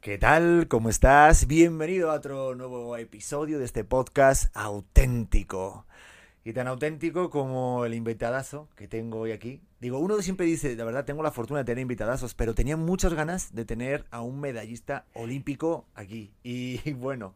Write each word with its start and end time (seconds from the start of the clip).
¿Qué 0.00 0.16
tal? 0.16 0.68
¿Cómo 0.68 0.90
estás? 0.90 1.48
Bienvenido 1.48 2.12
a 2.12 2.14
otro 2.14 2.54
nuevo 2.54 2.96
episodio 2.96 3.58
de 3.58 3.64
este 3.64 3.82
podcast 3.82 4.44
auténtico. 4.56 5.86
Y 6.44 6.52
tan 6.52 6.68
auténtico 6.68 7.30
como 7.30 7.84
el 7.84 7.94
invitadazo 7.94 8.68
que 8.76 8.86
tengo 8.86 9.18
hoy 9.18 9.32
aquí. 9.32 9.60
Digo, 9.80 9.98
uno 9.98 10.22
siempre 10.22 10.46
dice, 10.46 10.76
la 10.76 10.84
verdad, 10.84 11.04
tengo 11.04 11.24
la 11.24 11.32
fortuna 11.32 11.58
de 11.58 11.64
tener 11.64 11.82
invitadazos, 11.82 12.34
pero 12.34 12.54
tenía 12.54 12.76
muchas 12.76 13.12
ganas 13.12 13.56
de 13.56 13.64
tener 13.64 14.04
a 14.12 14.20
un 14.20 14.38
medallista 14.38 15.04
olímpico 15.14 15.88
aquí. 15.96 16.32
Y 16.44 16.92
bueno, 16.92 17.34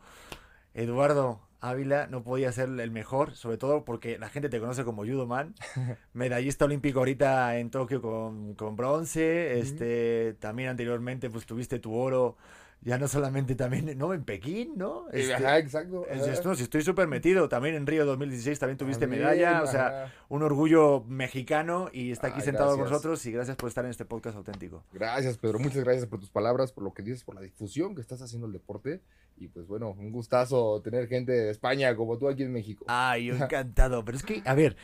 Eduardo 0.72 1.40
Ávila 1.62 2.08
no 2.08 2.24
podía 2.24 2.50
ser 2.50 2.68
el 2.68 2.90
mejor, 2.90 3.36
sobre 3.36 3.56
todo 3.56 3.84
porque 3.84 4.18
la 4.18 4.28
gente 4.28 4.48
te 4.48 4.58
conoce 4.58 4.84
como 4.84 5.04
Judo 5.04 5.26
Man, 5.28 5.54
medallista 6.12 6.64
olímpico 6.64 6.98
ahorita 6.98 7.56
en 7.56 7.70
Tokio 7.70 8.02
con, 8.02 8.54
con 8.54 8.74
bronce, 8.74 9.60
este, 9.60 10.34
también 10.40 10.70
anteriormente 10.70 11.30
pues 11.30 11.46
tuviste 11.46 11.78
tu 11.78 11.94
oro 11.94 12.36
ya 12.84 12.98
no 12.98 13.06
solamente 13.06 13.54
también, 13.54 13.96
¿no? 13.96 14.12
En 14.12 14.24
Pekín, 14.24 14.72
¿no? 14.76 15.08
Este, 15.12 15.34
ajá, 15.34 15.58
exacto. 15.58 16.06
Esto, 16.08 16.54
si 16.54 16.64
estoy 16.64 16.82
súper 16.82 17.06
metido, 17.06 17.48
también 17.48 17.76
en 17.76 17.86
Río 17.86 18.04
2016 18.04 18.58
también 18.58 18.76
tuviste 18.76 19.06
medalla, 19.06 19.62
o 19.62 19.66
sea, 19.66 20.12
un 20.28 20.42
orgullo 20.42 21.04
mexicano 21.06 21.88
y 21.92 22.10
está 22.10 22.28
aquí 22.28 22.40
sentado 22.40 22.76
con 22.76 22.84
nosotros 22.84 23.24
y 23.26 23.32
gracias 23.32 23.56
por 23.56 23.68
estar 23.68 23.84
en 23.84 23.92
este 23.92 24.04
podcast 24.04 24.36
auténtico. 24.36 24.82
Gracias, 24.92 25.38
Pedro, 25.38 25.60
muchas 25.60 25.84
gracias 25.84 26.06
por 26.06 26.18
tus 26.18 26.30
palabras, 26.30 26.72
por 26.72 26.82
lo 26.82 26.92
que 26.92 27.02
dices, 27.02 27.22
por 27.22 27.36
la 27.36 27.40
difusión 27.40 27.94
que 27.94 28.00
estás 28.00 28.20
haciendo 28.20 28.46
el 28.46 28.52
deporte 28.52 29.00
y 29.36 29.48
pues 29.48 29.66
bueno, 29.66 29.90
un 29.90 30.10
gustazo 30.10 30.80
tener 30.82 31.08
gente 31.08 31.32
de 31.32 31.50
España 31.50 31.94
como 31.96 32.18
tú 32.18 32.28
aquí 32.28 32.42
en 32.42 32.52
México. 32.52 32.84
Ay, 32.88 33.26
yo 33.26 33.34
encantado, 33.36 34.04
pero 34.04 34.16
es 34.16 34.24
que, 34.24 34.42
a 34.44 34.54
ver, 34.54 34.76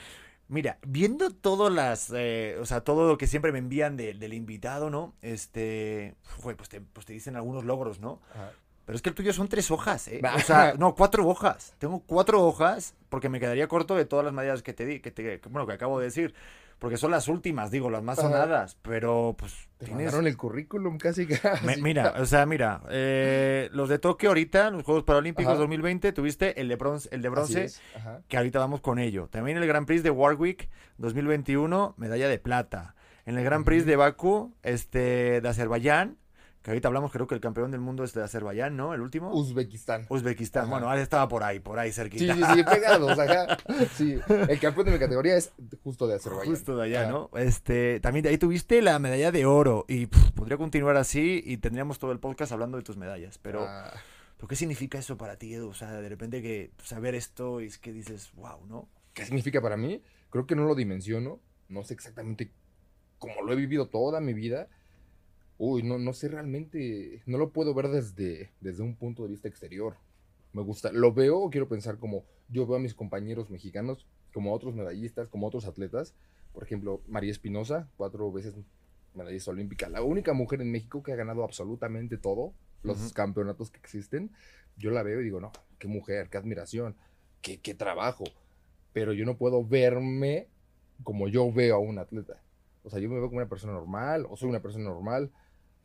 Mira, 0.48 0.78
viendo 0.86 1.30
todas 1.30 1.72
las, 1.72 2.10
eh, 2.14 2.56
o 2.60 2.64
sea, 2.64 2.80
todo 2.80 3.06
lo 3.06 3.18
que 3.18 3.26
siempre 3.26 3.52
me 3.52 3.58
envían 3.58 3.96
del 3.98 4.32
invitado, 4.32 4.88
¿no? 4.88 5.14
Este, 5.20 6.14
pues 6.56 6.68
te, 6.70 6.80
pues 6.80 7.04
te 7.04 7.12
dicen 7.12 7.36
algunos 7.36 7.64
logros, 7.64 8.00
¿no? 8.00 8.20
Pero 8.88 8.96
es 8.96 9.02
que 9.02 9.10
el 9.10 9.14
tuyo 9.14 9.34
son 9.34 9.48
tres 9.48 9.70
hojas, 9.70 10.08
¿eh? 10.08 10.22
O 10.34 10.40
sea, 10.40 10.72
no, 10.78 10.94
cuatro 10.94 11.28
hojas. 11.28 11.74
Tengo 11.76 12.02
cuatro 12.06 12.42
hojas 12.46 12.94
porque 13.10 13.28
me 13.28 13.38
quedaría 13.38 13.68
corto 13.68 13.94
de 13.94 14.06
todas 14.06 14.24
las 14.24 14.32
medallas 14.32 14.62
que 14.62 14.72
te 14.72 14.86
di, 14.86 15.00
que 15.00 15.10
te, 15.10 15.42
bueno, 15.50 15.66
que 15.66 15.74
acabo 15.74 15.98
de 15.98 16.06
decir 16.06 16.32
porque 16.78 16.96
son 16.96 17.10
las 17.10 17.28
últimas, 17.28 17.70
digo, 17.70 17.90
las 17.90 18.02
más 18.02 18.16
sonadas, 18.16 18.78
pero 18.80 19.36
pues... 19.38 19.68
Te 19.76 19.84
tienes... 19.84 20.14
el 20.14 20.36
currículum 20.38 20.96
casi 20.96 21.26
casi. 21.26 21.82
mira, 21.82 22.14
o 22.18 22.24
sea, 22.24 22.46
mira, 22.46 22.80
eh, 22.88 23.68
los 23.72 23.90
de 23.90 23.98
Tokio 23.98 24.30
ahorita, 24.30 24.70
los 24.70 24.84
Juegos 24.84 25.04
Paralímpicos 25.04 25.58
2020, 25.58 26.12
tuviste 26.12 26.58
el 26.58 26.68
de 26.68 26.76
bronce, 26.76 27.10
el 27.12 27.20
de 27.20 27.28
bronce 27.28 27.70
que 28.26 28.38
ahorita 28.38 28.58
vamos 28.58 28.80
con 28.80 28.98
ello. 28.98 29.28
También 29.30 29.58
el 29.58 29.66
Grand 29.66 29.86
Prix 29.86 30.02
de 30.02 30.10
Warwick 30.10 30.70
2021, 30.96 31.92
medalla 31.98 32.26
de 32.26 32.38
plata. 32.38 32.94
En 33.26 33.36
el 33.36 33.44
Grand 33.44 33.66
Prix 33.66 33.84
de 33.84 33.96
Baku, 33.96 34.54
este, 34.62 35.42
de 35.42 35.46
Azerbaiyán, 35.46 36.16
ahorita 36.66 36.88
hablamos, 36.88 37.12
creo 37.12 37.26
que 37.26 37.34
el 37.34 37.40
campeón 37.40 37.70
del 37.70 37.80
mundo 37.80 38.04
es 38.04 38.12
de 38.14 38.22
Azerbaiyán, 38.22 38.76
¿no? 38.76 38.94
El 38.94 39.00
último. 39.00 39.32
Uzbekistán. 39.32 40.06
Uzbekistán. 40.08 40.68
Bueno, 40.68 40.88
ahora 40.88 41.00
estaba 41.00 41.28
por 41.28 41.42
ahí, 41.42 41.60
por 41.60 41.78
ahí 41.78 41.92
cerquita. 41.92 42.34
Sí, 42.34 42.40
sí, 42.40 42.46
sí, 42.54 42.62
pegados 42.70 43.18
acá. 43.18 43.56
Sí. 43.94 44.18
El 44.28 44.60
campeón 44.60 44.86
de 44.86 44.92
mi 44.92 44.98
categoría 44.98 45.36
es 45.36 45.52
justo 45.82 46.06
de 46.06 46.16
Azerbaiyán. 46.16 46.54
Justo 46.54 46.76
de 46.76 46.84
allá, 46.84 47.08
¿no? 47.08 47.30
Este, 47.34 48.00
también 48.00 48.22
de 48.22 48.30
ahí 48.30 48.38
tuviste 48.38 48.82
la 48.82 48.98
medalla 48.98 49.32
de 49.32 49.46
oro 49.46 49.84
y 49.88 50.06
podría 50.06 50.56
continuar 50.56 50.96
así 50.96 51.42
y 51.44 51.58
tendríamos 51.58 51.98
todo 51.98 52.12
el 52.12 52.18
podcast 52.18 52.52
hablando 52.52 52.76
de 52.76 52.82
tus 52.82 52.96
medallas, 52.96 53.38
pero... 53.38 53.64
Ah. 53.66 53.92
qué 54.48 54.56
significa 54.56 54.98
eso 54.98 55.16
para 55.16 55.36
ti, 55.36 55.54
Edu? 55.54 55.68
O 55.68 55.74
sea, 55.74 55.92
de 55.92 56.08
repente 56.08 56.42
que 56.42 56.72
saber 56.82 57.14
esto 57.14 57.60
es 57.60 57.78
que 57.78 57.92
dices, 57.92 58.30
wow, 58.34 58.64
¿no? 58.66 58.88
¿Qué 59.14 59.24
significa 59.24 59.60
para 59.60 59.76
mí? 59.76 60.02
Creo 60.30 60.46
que 60.46 60.54
no 60.54 60.64
lo 60.64 60.74
dimensiono. 60.74 61.40
No 61.68 61.82
sé 61.84 61.94
exactamente 61.94 62.52
cómo 63.18 63.42
lo 63.42 63.52
he 63.52 63.56
vivido 63.56 63.88
toda 63.88 64.20
mi 64.20 64.32
vida 64.32 64.68
Uy, 65.58 65.82
no, 65.82 65.98
no 65.98 66.12
sé 66.12 66.28
realmente, 66.28 67.20
no 67.26 67.36
lo 67.36 67.50
puedo 67.50 67.74
ver 67.74 67.88
desde, 67.88 68.50
desde 68.60 68.82
un 68.82 68.94
punto 68.94 69.24
de 69.24 69.30
vista 69.30 69.48
exterior. 69.48 69.96
Me 70.52 70.62
gusta, 70.62 70.92
lo 70.92 71.12
veo 71.12 71.50
quiero 71.50 71.68
pensar 71.68 71.98
como 71.98 72.24
yo 72.48 72.66
veo 72.66 72.76
a 72.76 72.80
mis 72.80 72.94
compañeros 72.94 73.50
mexicanos, 73.50 74.06
como 74.32 74.54
otros 74.54 74.74
medallistas, 74.74 75.28
como 75.28 75.46
otros 75.46 75.66
atletas. 75.66 76.14
Por 76.52 76.62
ejemplo, 76.62 77.02
María 77.08 77.30
Espinosa, 77.30 77.88
cuatro 77.96 78.30
veces 78.32 78.54
medallista 79.14 79.50
olímpica, 79.50 79.88
la 79.88 80.02
única 80.02 80.32
mujer 80.32 80.60
en 80.60 80.70
México 80.70 81.02
que 81.02 81.12
ha 81.12 81.16
ganado 81.16 81.42
absolutamente 81.42 82.16
todo, 82.16 82.54
los 82.82 83.12
campeonatos 83.12 83.70
que 83.70 83.78
existen. 83.78 84.30
Yo 84.76 84.90
la 84.92 85.02
veo 85.02 85.20
y 85.20 85.24
digo, 85.24 85.40
no, 85.40 85.50
qué 85.78 85.88
mujer, 85.88 86.28
qué 86.30 86.38
admiración, 86.38 86.94
qué, 87.42 87.58
qué 87.58 87.74
trabajo. 87.74 88.24
Pero 88.92 89.12
yo 89.12 89.26
no 89.26 89.36
puedo 89.36 89.64
verme 89.64 90.46
como 91.02 91.28
yo 91.28 91.52
veo 91.52 91.76
a 91.76 91.78
un 91.78 91.98
atleta. 91.98 92.40
O 92.84 92.90
sea, 92.90 93.00
yo 93.00 93.08
me 93.08 93.16
veo 93.16 93.26
como 93.26 93.38
una 93.38 93.48
persona 93.48 93.72
normal, 93.72 94.26
o 94.30 94.36
soy 94.36 94.48
una 94.48 94.62
persona 94.62 94.84
normal, 94.84 95.30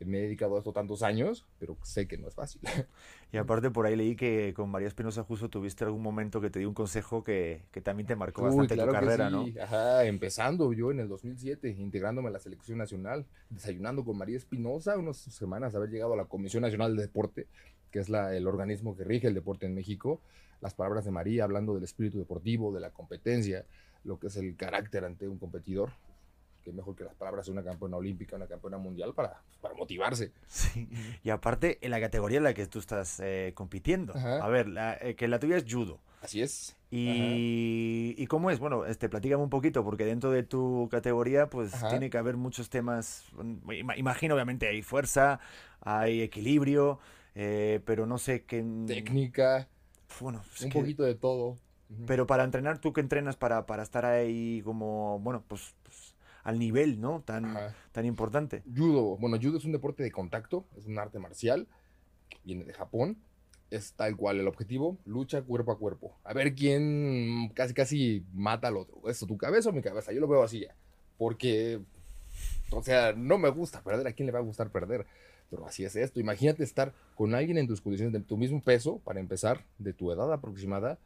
me 0.00 0.18
he 0.18 0.22
dedicado 0.22 0.56
a 0.56 0.58
esto 0.58 0.72
tantos 0.72 1.02
años, 1.02 1.46
pero 1.58 1.76
sé 1.82 2.06
que 2.06 2.18
no 2.18 2.28
es 2.28 2.34
fácil. 2.34 2.60
Y 3.32 3.36
aparte 3.36 3.68
por 3.68 3.84
ahí 3.84 3.96
leí 3.96 4.14
que 4.14 4.54
con 4.54 4.70
María 4.70 4.86
Espinosa 4.86 5.24
justo 5.24 5.48
tuviste 5.50 5.82
algún 5.82 6.02
momento 6.02 6.40
que 6.40 6.50
te 6.50 6.60
dio 6.60 6.68
un 6.68 6.74
consejo 6.74 7.24
que, 7.24 7.62
que 7.72 7.80
también 7.80 8.06
te 8.06 8.14
marcó 8.14 8.42
bastante 8.42 8.76
tu 8.76 8.86
carrera, 8.86 9.28
¿no? 9.28 9.44
Ajá, 9.60 10.04
empezando 10.04 10.72
yo 10.72 10.92
en 10.92 11.00
el 11.00 11.08
2007, 11.08 11.68
integrándome 11.70 12.28
a 12.28 12.30
la 12.30 12.38
selección 12.38 12.78
nacional, 12.78 13.26
desayunando 13.50 14.04
con 14.04 14.16
María 14.16 14.36
Espinosa, 14.36 14.96
unas 14.96 15.16
semanas 15.16 15.74
haber 15.74 15.90
llegado 15.90 16.12
a 16.12 16.16
la 16.16 16.26
Comisión 16.26 16.62
Nacional 16.62 16.94
de 16.94 17.02
Deporte, 17.02 17.48
que 17.90 17.98
es 17.98 18.08
la, 18.08 18.36
el 18.36 18.46
organismo 18.46 18.96
que 18.96 19.02
rige 19.02 19.26
el 19.26 19.34
deporte 19.34 19.66
en 19.66 19.74
México, 19.74 20.20
las 20.60 20.74
palabras 20.74 21.04
de 21.04 21.10
María 21.10 21.42
hablando 21.42 21.74
del 21.74 21.82
espíritu 21.82 22.18
deportivo, 22.18 22.72
de 22.72 22.78
la 22.78 22.90
competencia, 22.90 23.66
lo 24.04 24.20
que 24.20 24.28
es 24.28 24.36
el 24.36 24.54
carácter 24.56 25.04
ante 25.04 25.26
un 25.26 25.38
competidor, 25.38 25.90
que 26.64 26.72
mejor 26.72 26.96
que 26.96 27.04
las 27.04 27.14
palabras 27.14 27.46
de 27.46 27.52
una 27.52 27.62
campeona 27.62 27.96
olímpica, 27.96 28.36
una 28.36 28.46
campeona 28.46 28.78
mundial 28.78 29.14
para, 29.14 29.42
para 29.60 29.74
motivarse. 29.74 30.32
Sí, 30.48 30.88
y 31.22 31.30
aparte 31.30 31.78
en 31.82 31.90
la 31.90 32.00
categoría 32.00 32.38
en 32.38 32.44
la 32.44 32.54
que 32.54 32.66
tú 32.66 32.78
estás 32.78 33.20
eh, 33.20 33.52
compitiendo. 33.54 34.14
A 34.14 34.48
ver, 34.48 34.68
eh, 35.00 35.14
que 35.14 35.28
la 35.28 35.38
tuya 35.38 35.56
es 35.56 35.64
judo. 35.70 36.00
Así 36.22 36.40
es. 36.40 36.74
Y, 36.90 38.14
y, 38.16 38.26
cómo 38.28 38.50
es? 38.50 38.58
Bueno, 38.58 38.86
este, 38.86 39.08
platícame 39.08 39.42
un 39.42 39.50
poquito, 39.50 39.84
porque 39.84 40.06
dentro 40.06 40.30
de 40.30 40.42
tu 40.42 40.88
categoría, 40.90 41.50
pues 41.50 41.72
tiene 41.90 42.08
que 42.08 42.16
haber 42.16 42.36
muchos 42.36 42.70
temas. 42.70 43.24
Imagino, 43.96 44.34
obviamente, 44.34 44.68
hay 44.68 44.80
fuerza, 44.80 45.40
hay 45.80 46.22
equilibrio, 46.22 46.98
eh, 47.34 47.80
pero 47.84 48.06
no 48.06 48.16
sé 48.16 48.44
qué. 48.44 48.64
Técnica. 48.86 49.68
Bueno, 50.20 50.42
un 50.62 50.70
poquito 50.70 51.02
de 51.02 51.14
todo. 51.14 51.58
Pero 52.06 52.26
para 52.26 52.44
entrenar, 52.44 52.78
¿tú 52.78 52.92
qué 52.92 53.00
entrenas 53.00 53.36
para, 53.36 53.66
para 53.66 53.82
estar 53.82 54.04
ahí 54.04 54.62
como, 54.64 55.18
bueno, 55.20 55.44
pues 55.46 55.74
al 56.44 56.58
nivel, 56.58 57.00
¿no? 57.00 57.22
Tan, 57.22 57.56
tan 57.90 58.06
importante. 58.06 58.62
Judo, 58.74 59.16
bueno, 59.16 59.38
judo 59.42 59.58
es 59.58 59.64
un 59.64 59.72
deporte 59.72 60.02
de 60.02 60.12
contacto, 60.12 60.66
es 60.76 60.86
un 60.86 60.98
arte 60.98 61.18
marcial, 61.18 61.66
viene 62.44 62.64
de 62.64 62.74
Japón, 62.74 63.16
es 63.70 63.94
tal 63.94 64.16
cual 64.16 64.38
el 64.38 64.46
objetivo, 64.46 64.98
lucha 65.06 65.42
cuerpo 65.42 65.72
a 65.72 65.78
cuerpo. 65.78 66.14
A 66.22 66.34
ver 66.34 66.54
quién 66.54 67.48
casi 67.54 67.74
casi 67.74 68.24
mata 68.32 68.68
al 68.68 68.76
otro. 68.76 69.08
¿Eso 69.08 69.26
tu 69.26 69.36
cabeza 69.36 69.70
o 69.70 69.72
mi 69.72 69.82
cabeza? 69.82 70.12
Yo 70.12 70.20
lo 70.20 70.28
veo 70.28 70.42
así 70.42 70.60
ya. 70.60 70.74
Porque, 71.16 71.80
o 72.70 72.82
sea, 72.82 73.14
no 73.14 73.38
me 73.38 73.48
gusta 73.48 73.82
perder. 73.82 74.06
¿A 74.06 74.12
quién 74.12 74.26
le 74.26 74.32
va 74.32 74.38
a 74.38 74.42
gustar 74.42 74.70
perder? 74.70 75.06
Pero 75.50 75.66
así 75.66 75.84
es 75.84 75.96
esto. 75.96 76.20
Imagínate 76.20 76.62
estar 76.62 76.92
con 77.14 77.34
alguien 77.34 77.58
en 77.58 77.66
tus 77.66 77.80
condiciones 77.80 78.12
de 78.12 78.20
tu 78.20 78.36
mismo 78.36 78.62
peso, 78.62 78.98
para 78.98 79.18
empezar, 79.18 79.64
de 79.78 79.92
tu 79.92 80.12
edad 80.12 80.32
aproximada, 80.32 80.98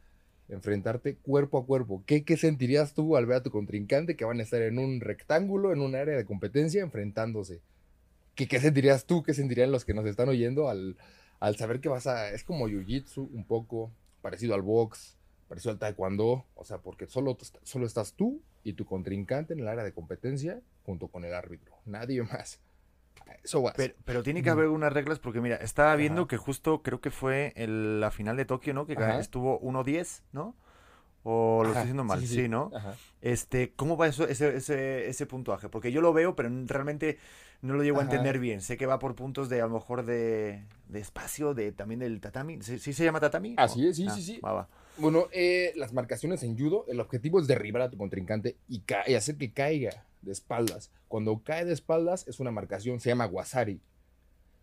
enfrentarte 0.49 1.15
cuerpo 1.15 1.57
a 1.59 1.65
cuerpo. 1.65 2.03
¿Qué, 2.05 2.23
¿Qué, 2.23 2.37
sentirías 2.37 2.93
tú 2.93 3.15
al 3.15 3.25
ver 3.25 3.37
a 3.37 3.43
tu 3.43 3.51
contrincante 3.51 4.15
que 4.15 4.25
van 4.25 4.39
a 4.39 4.43
estar 4.43 4.61
en 4.61 4.79
un 4.79 4.99
rectángulo, 4.99 5.71
en 5.71 5.81
un 5.81 5.95
área 5.95 6.17
de 6.17 6.25
competencia, 6.25 6.81
enfrentándose? 6.81 7.61
¿Qué, 8.35 8.47
qué 8.47 8.59
sentirías 8.59 9.05
tú? 9.05 9.23
¿Qué 9.23 9.33
sentirían 9.33 9.71
los 9.71 9.85
que 9.85 9.93
nos 9.93 10.05
están 10.05 10.29
oyendo 10.29 10.69
al, 10.69 10.97
al 11.39 11.55
saber 11.57 11.79
que 11.79 11.89
vas 11.89 12.07
a... 12.07 12.31
Es 12.31 12.43
como 12.43 12.67
Jiu-Jitsu 12.67 13.29
un 13.31 13.45
poco, 13.45 13.91
parecido 14.21 14.55
al 14.55 14.61
box, 14.61 15.17
parecido 15.47 15.71
al 15.71 15.79
taekwondo, 15.79 16.45
o 16.55 16.65
sea, 16.65 16.79
porque 16.79 17.07
solo, 17.07 17.37
solo 17.63 17.85
estás 17.85 18.13
tú 18.13 18.41
y 18.63 18.73
tu 18.73 18.85
contrincante 18.85 19.53
en 19.53 19.59
el 19.59 19.67
área 19.67 19.83
de 19.83 19.93
competencia 19.93 20.61
junto 20.85 21.07
con 21.07 21.25
el 21.25 21.33
árbitro, 21.33 21.73
nadie 21.85 22.23
más. 22.31 22.59
Pero, 24.05 24.23
tiene 24.23 24.41
que 24.43 24.49
haber 24.49 24.67
unas 24.67 24.93
reglas 24.93 25.19
porque, 25.19 25.41
mira, 25.41 25.55
estaba 25.57 25.95
viendo 25.95 26.27
que 26.27 26.37
justo 26.37 26.81
creo 26.81 27.01
que 27.01 27.11
fue 27.11 27.53
la 27.55 28.11
final 28.11 28.37
de 28.37 28.45
Tokio, 28.45 28.73
¿no? 28.73 28.85
Que 28.85 28.97
estuvo 29.19 29.59
1-10, 29.61 30.23
¿no? 30.31 30.55
O 31.23 31.63
lo 31.63 31.69
estoy 31.69 31.83
diciendo 31.83 32.03
mal, 32.03 32.25
sí, 32.25 32.47
¿no? 32.47 32.71
Este, 33.21 33.73
¿cómo 33.75 33.97
va 33.97 34.07
eso, 34.07 34.25
ese, 34.27 34.55
ese, 34.55 35.09
ese, 35.09 35.25
puntuaje? 35.25 35.67
Porque 35.67 35.91
yo 35.91 35.99
lo 35.99 36.13
veo, 36.13 36.35
pero 36.35 36.49
realmente 36.65 37.17
no 37.61 37.73
lo 37.73 37.83
llego 37.83 37.99
a 37.99 38.03
Ajá. 38.03 38.11
entender 38.11 38.39
bien. 38.39 38.61
Sé 38.61 38.77
que 38.77 38.85
va 38.85 38.97
por 38.99 39.15
puntos 39.15 39.49
de 39.49 39.61
a 39.61 39.67
lo 39.67 39.73
mejor 39.73 40.05
de, 40.05 40.63
de 40.87 40.99
espacio, 40.99 41.53
de 41.53 41.73
también 41.73 41.99
del 41.99 42.21
tatami. 42.21 42.61
¿Sí, 42.61 42.79
sí 42.79 42.93
se 42.93 43.03
llama 43.03 43.19
tatami? 43.19 43.55
Así 43.57 43.85
es, 43.85 43.97
sí, 43.97 44.05
Ah, 44.07 44.11
sí, 44.11 44.21
sí. 44.23 44.39
va, 44.39 44.53
va. 44.53 44.69
Bueno, 44.97 45.27
eh, 45.31 45.73
las 45.75 45.91
marcaciones 45.93 46.43
en 46.43 46.57
judo, 46.57 46.85
el 46.87 47.01
objetivo 47.01 47.39
es 47.41 47.47
derribar 47.47 47.81
a 47.81 47.89
tu 47.89 47.97
contrincante 47.97 48.55
y, 48.69 48.83
y 49.07 49.13
hacer 49.13 49.35
que 49.37 49.51
caiga 49.51 50.05
de 50.21 50.31
espaldas. 50.31 50.91
Cuando 51.07 51.41
cae 51.43 51.65
de 51.65 51.73
espaldas 51.73 52.27
es 52.27 52.39
una 52.39 52.51
marcación, 52.51 52.99
se 52.99 53.09
llama 53.09 53.25
wasari. 53.25 53.81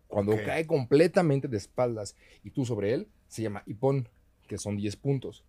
Cuando 0.07 0.37
cae 0.45 0.65
completamente 0.65 1.47
de 1.47 1.57
espaldas 1.57 2.15
y 2.43 2.51
tú 2.51 2.65
sobre 2.65 2.93
él, 2.93 3.07
se 3.27 3.41
llama 3.41 3.63
ipon, 3.65 4.07
que 4.47 4.57
son 4.57 4.77
10 4.77 4.95
puntos. 4.95 5.43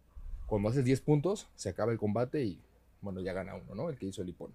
Cuando 0.47 0.69
haces 0.69 0.85
10 0.85 1.01
puntos, 1.03 1.49
se 1.55 1.69
acaba 1.69 1.93
el 1.93 1.99
combate 1.99 2.45
y, 2.45 2.61
bueno, 3.01 3.21
ya 3.21 3.33
gana 3.33 3.55
uno, 3.55 3.75
¿no? 3.75 3.89
El 3.89 3.97
que 3.97 4.07
hizo 4.07 4.23
el 4.23 4.31
ipon. 4.31 4.53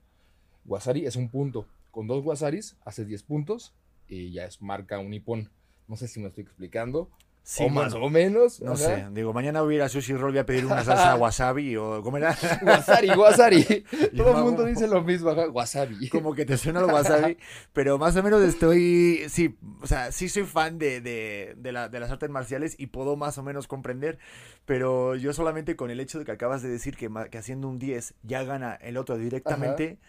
Wasari 0.65 1.05
es 1.05 1.15
un 1.15 1.29
punto. 1.29 1.67
Con 1.91 2.07
dos 2.07 2.25
wasaris 2.25 2.75
haces 2.85 3.07
10 3.07 3.23
puntos 3.23 3.73
y 4.07 4.31
ya 4.31 4.45
es 4.45 4.61
marca 4.61 4.99
un 4.99 5.13
ipon. 5.13 5.49
No 5.87 5.95
sé 5.95 6.07
si 6.07 6.19
me 6.19 6.27
estoy 6.27 6.43
explicando. 6.43 7.09
Sí, 7.45 7.63
o 7.65 7.69
más 7.69 7.91
bueno, 7.93 8.05
o 8.05 8.09
menos. 8.09 8.61
No 8.61 8.71
ajá. 8.71 8.77
sé, 8.77 9.05
digo, 9.11 9.33
mañana 9.33 9.61
voy 9.61 9.73
a 9.73 9.77
ir 9.77 9.81
a 9.83 9.89
Sushi 9.89 10.13
Roll, 10.13 10.31
voy 10.31 10.39
a 10.39 10.45
pedir 10.45 10.65
una 10.65 10.81
salsa 10.83 11.15
wasabi 11.17 11.75
o 11.75 12.01
¿cómo 12.01 12.15
era? 12.15 12.37
Wasari, 12.61 13.09
wasari. 13.09 13.83
Todo 14.15 14.37
el 14.37 14.43
mundo 14.45 14.63
dice 14.63 14.87
lo 14.87 15.01
mismo, 15.03 15.29
ajá, 15.29 15.49
wasabi. 15.49 16.07
Como 16.07 16.33
que 16.35 16.45
te 16.45 16.55
suena 16.57 16.79
el 16.79 16.85
wasabi, 16.85 17.37
pero 17.73 17.97
más 17.97 18.15
o 18.15 18.23
menos 18.23 18.41
estoy, 18.41 19.25
sí, 19.27 19.57
o 19.81 19.87
sea, 19.87 20.13
sí 20.13 20.29
soy 20.29 20.43
fan 20.43 20.77
de, 20.79 21.01
de, 21.01 21.55
de, 21.57 21.71
la- 21.73 21.89
de 21.89 21.99
las 21.99 22.11
artes 22.11 22.29
marciales 22.29 22.75
y 22.77 22.87
puedo 22.87 23.17
más 23.17 23.37
o 23.37 23.43
menos 23.43 23.67
comprender, 23.67 24.19
pero 24.65 25.15
yo 25.15 25.33
solamente 25.33 25.75
con 25.75 25.91
el 25.91 25.99
hecho 25.99 26.19
de 26.19 26.25
que 26.25 26.31
acabas 26.31 26.61
de 26.61 26.69
decir 26.69 26.95
que 26.95 27.09
haciendo 27.37 27.67
un 27.67 27.77
10 27.77 28.13
ya 28.23 28.43
gana 28.43 28.73
el 28.75 28.95
otro 28.95 29.17
directamente, 29.17 29.99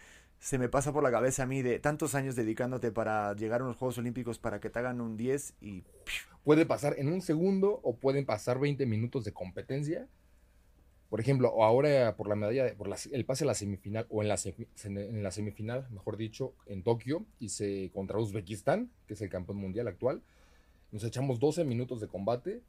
se 0.44 0.58
me 0.58 0.68
pasa 0.68 0.92
por 0.92 1.02
la 1.02 1.10
cabeza 1.10 1.44
a 1.44 1.46
mí 1.46 1.62
de 1.62 1.78
tantos 1.78 2.14
años 2.14 2.36
dedicándote 2.36 2.92
para 2.92 3.34
llegar 3.34 3.62
a 3.62 3.64
unos 3.64 3.78
Juegos 3.78 3.96
Olímpicos 3.96 4.38
para 4.38 4.60
que 4.60 4.68
te 4.68 4.78
hagan 4.78 5.00
un 5.00 5.16
10 5.16 5.54
y 5.62 5.84
Puede 6.44 6.66
pasar 6.66 6.96
en 6.98 7.08
un 7.10 7.22
segundo 7.22 7.80
o 7.82 7.96
pueden 7.96 8.26
pasar 8.26 8.58
20 8.60 8.84
minutos 8.84 9.24
de 9.24 9.32
competencia. 9.32 10.06
Por 11.08 11.18
ejemplo, 11.18 11.48
o 11.50 11.64
ahora 11.64 12.14
por 12.16 12.28
la 12.28 12.34
medalla, 12.36 12.64
de- 12.64 12.74
por 12.74 12.88
la- 12.88 12.98
el 13.10 13.24
pase 13.24 13.44
a 13.44 13.46
la 13.46 13.54
semifinal, 13.54 14.06
o 14.10 14.20
en 14.20 14.28
la, 14.28 14.36
en 14.84 15.22
la 15.22 15.30
semifinal, 15.30 15.88
mejor 15.90 16.18
dicho, 16.18 16.52
en 16.66 16.82
Tokio, 16.82 17.24
hice 17.38 17.90
contra 17.94 18.18
Uzbekistán, 18.18 18.90
que 19.06 19.14
es 19.14 19.22
el 19.22 19.30
campeón 19.30 19.56
mundial 19.56 19.88
actual. 19.88 20.20
Nos 20.92 21.04
echamos 21.04 21.40
12 21.40 21.64
minutos 21.64 22.02
de 22.02 22.08
combate, 22.08 22.60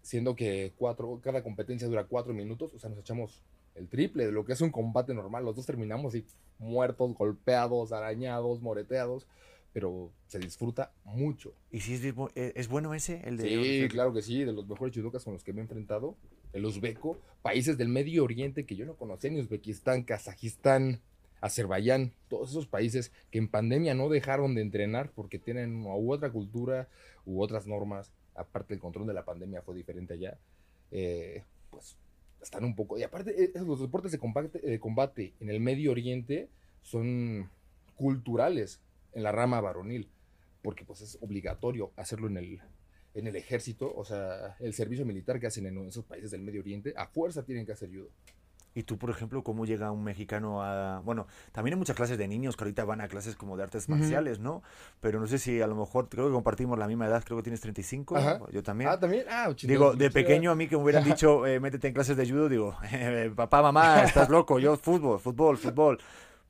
siendo 0.00 0.34
que 0.34 0.72
cuatro, 0.78 1.20
cada 1.22 1.42
competencia 1.42 1.86
dura 1.88 2.04
4 2.04 2.32
minutos, 2.32 2.72
o 2.72 2.78
sea, 2.78 2.88
nos 2.88 2.98
echamos 3.00 3.42
el 3.74 3.88
triple 3.88 4.26
de 4.26 4.32
lo 4.32 4.44
que 4.44 4.52
es 4.52 4.60
un 4.60 4.70
combate 4.70 5.14
normal. 5.14 5.44
Los 5.44 5.56
dos 5.56 5.66
terminamos 5.66 6.14
y 6.14 6.24
muertos, 6.58 7.14
golpeados, 7.14 7.92
arañados, 7.92 8.60
moreteados, 8.60 9.26
pero 9.72 10.12
se 10.26 10.38
disfruta 10.38 10.92
mucho. 11.04 11.54
¿Y 11.70 11.80
si 11.80 11.94
es, 11.94 12.04
eh, 12.04 12.52
es 12.54 12.68
bueno 12.68 12.94
ese? 12.94 13.22
El 13.24 13.36
de 13.36 13.48
Sí, 13.48 13.88
claro 13.88 14.12
que 14.12 14.22
sí, 14.22 14.44
de 14.44 14.52
los 14.52 14.66
mejores 14.66 14.94
judokas 14.94 15.24
con 15.24 15.32
los 15.32 15.44
que 15.44 15.52
me 15.52 15.60
he 15.60 15.62
enfrentado, 15.62 16.16
el 16.52 16.64
uzbeco, 16.64 17.18
países 17.40 17.78
del 17.78 17.88
Medio 17.88 18.24
Oriente 18.24 18.66
que 18.66 18.76
yo 18.76 18.84
no 18.84 18.94
conocía, 18.94 19.30
ni 19.30 19.40
Uzbekistán, 19.40 20.02
Kazajistán, 20.02 21.00
Azerbaiyán, 21.40 22.12
todos 22.28 22.50
esos 22.50 22.66
países 22.66 23.12
que 23.30 23.38
en 23.38 23.48
pandemia 23.48 23.94
no 23.94 24.08
dejaron 24.08 24.54
de 24.54 24.62
entrenar 24.62 25.10
porque 25.10 25.38
tienen 25.38 25.74
una 25.74 25.96
u 25.96 26.12
otra 26.12 26.30
cultura 26.30 26.88
u 27.24 27.42
otras 27.42 27.66
normas, 27.66 28.12
aparte 28.34 28.74
el 28.74 28.80
control 28.80 29.06
de 29.06 29.14
la 29.14 29.24
pandemia 29.24 29.62
fue 29.62 29.74
diferente 29.74 30.14
allá, 30.14 30.38
eh, 30.90 31.42
pues 31.70 31.96
están 32.42 32.64
un 32.64 32.74
poco, 32.74 32.98
y 32.98 33.02
aparte 33.02 33.44
eh, 33.44 33.52
los 33.54 33.80
deportes 33.80 34.12
de 34.12 34.18
combate, 34.18 34.58
de 34.58 34.80
combate 34.80 35.34
en 35.40 35.48
el 35.48 35.60
Medio 35.60 35.92
Oriente 35.92 36.48
son 36.82 37.48
culturales 37.94 38.80
en 39.12 39.22
la 39.22 39.32
rama 39.32 39.60
varonil, 39.60 40.08
porque 40.62 40.84
pues 40.84 41.00
es 41.00 41.18
obligatorio 41.20 41.92
hacerlo 41.96 42.26
en 42.26 42.36
el, 42.36 42.60
en 43.14 43.26
el 43.26 43.36
ejército, 43.36 43.92
o 43.94 44.04
sea, 44.04 44.56
el 44.60 44.74
servicio 44.74 45.06
militar 45.06 45.38
que 45.38 45.46
hacen 45.46 45.66
en 45.66 45.78
esos 45.86 46.04
países 46.04 46.30
del 46.30 46.42
Medio 46.42 46.60
Oriente, 46.60 46.94
a 46.96 47.06
fuerza 47.06 47.44
tienen 47.44 47.64
que 47.66 47.72
hacer 47.72 47.90
judo. 47.90 48.10
Y 48.74 48.84
tú, 48.84 48.96
por 48.96 49.10
ejemplo, 49.10 49.42
¿cómo 49.44 49.66
llega 49.66 49.90
un 49.92 50.02
mexicano 50.02 50.62
a...? 50.62 51.00
Bueno, 51.00 51.26
también 51.52 51.74
hay 51.74 51.78
muchas 51.78 51.94
clases 51.94 52.16
de 52.16 52.26
niños 52.26 52.56
que 52.56 52.64
ahorita 52.64 52.84
van 52.84 53.00
a 53.02 53.08
clases 53.08 53.36
como 53.36 53.56
de 53.56 53.62
artes 53.64 53.88
marciales, 53.88 54.38
¿no? 54.38 54.62
Pero 55.00 55.20
no 55.20 55.26
sé 55.26 55.38
si 55.38 55.60
a 55.60 55.66
lo 55.66 55.74
mejor, 55.74 56.08
creo 56.08 56.26
que 56.26 56.32
compartimos 56.32 56.78
la 56.78 56.86
misma 56.86 57.06
edad, 57.06 57.22
creo 57.24 57.36
que 57.36 57.42
tienes 57.42 57.60
35, 57.60 58.16
Ajá. 58.16 58.40
yo 58.50 58.62
también. 58.62 58.90
Ah, 58.90 58.98
también, 58.98 59.24
ah, 59.28 59.48
80, 59.50 59.70
Digo, 59.70 59.90
de 59.94 60.06
80. 60.06 60.14
pequeño 60.14 60.50
a 60.50 60.54
mí 60.54 60.68
que 60.68 60.76
me 60.76 60.82
hubieran 60.82 61.04
dicho, 61.04 61.46
eh, 61.46 61.60
métete 61.60 61.88
en 61.88 61.94
clases 61.94 62.16
de 62.16 62.28
judo, 62.28 62.48
digo, 62.48 62.76
eh, 62.90 63.30
papá, 63.36 63.60
mamá, 63.62 64.04
estás 64.04 64.30
loco, 64.30 64.58
yo 64.58 64.76
fútbol, 64.76 65.20
fútbol, 65.20 65.58
fútbol. 65.58 65.98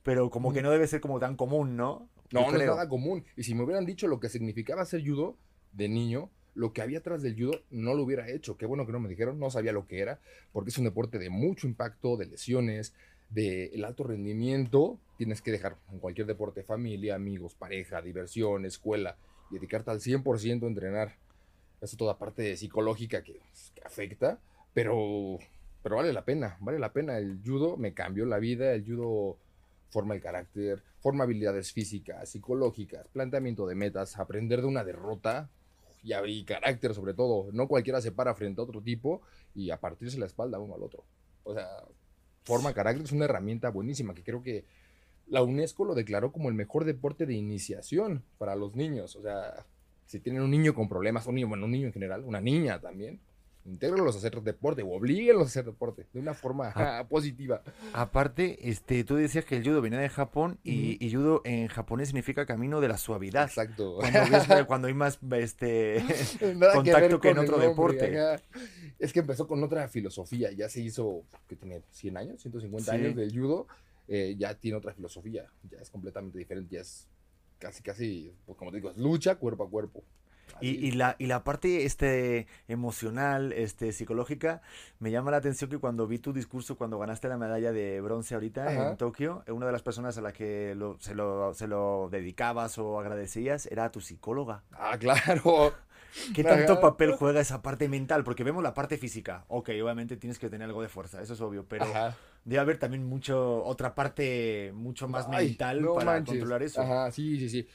Pero 0.03 0.29
como 0.29 0.51
que 0.53 0.61
no 0.61 0.69
debe 0.71 0.87
ser 0.87 1.01
como 1.01 1.19
tan 1.19 1.35
común, 1.35 1.75
¿no? 1.77 2.09
Yo 2.29 2.41
No, 2.41 2.51
no 2.51 2.57
es 2.57 2.67
nada 2.67 2.89
común. 2.89 3.23
Y 3.37 3.43
si 3.43 3.55
me 3.55 3.63
hubieran 3.63 3.85
dicho 3.85 4.07
lo 4.07 4.19
que 4.19 4.29
significaba 4.29 4.81
hacer 4.81 5.01
judo 5.05 5.37
de 5.71 5.87
niño, 5.89 6.29
lo 6.55 6.73
que 6.73 6.81
había 6.81 6.99
atrás 6.99 7.21
del 7.21 7.35
judo 7.35 7.61
no 7.71 7.93
lo 7.93 8.03
hubiera 8.03 8.29
hecho. 8.29 8.57
Qué 8.57 8.65
bueno 8.65 8.85
que 8.85 8.91
no 8.91 8.99
me 8.99 9.09
dijeron, 9.09 9.39
no 9.39 9.49
sabía 9.49 9.71
lo 9.71 9.87
que 9.87 9.99
era, 9.99 10.19
porque 10.51 10.69
es 10.69 10.77
un 10.77 10.85
deporte 10.85 11.19
de 11.19 11.29
mucho 11.29 11.67
impacto, 11.67 12.17
de 12.17 12.27
lesiones, 12.27 12.93
de 13.29 13.67
el 13.67 13.85
alto 13.85 14.03
rendimiento. 14.03 14.99
Tienes 15.17 15.41
que 15.41 15.51
dejar 15.51 15.77
en 15.91 15.99
cualquier 15.99 16.27
deporte 16.27 16.63
familia, 16.63 17.15
amigos, 17.15 17.55
pareja, 17.55 18.01
diversión, 18.01 18.65
escuela, 18.65 19.17
y 19.49 19.55
dedicarte 19.55 19.91
al 19.91 19.99
100% 19.99 20.63
a 20.63 20.67
entrenar. 20.67 21.15
Eso 21.81 21.97
toda 21.97 22.17
parte 22.17 22.55
psicológica 22.55 23.23
que, 23.23 23.41
que 23.75 23.81
afecta, 23.83 24.39
pero, 24.73 25.37
pero 25.81 25.97
vale 25.97 26.13
la 26.13 26.23
pena, 26.23 26.57
vale 26.61 26.79
la 26.79 26.93
pena. 26.93 27.17
El 27.17 27.41
judo 27.43 27.77
me 27.77 27.93
cambió 27.93 28.25
la 28.25 28.39
vida, 28.39 28.73
el 28.73 28.85
judo 28.85 29.37
forma 29.89 30.15
el 30.15 30.21
carácter, 30.21 30.81
forma 31.01 31.23
habilidades 31.23 31.71
físicas, 31.71 32.29
psicológicas, 32.29 33.07
planteamiento 33.09 33.67
de 33.67 33.75
metas, 33.75 34.17
aprender 34.17 34.61
de 34.61 34.67
una 34.67 34.83
derrota 34.83 35.49
y, 36.03 36.13
y 36.13 36.43
carácter 36.43 36.93
sobre 36.93 37.13
todo. 37.13 37.49
No 37.51 37.67
cualquiera 37.67 38.01
se 38.01 38.11
para 38.11 38.35
frente 38.35 38.61
a 38.61 38.65
otro 38.65 38.81
tipo 38.81 39.21
y 39.55 39.71
a 39.71 39.79
partirse 39.79 40.19
la 40.19 40.25
espalda 40.25 40.59
uno 40.59 40.75
al 40.75 40.83
otro. 40.83 41.03
O 41.43 41.53
sea, 41.53 41.67
forma 42.43 42.73
carácter 42.73 43.05
es 43.05 43.11
una 43.11 43.25
herramienta 43.25 43.69
buenísima 43.69 44.13
que 44.13 44.23
creo 44.23 44.43
que 44.43 44.65
la 45.27 45.41
UNESCO 45.41 45.85
lo 45.85 45.95
declaró 45.95 46.31
como 46.31 46.49
el 46.49 46.55
mejor 46.55 46.85
deporte 46.85 47.25
de 47.25 47.33
iniciación 47.33 48.23
para 48.37 48.55
los 48.55 48.75
niños. 48.75 49.15
O 49.15 49.21
sea, 49.21 49.65
si 50.05 50.19
tienen 50.19 50.41
un 50.41 50.51
niño 50.51 50.73
con 50.73 50.89
problemas, 50.89 51.25
un 51.27 51.35
niño, 51.35 51.47
bueno, 51.47 51.65
un 51.65 51.71
niño 51.71 51.87
en 51.87 51.93
general, 51.93 52.23
una 52.23 52.41
niña 52.41 52.79
también, 52.79 53.19
intégrenlos 53.65 54.15
a 54.15 54.17
hacer 54.17 54.41
deporte 54.41 54.81
o 54.83 54.89
oblíguenlos 54.91 55.43
a 55.43 55.47
hacer 55.47 55.65
deporte 55.65 56.05
de 56.13 56.19
una 56.19 56.33
forma 56.33 56.71
Ah. 56.75 57.05
positiva. 57.09 57.61
Aparte, 57.93 58.69
este, 58.69 59.03
tú 59.03 59.15
decías 59.15 59.45
que 59.45 59.55
el 59.57 59.63
judo 59.63 59.81
venía 59.81 59.99
de 59.99 60.09
Japón 60.09 60.59
y, 60.63 61.03
y 61.05 61.13
judo 61.13 61.41
en 61.45 61.67
japonés 61.67 62.09
significa 62.09 62.45
camino 62.45 62.81
de 62.81 62.87
la 62.89 62.97
suavidad. 62.97 63.45
Exacto. 63.45 63.97
Cuando, 63.99 64.19
ves- 64.29 64.65
cuando 64.67 64.87
hay 64.87 64.93
más 64.93 65.19
este, 65.31 66.03
contacto 66.73 67.19
que 67.21 67.29
en 67.29 67.37
otro 67.39 67.51
nombre, 67.53 67.67
deporte. 67.69 68.19
ajá. 68.19 68.41
Es 68.99 69.11
que 69.13 69.19
empezó 69.19 69.47
con 69.47 69.63
otra 69.63 69.87
filosofía, 69.87 70.51
ya 70.51 70.69
se 70.69 70.81
hizo, 70.81 71.23
que 71.47 71.55
tiene 71.55 71.81
100 71.91 72.17
años, 72.17 72.41
150 72.41 72.91
Sí. 72.91 72.97
años 72.97 73.15
del 73.15 73.31
judo, 73.37 73.67
eh, 74.07 74.35
ya 74.37 74.53
tiene 74.55 74.77
otra 74.77 74.93
filosofía, 74.93 75.45
ya 75.69 75.79
es 75.79 75.89
completamente 75.89 76.37
diferente, 76.37 76.75
ya 76.75 76.81
es 76.81 77.07
casi, 77.59 77.81
casi, 77.81 78.33
pues 78.45 78.57
como 78.57 78.71
te 78.71 78.77
digo, 78.77 78.91
es 78.91 78.97
lucha 78.97 79.35
cuerpo 79.35 79.63
a 79.63 79.69
cuerpo. 79.69 80.03
Y, 80.61 80.69
y 80.87 80.91
la, 80.91 81.15
y 81.19 81.25
la 81.27 81.43
parte 81.43 81.85
este, 81.85 82.47
emocional, 82.67 83.51
este, 83.53 83.91
psicológica, 83.91 84.61
me 84.99 85.11
llama 85.11 85.31
la 85.31 85.37
atención 85.37 85.69
que 85.69 85.77
cuando 85.77 86.07
vi 86.07 86.19
tu 86.19 86.31
discurso, 86.33 86.77
cuando 86.77 86.97
ganaste 86.99 87.27
la 87.27 87.37
medalla 87.37 87.71
de 87.71 87.99
bronce 88.01 88.33
ahorita 88.35 88.71
Ajá. 88.71 88.91
en 88.91 88.97
Tokio, 88.97 89.43
eh, 89.45 89.51
una 89.51 89.65
de 89.65 89.71
las 89.71 89.81
personas 89.81 90.17
a 90.17 90.21
la 90.21 90.31
que 90.31 90.73
lo- 90.75 90.97
se, 90.99 91.15
lo, 91.15 91.53
se 91.53 91.67
lo 91.67 92.07
dedicabas 92.11 92.77
o 92.77 92.99
agradecías 92.99 93.65
era 93.67 93.91
tu 93.91 93.99
psicóloga. 94.01 94.63
Ah, 94.77 94.97
claro. 94.97 95.73
¿Qué 96.33 96.43
tanto 96.43 96.79
papel 96.79 97.15
juega 97.17 97.41
esa 97.41 97.61
parte 97.61 97.87
mental? 97.89 98.23
Porque 98.23 98.43
vemos 98.43 98.63
la 98.63 98.73
parte 98.73 98.97
física. 98.97 99.45
Ok, 99.47 99.69
obviamente 99.83 100.17
tienes 100.17 100.39
que 100.39 100.49
tener 100.49 100.67
algo 100.67 100.81
de 100.81 100.89
fuerza, 100.89 101.21
eso 101.21 101.33
es 101.33 101.41
obvio, 101.41 101.65
pero 101.67 101.85
Ajá. 101.85 102.15
debe 102.45 102.59
haber 102.59 102.77
también 102.77 103.05
mucho, 103.05 103.63
otra 103.63 103.95
parte 103.95 104.71
mucho 104.75 105.07
más 105.07 105.27
Ay, 105.29 105.47
mental 105.47 105.81
no 105.81 105.93
para 105.93 106.05
manches. 106.05 106.27
controlar 106.27 106.63
eso. 106.63 106.81
Ajá, 106.81 107.11
sí, 107.11 107.39
sí, 107.39 107.49
sí. 107.49 107.67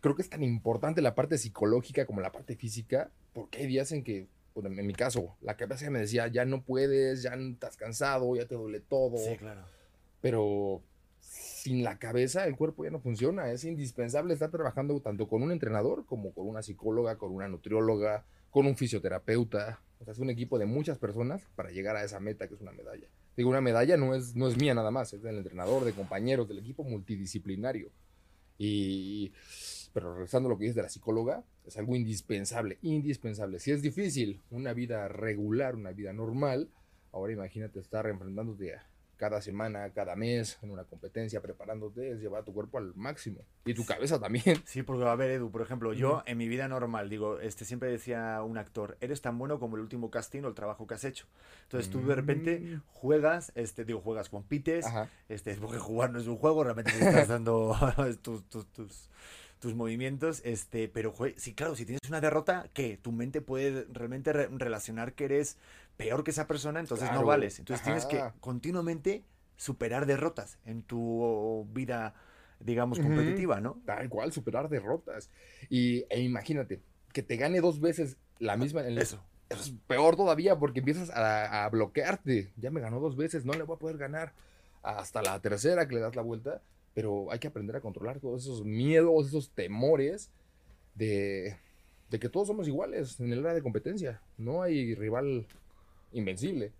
Creo 0.00 0.14
que 0.14 0.22
es 0.22 0.30
tan 0.30 0.42
importante 0.42 1.02
la 1.02 1.14
parte 1.14 1.38
psicológica 1.38 2.06
como 2.06 2.20
la 2.20 2.32
parte 2.32 2.56
física, 2.56 3.10
porque 3.32 3.58
hay 3.58 3.66
días 3.66 3.92
en 3.92 4.02
que, 4.02 4.28
bueno, 4.54 4.70
en 4.70 4.86
mi 4.86 4.94
caso, 4.94 5.36
la 5.40 5.56
cabeza 5.56 5.90
me 5.90 6.00
decía, 6.00 6.26
ya 6.28 6.44
no 6.44 6.62
puedes, 6.62 7.22
ya 7.22 7.34
estás 7.34 7.76
cansado, 7.76 8.34
ya 8.36 8.46
te 8.46 8.54
duele 8.54 8.80
todo. 8.80 9.18
Sí, 9.18 9.36
claro. 9.36 9.62
pero 10.20 10.82
sin 11.20 11.84
la 11.84 11.98
cabeza 11.98 12.46
el 12.46 12.56
cuerpo 12.56 12.84
ya 12.84 12.90
no 12.90 13.00
funciona. 13.00 13.50
Es 13.50 13.64
indispensable 13.64 14.32
estar 14.34 14.50
trabajando 14.50 14.98
tanto 15.00 15.28
con 15.28 15.42
un 15.42 15.52
entrenador 15.52 16.06
como 16.06 16.32
con 16.32 16.48
una 16.48 16.62
psicóloga, 16.62 17.16
con 17.16 17.32
una 17.32 17.48
nutrióloga, 17.48 18.24
con 18.50 18.66
un 18.66 18.76
fisioterapeuta. 18.76 19.80
O 20.00 20.04
sea, 20.04 20.12
es 20.12 20.18
un 20.18 20.30
equipo 20.30 20.58
de 20.58 20.66
muchas 20.66 20.98
personas 20.98 21.42
para 21.54 21.70
llegar 21.70 21.96
a 21.96 22.04
esa 22.04 22.20
meta 22.20 22.48
que 22.48 22.54
es 22.54 22.60
una 22.60 22.72
medalla. 22.72 23.06
Digo, 23.36 23.50
una 23.50 23.60
medalla 23.60 23.96
no 23.96 24.14
es, 24.14 24.34
no 24.34 24.48
es 24.48 24.56
mía 24.56 24.74
nada 24.74 24.90
más, 24.90 25.12
es 25.12 25.22
del 25.22 25.38
entrenador, 25.38 25.84
de 25.84 25.92
compañeros, 25.92 26.48
del 26.48 26.58
equipo 26.58 26.82
multidisciplinario. 26.84 27.90
Y, 28.58 29.32
pero 29.92 30.12
regresando 30.14 30.48
a 30.48 30.50
lo 30.52 30.58
que 30.58 30.64
dices 30.64 30.76
de 30.76 30.82
la 30.82 30.88
psicóloga, 30.88 31.42
es 31.66 31.76
algo 31.76 31.96
indispensable, 31.96 32.78
indispensable. 32.82 33.58
Si 33.58 33.70
es 33.72 33.82
difícil 33.82 34.40
una 34.50 34.72
vida 34.72 35.08
regular, 35.08 35.74
una 35.74 35.90
vida 35.92 36.12
normal, 36.12 36.68
ahora 37.12 37.32
imagínate 37.32 37.80
estar 37.80 38.06
enfrentándote 38.06 38.74
a 38.74 38.86
cada 39.16 39.42
semana, 39.42 39.90
cada 39.90 40.16
mes, 40.16 40.58
en 40.62 40.70
una 40.70 40.84
competencia, 40.84 41.42
preparándote, 41.42 42.10
es 42.12 42.20
llevar 42.20 42.42
tu 42.42 42.54
cuerpo 42.54 42.78
al 42.78 42.94
máximo. 42.94 43.40
Y 43.66 43.74
tu 43.74 43.84
cabeza 43.84 44.18
también. 44.18 44.62
Sí, 44.64 44.82
porque 44.82 45.04
a 45.04 45.14
ver, 45.14 45.32
Edu, 45.32 45.50
por 45.50 45.60
ejemplo, 45.60 45.92
yo 45.92 46.22
en 46.24 46.38
mi 46.38 46.48
vida 46.48 46.68
normal, 46.68 47.10
digo, 47.10 47.38
este 47.38 47.66
siempre 47.66 47.90
decía 47.90 48.42
un 48.42 48.56
actor, 48.56 48.96
eres 49.02 49.20
tan 49.20 49.36
bueno 49.36 49.60
como 49.60 49.76
el 49.76 49.82
último 49.82 50.10
casting 50.10 50.44
o 50.44 50.48
el 50.48 50.54
trabajo 50.54 50.86
que 50.86 50.94
has 50.94 51.04
hecho. 51.04 51.26
Entonces 51.64 51.90
tú 51.90 52.00
de 52.06 52.14
repente 52.14 52.60
Mm. 52.60 52.80
juegas, 52.86 53.52
este, 53.56 53.84
digo, 53.84 54.00
juegas, 54.00 54.30
compites, 54.30 54.86
Ajá. 54.86 55.10
este, 55.28 55.54
porque 55.56 55.76
jugar 55.78 56.10
no 56.12 56.18
es 56.18 56.26
un 56.26 56.38
juego, 56.38 56.64
realmente 56.64 56.90
te 56.92 57.04
estás 57.04 57.28
dando 57.28 57.76
tus, 58.22 58.48
tus, 58.48 58.66
tus, 58.72 59.10
tus 59.60 59.74
movimientos, 59.74 60.40
este, 60.44 60.88
pero 60.88 61.14
jue- 61.14 61.34
sí, 61.36 61.54
claro, 61.54 61.76
si 61.76 61.84
tienes 61.84 62.00
una 62.08 62.20
derrota, 62.20 62.68
que 62.72 62.96
tu 62.96 63.12
mente 63.12 63.40
puede 63.40 63.86
realmente 63.92 64.32
re- 64.32 64.48
relacionar 64.50 65.12
que 65.12 65.26
eres 65.26 65.56
peor 65.96 66.24
que 66.24 66.30
esa 66.32 66.46
persona, 66.46 66.80
entonces 66.80 67.08
no 67.12 67.20
vales. 67.26 67.58
Entonces 67.58 67.84
tienes 67.84 68.06
que 68.06 68.16
continuamente 68.40 69.22
superar 69.56 70.06
derrotas 70.06 70.58
en 70.64 70.82
tu 70.82 71.66
vida, 71.74 72.14
digamos, 72.58 72.98
competitiva, 73.04 73.60
¿no? 73.60 73.78
Tal 73.84 74.08
cual, 74.08 74.32
superar 74.32 74.68
derrotas. 74.70 75.28
Y 75.68 76.04
e 76.08 76.20
imagínate, 76.22 76.80
que 77.12 77.22
te 77.22 77.36
gane 77.36 77.60
dos 77.60 77.80
veces 77.80 78.16
la 78.38 78.56
misma. 78.56 78.80
en 78.80 78.86
el- 78.86 78.98
Eso. 78.98 79.22
Eso 79.50 79.62
es 79.62 79.74
peor 79.88 80.14
todavía 80.16 80.56
porque 80.58 80.78
empiezas 80.78 81.10
a, 81.10 81.64
a 81.64 81.68
bloquearte. 81.68 82.52
Ya 82.56 82.70
me 82.70 82.80
ganó 82.80 83.00
dos 83.00 83.16
veces, 83.16 83.44
no 83.44 83.52
le 83.52 83.64
voy 83.64 83.74
a 83.76 83.78
poder 83.78 83.98
ganar. 83.98 84.32
Hasta 84.82 85.20
la 85.22 85.38
tercera 85.40 85.86
que 85.88 85.96
le 85.96 86.00
das 86.00 86.14
la 86.16 86.22
vuelta. 86.22 86.62
Pero 86.94 87.30
hay 87.30 87.38
que 87.38 87.48
aprender 87.48 87.76
a 87.76 87.80
controlar 87.80 88.18
todos 88.20 88.42
esos 88.42 88.64
miedos, 88.64 89.28
esos 89.28 89.50
temores 89.50 90.30
de, 90.94 91.56
de 92.10 92.18
que 92.18 92.28
todos 92.28 92.48
somos 92.48 92.66
iguales 92.68 93.20
en 93.20 93.32
el 93.32 93.40
área 93.40 93.54
de 93.54 93.62
competencia. 93.62 94.20
No 94.38 94.62
hay 94.62 94.94
rival 94.94 95.46
invencible. 96.12 96.72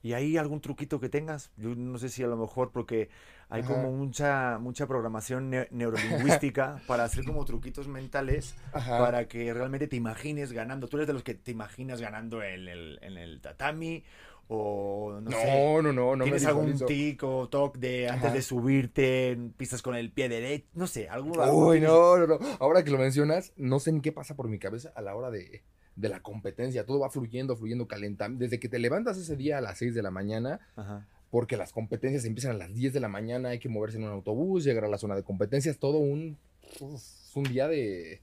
¿Y 0.00 0.12
hay 0.12 0.36
algún 0.36 0.60
truquito 0.60 1.00
que 1.00 1.08
tengas? 1.08 1.50
Yo 1.56 1.74
no 1.74 1.98
sé 1.98 2.08
si 2.08 2.22
a 2.22 2.28
lo 2.28 2.36
mejor 2.36 2.70
porque 2.70 3.08
hay 3.48 3.62
Ajá. 3.62 3.74
como 3.74 3.90
mucha, 3.90 4.58
mucha 4.58 4.86
programación 4.86 5.50
ne- 5.50 5.66
neurolingüística 5.72 6.80
para 6.86 7.02
hacer 7.04 7.24
como 7.24 7.44
truquitos 7.44 7.88
mentales 7.88 8.54
Ajá. 8.72 8.98
para 8.98 9.26
que 9.26 9.52
realmente 9.52 9.88
te 9.88 9.96
imagines 9.96 10.52
ganando. 10.52 10.86
¿Tú 10.86 10.98
eres 10.98 11.08
de 11.08 11.14
los 11.14 11.24
que 11.24 11.34
te 11.34 11.50
imaginas 11.50 12.00
ganando 12.00 12.42
en 12.44 12.68
el, 12.68 12.98
en 13.02 13.18
el 13.18 13.40
tatami? 13.40 14.04
O 14.50 15.20
no, 15.22 15.30
No, 15.30 15.30
sé. 15.30 15.46
no, 15.82 15.82
no, 15.82 15.92
no, 15.92 16.16
me 16.16 16.24
¿Tienes 16.24 16.46
algún 16.46 16.72
visualizo. 16.72 16.86
tic 16.86 17.22
o 17.22 17.48
toque 17.48 17.78
de 17.78 18.08
antes 18.08 18.24
Ajá. 18.26 18.34
de 18.34 18.42
subirte, 18.42 19.38
pisas 19.58 19.82
con 19.82 19.94
el 19.94 20.10
pie 20.10 20.28
derecho? 20.30 20.66
No 20.74 20.86
sé, 20.86 21.08
algo. 21.08 21.40
algo 21.42 21.68
Uy, 21.68 21.78
tienes- 21.78 21.90
no, 21.90 22.16
no, 22.18 22.26
no. 22.26 22.38
Ahora 22.58 22.82
que 22.82 22.90
lo 22.90 22.98
mencionas, 22.98 23.52
no 23.56 23.78
sé 23.78 23.92
ni 23.92 24.00
qué 24.00 24.10
pasa 24.12 24.34
por 24.36 24.48
mi 24.48 24.58
cabeza 24.58 24.90
a 24.96 25.02
la 25.02 25.14
hora 25.14 25.30
de, 25.30 25.62
de 25.96 26.08
la 26.08 26.20
competencia. 26.20 26.86
Todo 26.86 27.00
va 27.00 27.10
fluyendo, 27.10 27.56
fluyendo, 27.56 27.86
calentando. 27.86 28.38
Desde 28.38 28.58
que 28.58 28.68
te 28.70 28.78
levantas 28.78 29.18
ese 29.18 29.36
día 29.36 29.58
a 29.58 29.60
las 29.60 29.76
6 29.78 29.94
de 29.94 30.02
la 30.02 30.10
mañana, 30.10 30.60
Ajá. 30.76 31.06
porque 31.30 31.58
las 31.58 31.72
competencias 31.72 32.24
empiezan 32.24 32.52
a 32.52 32.58
las 32.58 32.72
10 32.74 32.94
de 32.94 33.00
la 33.00 33.08
mañana, 33.08 33.50
hay 33.50 33.58
que 33.58 33.68
moverse 33.68 33.98
en 33.98 34.04
un 34.04 34.10
autobús, 34.12 34.64
llegar 34.64 34.84
a 34.86 34.88
la 34.88 34.96
zona 34.96 35.14
de 35.14 35.24
competencias, 35.24 35.76
todo 35.78 35.98
un, 35.98 36.38
uf, 36.80 37.02
un 37.36 37.44
día 37.44 37.68
de, 37.68 38.22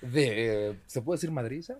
de, 0.00 0.78
¿se 0.86 1.02
puede 1.02 1.16
decir 1.18 1.30
madriza? 1.30 1.78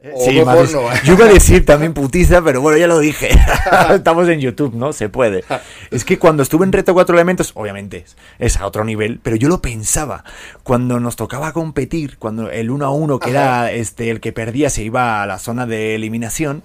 Eh, 0.00 0.12
O 0.14 0.24
sí, 0.24 0.40
no. 0.40 1.02
Yo 1.02 1.14
iba 1.14 1.24
a 1.24 1.28
decir 1.28 1.66
también 1.66 1.92
putiza, 1.92 2.40
pero 2.42 2.60
bueno, 2.60 2.78
ya 2.78 2.86
lo 2.86 3.00
dije. 3.00 3.30
Estamos 3.90 4.28
en 4.28 4.38
YouTube, 4.38 4.74
¿no? 4.74 4.92
Se 4.92 5.08
puede. 5.08 5.42
Es 5.90 6.04
que 6.04 6.18
cuando 6.20 6.44
estuve 6.44 6.64
en 6.64 6.72
Reto 6.72 6.94
Cuatro 6.94 7.16
Elementos, 7.16 7.50
obviamente 7.54 8.04
es, 8.38 8.56
a 8.58 8.66
otro 8.66 8.84
nivel, 8.84 9.18
pero 9.22 9.34
yo 9.34 9.48
lo 9.48 9.60
pensaba. 9.60 10.22
Cuando 10.62 11.00
nos 11.00 11.16
tocaba 11.16 11.52
competir, 11.52 12.16
cuando 12.18 12.48
el 12.48 12.70
uno 12.70 12.86
a 12.86 12.90
uno, 12.90 13.18
que 13.18 13.30
era 13.30 13.72
este, 13.72 14.10
el 14.10 14.20
que 14.20 14.32
perdía, 14.32 14.70
se 14.70 14.84
iba 14.84 15.20
a 15.22 15.26
la 15.26 15.40
zona 15.40 15.66
de 15.66 15.96
eliminación. 15.96 16.62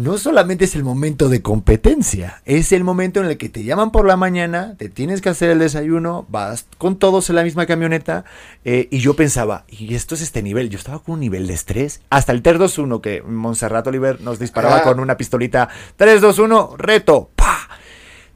No 0.00 0.16
solamente 0.16 0.64
es 0.64 0.74
el 0.76 0.82
momento 0.82 1.28
de 1.28 1.42
competencia, 1.42 2.40
es 2.46 2.72
el 2.72 2.84
momento 2.84 3.20
en 3.20 3.26
el 3.26 3.36
que 3.36 3.48
te 3.50 3.64
llaman 3.64 3.90
por 3.92 4.06
la 4.06 4.16
mañana, 4.16 4.74
te 4.78 4.88
tienes 4.88 5.20
que 5.20 5.28
hacer 5.28 5.50
el 5.50 5.58
desayuno, 5.58 6.24
vas 6.30 6.64
con 6.78 6.96
todos 6.98 7.28
en 7.28 7.36
la 7.36 7.42
misma 7.42 7.66
camioneta, 7.66 8.24
eh, 8.64 8.88
y 8.90 9.00
yo 9.00 9.14
pensaba, 9.14 9.64
y 9.68 9.94
esto 9.94 10.14
es 10.14 10.22
este 10.22 10.42
nivel, 10.42 10.70
yo 10.70 10.78
estaba 10.78 11.00
con 11.00 11.14
un 11.14 11.20
nivel 11.20 11.46
de 11.46 11.52
estrés, 11.52 12.00
hasta 12.08 12.32
el 12.32 12.42
3-2-1 12.42 13.00
que 13.02 13.20
Montserrat 13.22 13.86
Oliver 13.88 14.20
nos 14.22 14.38
disparaba 14.38 14.76
con 14.84 15.00
una 15.00 15.18
pistolita, 15.18 15.68
3-2-1, 15.98 16.76
reto, 16.78 17.30
¡pa! 17.36 17.68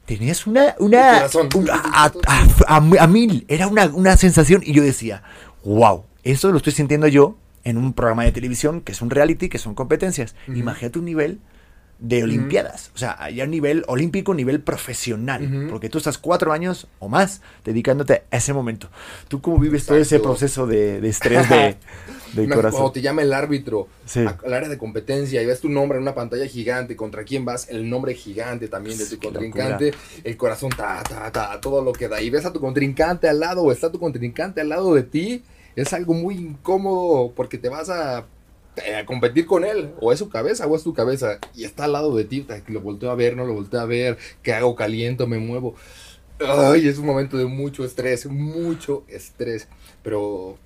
Tenías 0.05 0.45
una, 0.45 0.75
una, 0.77 1.23
un- 1.55 1.69
a, 1.71 2.11
a- 2.27 2.75
a- 2.75 3.03
a 3.03 3.07
mil, 3.07 3.43
era 3.47 3.67
una, 3.67 3.87
una 3.87 4.17
sensación, 4.17 4.61
y 4.63 4.71
yo 4.73 4.83
decía, 4.83 5.23
wow, 5.63 6.03
eso 6.23 6.51
lo 6.51 6.57
estoy 6.57 6.73
sintiendo 6.73 7.07
yo 7.07 7.37
en 7.63 7.77
un 7.79 7.93
programa 7.93 8.23
de 8.23 8.31
televisión 8.31 8.81
que 8.81 8.91
es 8.91 9.01
un 9.01 9.09
reality, 9.09 9.49
que 9.49 9.57
son 9.57 9.73
competencias. 9.73 10.35
Ujú. 10.47 10.59
Imagínate 10.59 10.99
un 10.99 11.05
nivel 11.05 11.39
de 12.07 12.23
Olimpiadas, 12.23 12.91
o 12.93 12.97
sea, 12.99 13.29
ya 13.31 13.45
un 13.45 13.49
nivel 13.51 13.83
olímpico, 13.87 14.33
nivel 14.35 14.61
profesional, 14.61 15.67
porque 15.71 15.89
tú 15.89 15.97
estás 15.97 16.17
cuatro 16.19 16.51
años 16.53 16.87
o 16.99 17.09
más 17.09 17.41
dedicándote 17.63 18.23
a 18.29 18.37
ese 18.37 18.53
momento. 18.53 18.89
¿Tú 19.27 19.41
cómo 19.41 19.57
vives 19.57 19.85
todo 19.87 19.97
ese 19.97 20.19
proceso 20.19 20.67
de, 20.67 21.01
de 21.01 21.09
estrés 21.09 21.49
de, 21.49 21.77
corazón? 22.49 22.71
Cuando 22.79 22.91
te 22.91 23.01
llama 23.01 23.23
el 23.23 23.33
árbitro 23.33 23.87
Sí. 24.05 24.19
a- 24.19 24.37
al 24.45 24.53
área 24.53 24.69
de 24.69 24.77
competencia 24.77 25.41
y 25.41 25.45
ves 25.47 25.61
tu 25.61 25.69
nombre 25.69 25.97
en 25.97 26.03
una 26.03 26.13
pantalla 26.13 26.45
gigante, 26.45 26.95
contra 26.95 27.23
quién 27.23 27.43
vas, 27.43 27.69
el 27.69 27.89
nombre 27.89 28.13
gigante 28.13 28.67
también 28.67 28.97
de 28.99 29.05
tu 29.07 29.17
contrincante, 29.19 29.93
el 30.23 30.37
corazón 30.37 30.69
ta, 30.69 31.01
ta, 31.01 31.31
ta, 31.31 31.59
todo 31.59 31.81
lo 31.83 31.91
que 31.91 32.07
da. 32.07 32.21
Y 32.21 32.29
ves 32.29 32.45
a 32.45 32.53
tu 32.53 32.59
contrincante 32.59 33.27
al 33.27 33.39
lado 33.39 33.63
o 33.63 33.71
está 33.71 33.91
tu 33.91 33.99
contrincante 33.99 34.61
al 34.61 34.69
lado 34.69 34.93
de 34.93 35.01
ti, 35.03 35.43
es 35.75 35.91
algo 35.93 36.13
muy 36.13 36.35
incómodo 36.35 37.31
porque 37.35 37.57
te 37.57 37.67
vas 37.69 37.89
a, 37.89 38.25
a 38.97 39.05
competir 39.05 39.45
con 39.45 39.65
él, 39.65 39.93
o 39.99 40.11
es 40.11 40.19
su 40.19 40.29
cabeza 40.29 40.67
o 40.67 40.75
es 40.75 40.83
tu 40.83 40.93
cabeza, 40.93 41.39
y 41.53 41.63
está 41.63 41.85
al 41.85 41.93
lado 41.93 42.15
de 42.15 42.25
ti, 42.25 42.45
lo 42.67 42.81
volteo 42.81 43.11
a 43.11 43.15
ver, 43.15 43.35
no 43.35 43.45
lo 43.45 43.53
volteo 43.53 43.79
a 43.79 43.85
ver, 43.85 44.17
que 44.43 44.53
hago, 44.53 44.75
caliento, 44.75 45.27
me 45.27 45.39
muevo. 45.39 45.75
Ay, 46.39 46.87
es 46.87 46.97
un 46.97 47.05
momento 47.05 47.37
de 47.37 47.45
mucho 47.45 47.85
estrés, 47.85 48.25
mucho 48.25 49.05
estrés, 49.07 49.67
pero 50.03 50.57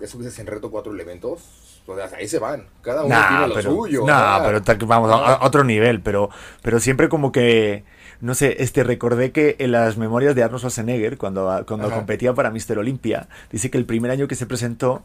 eso 0.00 0.18
que 0.18 0.30
se 0.30 0.40
en 0.40 0.46
reto 0.46 0.70
cuatro 0.70 0.94
elementos, 0.94 1.69
sea, 1.86 2.18
ahí 2.18 2.28
se 2.28 2.38
van. 2.38 2.66
Cada 2.82 3.04
uno 3.04 3.14
Nah, 3.14 3.28
tiene 3.28 3.48
lo 3.48 3.54
pero, 3.54 3.70
suyo. 3.72 4.04
nah, 4.06 4.36
ah. 4.36 4.42
pero 4.62 4.86
vamos 4.86 5.10
a, 5.10 5.34
a 5.34 5.46
otro 5.46 5.64
nivel, 5.64 6.00
pero, 6.00 6.30
pero 6.62 6.78
siempre 6.80 7.08
como 7.08 7.32
que, 7.32 7.84
no 8.20 8.34
sé, 8.34 8.56
este, 8.62 8.84
recordé 8.84 9.32
que 9.32 9.56
en 9.58 9.72
las 9.72 9.96
memorias 9.96 10.34
de 10.34 10.42
Arnold 10.42 10.60
Schwarzenegger, 10.60 11.16
cuando, 11.18 11.64
cuando 11.66 11.86
Ajá. 11.88 11.96
competía 11.96 12.32
para 12.34 12.50
Mr. 12.50 12.78
Olympia, 12.78 13.28
dice 13.50 13.70
que 13.70 13.78
el 13.78 13.86
primer 13.86 14.10
año 14.10 14.28
que 14.28 14.34
se 14.34 14.46
presentó, 14.46 15.02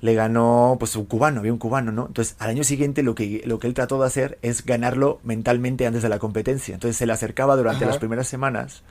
le 0.00 0.14
ganó, 0.14 0.76
pues, 0.78 0.94
un 0.96 1.06
cubano, 1.06 1.40
había 1.40 1.52
un 1.52 1.58
cubano, 1.58 1.90
¿no? 1.92 2.06
Entonces, 2.06 2.36
al 2.38 2.50
año 2.50 2.62
siguiente 2.62 3.02
lo 3.02 3.14
que, 3.14 3.42
lo 3.46 3.58
que 3.58 3.66
él 3.66 3.74
trató 3.74 4.00
de 4.00 4.06
hacer 4.06 4.38
es 4.42 4.64
ganarlo 4.64 5.18
mentalmente 5.24 5.86
antes 5.86 6.02
de 6.02 6.08
la 6.08 6.18
competencia. 6.20 6.74
Entonces, 6.74 6.96
se 6.96 7.06
le 7.06 7.12
acercaba 7.14 7.56
durante 7.56 7.84
Ajá. 7.84 7.90
las 7.92 7.98
primeras 7.98 8.28
semanas 8.28 8.82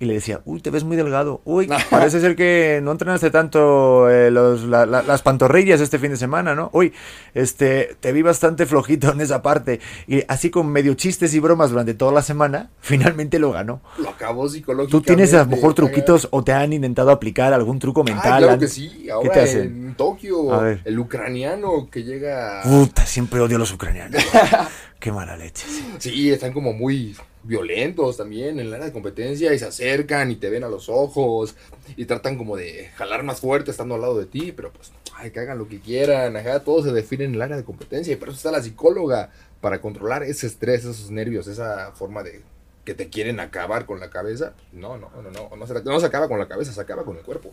y 0.00 0.04
le 0.04 0.14
decía, 0.14 0.40
uy, 0.44 0.60
te 0.60 0.70
ves 0.70 0.84
muy 0.84 0.96
delgado, 0.96 1.40
uy, 1.44 1.68
parece 1.90 2.20
ser 2.20 2.36
que 2.36 2.80
no 2.82 2.92
entrenaste 2.92 3.30
tanto 3.30 4.08
eh, 4.08 4.30
los- 4.30 4.62
la- 4.64 4.86
la- 4.86 5.02
las 5.02 5.22
pantorrillas 5.22 5.80
este 5.80 5.98
fin 5.98 6.10
de 6.10 6.16
semana, 6.16 6.54
¿no? 6.54 6.70
Uy, 6.72 6.92
este, 7.34 7.96
te 8.00 8.12
vi 8.12 8.22
bastante 8.22 8.66
flojito 8.66 9.12
en 9.12 9.20
esa 9.20 9.42
parte. 9.42 9.80
Y 10.06 10.22
así 10.28 10.50
con 10.50 10.68
medio 10.68 10.94
chistes 10.94 11.34
y 11.34 11.40
bromas 11.40 11.70
durante 11.70 11.94
toda 11.94 12.12
la 12.12 12.22
semana, 12.22 12.70
finalmente 12.80 13.38
lo 13.38 13.52
ganó. 13.52 13.80
Lo 13.98 14.10
acabó 14.10 14.48
psicológicamente. 14.48 14.90
¿Tú 14.92 15.00
tienes 15.02 15.34
a 15.34 15.38
lo 15.44 15.46
mejor 15.46 15.74
truquitos 15.74 16.28
o 16.30 16.44
te 16.44 16.52
han 16.52 16.72
intentado 16.72 17.10
aplicar 17.10 17.52
algún 17.52 17.78
truco 17.78 18.02
Ah, 18.02 18.04
mental? 18.12 18.42
claro 18.44 18.58
que 18.58 18.68
sí. 18.68 19.08
Ahora 19.10 19.32
te 19.32 19.40
hacen? 19.40 19.62
en 19.88 19.94
Tokio, 19.94 20.64
el 20.84 20.98
ucraniano 20.98 21.88
que 21.90 22.04
llega. 22.04 22.62
Puta, 22.62 23.04
siempre 23.06 23.40
odio 23.40 23.56
a 23.56 23.58
los 23.58 23.72
ucranianos. 23.72 24.22
Qué 25.00 25.12
mala 25.12 25.36
leche. 25.36 25.64
Sí, 25.98 26.30
están 26.32 26.52
como 26.52 26.72
muy 26.72 27.16
violentos 27.48 28.18
también 28.18 28.60
en 28.60 28.66
el 28.66 28.74
área 28.74 28.86
de 28.86 28.92
competencia 28.92 29.52
y 29.52 29.58
se 29.58 29.64
acercan 29.64 30.30
y 30.30 30.36
te 30.36 30.50
ven 30.50 30.62
a 30.62 30.68
los 30.68 30.88
ojos 30.88 31.56
y 31.96 32.04
tratan 32.04 32.36
como 32.36 32.56
de 32.56 32.90
jalar 32.94 33.24
más 33.24 33.40
fuerte 33.40 33.70
estando 33.70 33.96
al 33.96 34.02
lado 34.02 34.18
de 34.18 34.26
ti, 34.26 34.52
pero 34.52 34.72
pues, 34.72 34.92
ay, 35.14 35.30
que 35.30 35.40
hagan 35.40 35.58
lo 35.58 35.66
que 35.66 35.80
quieran, 35.80 36.36
ajá, 36.36 36.60
todo 36.60 36.82
se 36.84 36.92
define 36.92 37.24
en 37.24 37.34
el 37.34 37.42
área 37.42 37.56
de 37.56 37.64
competencia 37.64 38.12
y 38.12 38.16
por 38.16 38.28
eso 38.28 38.36
está 38.36 38.52
la 38.52 38.62
psicóloga, 38.62 39.30
para 39.60 39.80
controlar 39.80 40.22
ese 40.22 40.46
estrés, 40.46 40.80
esos 40.80 41.10
nervios, 41.10 41.46
esa 41.46 41.92
forma 41.92 42.22
de 42.22 42.42
que 42.84 42.94
te 42.94 43.08
quieren 43.08 43.40
acabar 43.40 43.86
con 43.86 44.00
la 44.00 44.10
cabeza. 44.10 44.54
No, 44.72 44.96
no, 44.96 45.10
no, 45.10 45.30
no, 45.30 45.56
no 45.56 45.66
se, 45.66 45.82
no 45.82 46.00
se 46.00 46.06
acaba 46.06 46.28
con 46.28 46.38
la 46.38 46.48
cabeza, 46.48 46.72
se 46.72 46.80
acaba 46.80 47.04
con 47.04 47.16
el 47.16 47.22
cuerpo. 47.22 47.52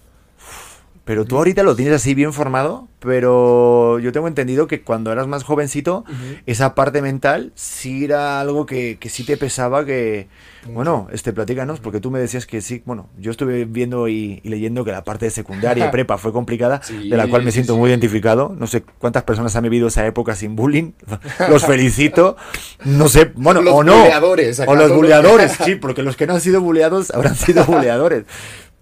Pero 1.04 1.26
tú 1.26 1.38
ahorita 1.38 1.62
lo 1.64 1.76
tienes 1.76 1.94
así 1.94 2.16
bien 2.16 2.34
formado, 2.34 2.88
pero 3.00 4.00
yo 4.00 4.12
tengo 4.12 4.28
entendido 4.28 4.66
que 4.68 4.82
cuando 4.82 5.12
eras 5.12 5.28
más 5.28 5.44
jovencito, 5.44 6.04
esa 6.48 6.74
parte 6.74 7.02
mental 7.04 7.52
sí 7.54 8.06
era 8.06 8.40
algo 8.40 8.66
que, 8.66 8.98
que 9.00 9.10
sí 9.10 9.24
te 9.24 9.38
pesaba, 9.38 9.86
que, 9.86 10.28
bueno, 10.68 11.08
este, 11.12 11.32
platícanos, 11.32 11.80
porque 11.80 12.00
tú 12.00 12.10
me 12.10 12.18
decías 12.20 12.48
que 12.48 12.60
sí, 12.62 12.82
bueno, 12.86 13.08
yo 13.20 13.30
estuve 13.30 13.66
viendo 13.66 14.08
y, 14.08 14.40
y 14.44 14.50
leyendo 14.50 14.84
que 14.84 14.92
la 14.92 15.04
parte 15.04 15.26
de 15.26 15.32
secundaria 15.32 15.86
y 15.86 15.90
prepa 15.92 16.18
fue 16.18 16.34
complicada, 16.34 16.82
Sí, 16.82 17.08
de 17.10 17.18
la 17.18 17.28
cual 17.28 17.44
me 17.44 17.52
siento 17.52 17.74
sí. 17.74 17.80
muy 17.80 17.92
identificado, 17.92 18.56
no 18.58 18.66
sé 18.66 18.82
cuántas 18.98 19.22
personas 19.24 19.56
han 19.56 19.62
vivido 19.64 19.88
esa 19.90 20.08
época 20.08 20.36
sin 20.36 20.56
bullying, 20.56 20.94
los 21.50 21.64
felicito, 21.68 22.36
no 22.84 23.08
sé, 23.10 23.32
bueno, 23.36 23.62
Los 23.62 23.76
o 23.76 23.84
no, 23.84 23.96
buleadores, 24.00 24.60
o 24.66 24.74
los- 24.76 24.92
buleadores, 24.92 25.52
sí, 25.66 25.76
porque 25.76 26.02
los 26.02 26.16
que 26.18 26.26
no 26.26 26.34
han 26.34 26.42
sido 26.42 26.62
buleados 26.62 27.12
habrán 27.12 27.36
sido 27.36 27.64
buleadores. 27.66 28.24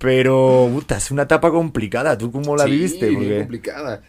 Pero, 0.03 0.69
puta, 0.74 0.98
es 0.98 1.12
una 1.12 1.24
etapa 1.24 1.50
complicada. 1.50 2.17
¿Tú 2.17 2.29
cómo 2.29 2.57
la 2.57 2.65
Sí, 2.65 2.72
viviste? 2.72 3.10
Porque... 3.10 3.38
complicada. 3.38 4.03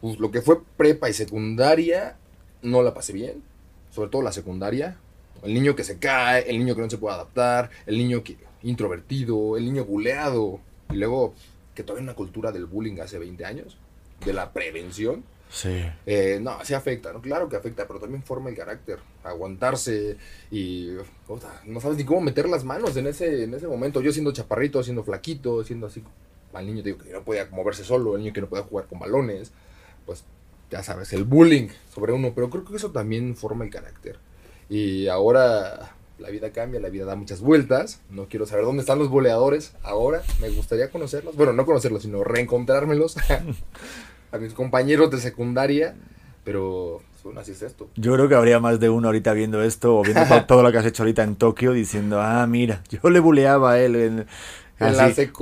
Pues 0.00 0.18
lo 0.18 0.30
que 0.30 0.40
fue 0.40 0.62
prepa 0.78 1.10
y 1.10 1.12
secundaria, 1.12 2.16
no 2.62 2.82
la 2.82 2.94
pasé 2.94 3.12
bien. 3.12 3.42
Sobre 3.90 4.08
todo 4.08 4.22
la 4.22 4.32
secundaria. 4.32 4.96
El 5.42 5.52
niño 5.52 5.76
que 5.76 5.84
se 5.84 5.98
cae, 5.98 6.48
el 6.48 6.58
niño 6.58 6.74
que 6.74 6.80
no 6.80 6.88
se 6.88 6.96
puede 6.96 7.14
adaptar, 7.14 7.68
el 7.84 7.98
niño 7.98 8.24
que, 8.24 8.38
introvertido, 8.62 9.58
el 9.58 9.66
niño 9.66 9.84
buleado. 9.84 10.60
Y 10.90 10.96
luego, 10.96 11.34
que 11.74 11.82
todavía 11.82 12.00
hay 12.00 12.04
una 12.04 12.16
cultura 12.16 12.50
del 12.50 12.64
bullying 12.64 12.98
hace 13.00 13.18
20 13.18 13.44
años, 13.44 13.76
de 14.24 14.32
la 14.32 14.50
prevención. 14.54 15.24
Sí. 15.50 15.84
Eh, 16.06 16.38
no, 16.40 16.58
sí 16.64 16.72
afecta, 16.72 17.12
¿no? 17.12 17.20
Claro 17.20 17.50
que 17.50 17.56
afecta, 17.56 17.86
pero 17.86 18.00
también 18.00 18.22
forma 18.22 18.48
el 18.48 18.56
carácter, 18.56 18.98
aguantarse 19.30 20.16
y 20.50 20.90
no 21.66 21.80
sabes 21.80 21.98
ni 21.98 22.04
cómo 22.04 22.20
meter 22.20 22.48
las 22.48 22.64
manos 22.64 22.96
en 22.96 23.06
ese, 23.06 23.44
en 23.44 23.54
ese 23.54 23.66
momento. 23.66 24.00
Yo 24.00 24.12
siendo 24.12 24.32
chaparrito, 24.32 24.82
siendo 24.82 25.04
flaquito, 25.04 25.64
siendo 25.64 25.86
así, 25.86 26.02
al 26.52 26.66
niño 26.66 26.82
digo 26.82 26.98
que 26.98 27.12
no 27.12 27.22
podía 27.22 27.46
moverse 27.50 27.84
solo, 27.84 28.16
el 28.16 28.22
niño 28.22 28.32
que 28.32 28.40
no 28.40 28.48
podía 28.48 28.64
jugar 28.64 28.86
con 28.86 28.98
balones, 28.98 29.52
pues 30.06 30.24
ya 30.70 30.82
sabes, 30.82 31.12
el 31.12 31.24
bullying 31.24 31.68
sobre 31.94 32.12
uno, 32.12 32.32
pero 32.34 32.50
creo 32.50 32.64
que 32.64 32.76
eso 32.76 32.90
también 32.90 33.36
forma 33.36 33.64
el 33.64 33.70
carácter. 33.70 34.18
Y 34.68 35.08
ahora 35.08 35.94
la 36.18 36.30
vida 36.30 36.52
cambia, 36.52 36.80
la 36.80 36.88
vida 36.88 37.04
da 37.04 37.16
muchas 37.16 37.40
vueltas, 37.40 38.00
no 38.10 38.28
quiero 38.28 38.44
saber 38.46 38.64
dónde 38.64 38.80
están 38.80 38.98
los 38.98 39.08
boleadores 39.08 39.72
ahora, 39.82 40.22
me 40.40 40.50
gustaría 40.50 40.90
conocerlos, 40.90 41.36
bueno, 41.36 41.52
no 41.52 41.64
conocerlos, 41.64 42.02
sino 42.02 42.24
reencontrármelos. 42.24 43.16
a 44.30 44.38
mis 44.38 44.52
compañeros 44.54 45.10
de 45.10 45.18
secundaria, 45.18 45.96
pero 46.44 47.02
esto. 47.36 47.88
Yo 47.96 48.14
creo 48.14 48.28
que 48.28 48.34
habría 48.34 48.60
más 48.60 48.80
de 48.80 48.88
uno 48.88 49.08
ahorita 49.08 49.32
viendo 49.32 49.62
esto 49.62 49.96
o 49.96 50.02
viendo 50.02 50.22
todo 50.46 50.62
lo 50.62 50.72
que 50.72 50.78
has 50.78 50.86
hecho 50.86 51.02
ahorita 51.02 51.22
en 51.22 51.36
Tokio 51.36 51.72
diciendo, 51.72 52.20
ah, 52.20 52.46
mira, 52.46 52.82
yo 52.90 53.10
le 53.10 53.20
buleaba 53.20 53.72
a 53.72 53.80
él 53.80 53.96
en, 53.96 54.26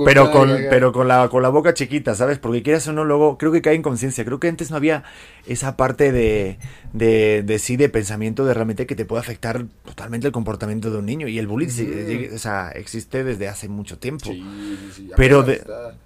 pero 0.03 0.31
con, 0.31 0.49
pero 0.69 0.91
con 0.91 1.07
la, 1.07 1.29
con 1.29 1.43
la 1.43 1.49
boca 1.49 1.75
chiquita, 1.75 2.15
¿sabes? 2.15 2.39
Porque 2.39 2.63
quieras 2.63 2.87
o 2.87 2.93
no, 2.93 3.05
luego 3.05 3.37
creo 3.37 3.51
que 3.51 3.61
cae 3.61 3.75
en 3.75 3.83
conciencia. 3.83 4.25
Creo 4.25 4.39
que 4.39 4.47
antes 4.47 4.71
no 4.71 4.77
había 4.77 5.03
esa 5.45 5.77
parte 5.77 6.11
de, 6.11 6.57
de, 6.93 7.59
sí, 7.59 7.77
de 7.77 7.87
pensamiento 7.87 8.45
de 8.45 8.55
realmente 8.55 8.87
que 8.87 8.95
te 8.95 9.05
puede 9.05 9.21
afectar 9.21 9.65
totalmente 9.85 10.25
el 10.25 10.33
comportamiento 10.33 10.89
de 10.89 10.97
un 10.97 11.05
niño. 11.05 11.27
Y 11.27 11.37
el 11.37 11.45
bullying 11.45 12.31
o 12.33 12.37
sea, 12.39 12.71
existe 12.71 13.23
desde 13.23 13.47
hace 13.47 13.69
mucho 13.69 13.99
tiempo. 13.99 14.25
Sí, 14.25 14.43
pero, 15.15 15.45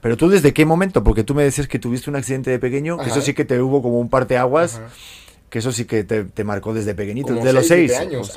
pero 0.01 0.17
tú, 0.17 0.27
¿desde 0.27 0.53
qué 0.53 0.65
momento? 0.65 1.01
Porque 1.01 1.23
tú 1.23 1.33
me 1.33 1.43
decías 1.43 1.69
que 1.69 1.79
tuviste 1.79 2.09
un 2.09 2.17
accidente 2.17 2.51
de 2.51 2.59
pequeño, 2.59 2.97
que 2.97 3.09
eso 3.09 3.21
sí 3.21 3.33
que 3.33 3.45
te 3.45 3.61
hubo 3.61 3.81
como 3.81 3.99
un 3.99 4.09
parteaguas, 4.09 4.81
que 5.51 5.59
eso 5.59 5.71
sí 5.71 5.85
que 5.85 6.03
te, 6.03 6.43
marcó 6.43 6.73
desde 6.73 6.95
pequeñito, 6.95 7.35
desde 7.35 7.53
los 7.53 7.67
seis. 7.67 7.93
años. 7.95 8.35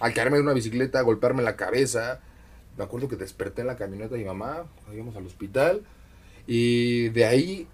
Al 0.00 0.12
caerme 0.12 0.38
de 0.38 0.42
una 0.42 0.54
bicicleta, 0.54 1.00
golpearme 1.02 1.42
la 1.42 1.54
cabeza 1.54 2.20
me 2.80 2.84
acuerdo 2.84 3.08
que 3.08 3.16
desperté 3.16 3.60
en 3.60 3.66
la 3.66 3.76
camioneta 3.76 4.14
de 4.14 4.22
mi 4.22 4.26
mamá, 4.26 4.64
íbamos 4.90 5.14
al 5.14 5.26
hospital, 5.26 5.82
y 6.46 7.10
de 7.10 7.26
ahí 7.26 7.68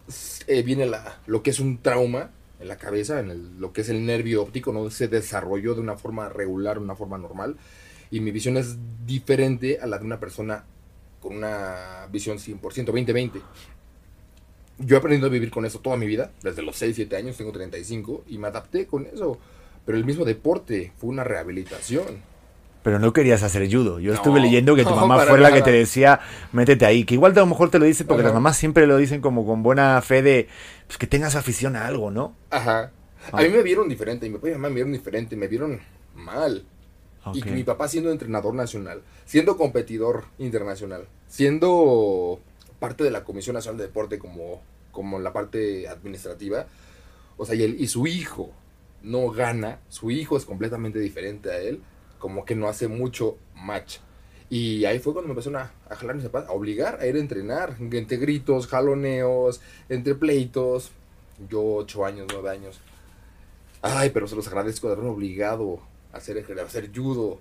eh, 0.49 0.63
viene 0.63 0.85
la, 0.87 1.21
lo 1.27 1.45
que 1.45 1.51
es 1.51 1.61
un 1.61 1.79
trauma 1.79 2.33
en 2.59 2.67
la 2.67 2.77
cabeza, 2.77 3.21
en 3.21 3.61
lo 3.61 3.73
que 3.73 3.83
es 3.83 3.89
el 3.89 4.05
nervio 4.05 4.43
óptico, 4.43 4.73
no 4.73 4.91
se 4.91 5.07
desarrolló 5.07 5.75
de 5.75 5.81
una 5.81 5.97
forma 5.97 6.29
regular, 6.29 6.81
una 6.81 6.97
forma 6.97 7.19
normal, 7.19 7.57
y 8.11 8.19
mi 8.19 8.33
visión 8.33 8.57
es 8.57 8.77
diferente 9.07 9.79
a 9.81 9.87
la 9.87 9.99
de 9.99 10.05
una 10.05 10.19
persona 10.19 10.65
con 11.21 11.37
una 11.37 12.09
visión 12.11 12.39
100%, 12.39 12.61
20-20. 12.61 13.31
Yo 14.79 14.97
he 14.97 14.99
aprendido 14.99 15.29
a 15.29 15.31
vivir 15.31 15.51
con 15.51 15.65
eso 15.65 15.81
toda 15.81 15.97
mi 15.97 16.07
vida, 16.07 16.33
desde 16.43 16.63
los 16.63 16.77
6, 16.77 16.97
7 16.97 17.17
años, 17.17 17.37
tengo 17.37 17.53
35, 17.53 18.25
y 18.29 18.39
me 18.39 18.49
adapté 18.49 18.87
con 18.87 19.07
eso. 19.07 19.39
Pero 19.85 19.97
el 19.97 20.05
mismo 20.05 20.25
deporte 20.25 20.93
fue 20.99 21.11
una 21.11 21.25
rehabilitación 21.25 22.23
pero 22.87 23.01
no 23.01 23.13
querías 23.13 23.43
hacer 23.43 23.69
judo. 23.69 23.99
Yo 23.99 24.15
estuve 24.15 24.39
leyendo 24.39 24.77
que 24.77 24.85
tu 24.85 24.91
mamá 24.95 25.19
fue 25.27 25.41
la 25.41 25.53
que 25.53 25.61
te 25.61 25.73
decía, 25.73 26.21
métete 26.53 26.87
ahí. 26.87 27.05
Que 27.05 27.15
igual 27.15 27.33
a 27.33 27.41
lo 27.41 27.47
mejor 27.47 27.69
te 27.69 27.81
lo 27.81 27.85
dice 27.85 28.05
porque 28.05 28.23
las 28.23 28.33
mamás 28.33 28.57
siempre 28.57 28.87
lo 28.87 28.97
dicen 28.97 29.21
como 29.21 29.45
con 29.45 29.65
buena 29.65 30.01
fe 30.03 30.23
de 30.23 30.47
pues, 30.87 30.97
que 30.97 31.09
tengas 31.09 31.35
afición 31.35 31.75
a 31.75 31.89
algo, 31.89 32.13
¿no? 32.13 32.37
Ajá. 32.51 32.93
A 33.33 33.43
mí 33.43 33.49
me 33.49 33.65
vieron 33.65 33.89
diferente, 33.89 34.27
y 34.27 34.31
mi 34.31 34.37
papá 34.37 34.47
y 34.47 34.51
mi 34.51 34.57
mamá 34.59 34.69
me 34.69 34.75
vieron 34.77 34.93
diferente, 34.93 35.35
me 35.35 35.49
vieron 35.49 35.81
mal. 36.15 36.65
Y 37.35 37.43
mi 37.51 37.65
papá 37.65 37.89
siendo 37.89 38.13
entrenador 38.13 38.55
nacional, 38.55 39.03
siendo 39.25 39.57
competidor 39.57 40.27
internacional, 40.39 41.09
siendo 41.27 42.39
parte 42.79 43.05
de 43.05 43.11
la 43.11 43.25
Comisión 43.25 43.55
Nacional 43.55 43.79
de 43.79 43.87
Deporte 43.87 44.19
como, 44.19 44.63
como 44.93 45.19
la 45.19 45.33
parte 45.33 45.89
administrativa, 45.89 46.67
o 47.37 47.47
sea, 47.47 47.55
y, 47.55 47.63
él, 47.63 47.77
y 47.79 47.87
su 47.89 48.07
hijo 48.07 48.51
no 49.03 49.31
gana, 49.31 49.81
su 49.89 50.11
hijo 50.11 50.37
es 50.37 50.45
completamente 50.45 50.99
diferente 50.99 51.51
a 51.51 51.59
él 51.59 51.83
como 52.19 52.45
que 52.45 52.55
no 52.55 52.69
hace 52.69 52.89
mucho 52.89 53.37
match. 53.55 53.99
Y 54.49 54.85
ahí 54.85 54.99
fue 54.99 55.13
cuando 55.13 55.29
me 55.29 55.33
empezaron 55.33 55.61
a, 55.61 55.73
a 55.89 55.97
jalar 55.97 56.15
mis 56.15 56.25
zapatos, 56.25 56.51
a 56.51 56.53
obligar 56.53 57.01
a 57.01 57.07
ir 57.07 57.17
a 57.17 57.19
entrenar, 57.19 57.77
entre 57.79 58.17
gritos, 58.17 58.67
jaloneos, 58.67 59.61
entre 59.89 60.15
pleitos. 60.15 60.93
Yo 61.49 61.63
ocho 61.63 62.05
años, 62.07 62.27
nueve 62.33 62.51
años. 62.51 62.81
Ay, 63.83 64.11
pero 64.11 64.27
se 64.27 64.37
los 64.37 64.47
agradezco 64.49 64.87
de 64.87 64.95
haberme 64.95 65.11
obligado 65.11 65.81
a 66.13 66.17
hacer, 66.17 66.39
a 66.39 66.63
hacer 66.63 66.91
judo, 66.95 67.41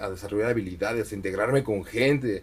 a 0.00 0.10
desarrollar 0.10 0.50
habilidades, 0.50 1.12
a 1.12 1.14
integrarme 1.14 1.62
con 1.62 1.84
gente. 1.84 2.42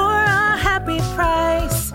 happy 0.71 0.97
price. 1.15 1.91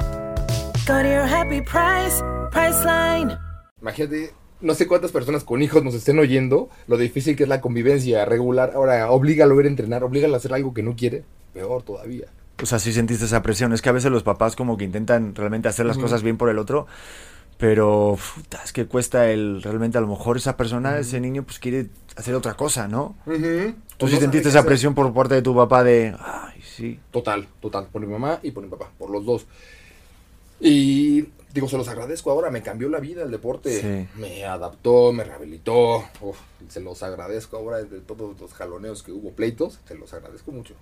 Go 0.87 1.03
to 1.03 1.09
your 1.09 1.27
happy 1.27 1.63
price, 1.63 2.23
Priceline. 2.53 3.39
Imagínate 3.81 4.35
no 4.61 4.75
sé 4.75 4.87
cuántas 4.87 5.13
personas 5.13 5.45
con 5.45 5.63
hijos 5.63 5.83
nos 5.85 5.95
estén 5.95 6.19
oyendo, 6.19 6.69
lo 6.87 6.97
difícil 6.97 7.37
que 7.37 7.45
es 7.45 7.49
la 7.49 7.61
convivencia 7.61 8.25
regular. 8.25 8.73
Ahora, 8.75 9.11
oblígalo 9.11 9.57
a 9.57 9.61
ir 9.61 9.67
a 9.67 9.69
entrenar, 9.69 10.05
oblígalo 10.05 10.35
a 10.35 10.37
hacer 10.39 10.53
algo 10.55 10.75
que 10.75 10.83
no 10.83 10.97
quiere, 10.97 11.25
peor 11.53 11.83
todavía. 11.83 12.27
O 12.63 12.67
sea, 12.67 12.79
sí 12.79 12.93
sentiste 12.93 13.27
esa 13.27 13.43
presión. 13.43 13.73
Es 13.73 13.83
que 13.83 13.91
a 13.91 13.93
veces 13.93 14.11
los 14.11 14.23
papás 14.23 14.57
como 14.57 14.77
que 14.77 14.85
intentan 14.85 15.35
realmente 15.35 15.69
hacer 15.69 15.85
las 15.85 15.99
cosas 15.99 16.23
bien 16.23 16.39
por 16.39 16.49
el 16.49 16.59
otro, 16.59 16.87
pero 17.59 18.17
es 18.65 18.73
que 18.73 18.87
cuesta 18.87 19.31
el 19.31 19.63
realmente 19.63 19.99
a 19.99 20.01
lo 20.01 20.07
mejor 20.07 20.39
esa 20.39 20.57
persona, 20.57 20.99
ese 20.99 21.21
niño, 21.21 21.43
pues 21.43 21.59
quiere 21.59 21.89
hacer 22.17 22.35
otra 22.35 22.55
cosa, 22.55 22.89
¿no? 22.89 23.15
Tú 23.99 24.09
sí 24.09 24.17
sentiste 24.17 24.49
esa 24.49 24.65
presión 24.65 24.95
por 24.95 25.13
parte 25.13 25.35
de 25.35 25.43
tu 25.43 25.55
papá 25.55 25.85
de, 25.85 26.15
ay, 26.19 26.56
sí. 26.77 27.01
Total, 27.11 27.49
total, 27.61 27.89
por 27.89 28.03
mi 28.03 28.09
mamá 28.09 28.41
y 28.43 28.51
por 28.51 28.63
mi 28.63 28.69
papá, 28.69 28.91
por 28.99 29.11
los 29.11 29.25
dos. 29.25 29.47
Y 30.61 31.27
digo, 31.53 31.69
se 31.69 31.77
los 31.77 31.89
agradezco 31.89 32.31
ahora, 32.31 32.51
me 32.51 32.63
cambió 32.63 32.89
la 32.89 33.01
vida 33.01 33.23
el 33.23 33.31
deporte, 33.31 34.09
me 34.17 34.45
adaptó, 34.45 35.13
me 35.13 35.25
rehabilitó, 35.25 36.05
se 36.69 36.81
los 36.81 37.03
agradezco 37.03 37.57
ahora 37.57 37.83
de 37.83 38.01
todos 38.01 38.39
los 38.41 38.55
jaloneos 38.55 39.03
que 39.03 39.13
hubo, 39.13 39.31
pleitos, 39.33 39.81
se 39.87 39.95
los 39.95 40.13
agradezco 40.13 40.53
mucho. 40.53 40.75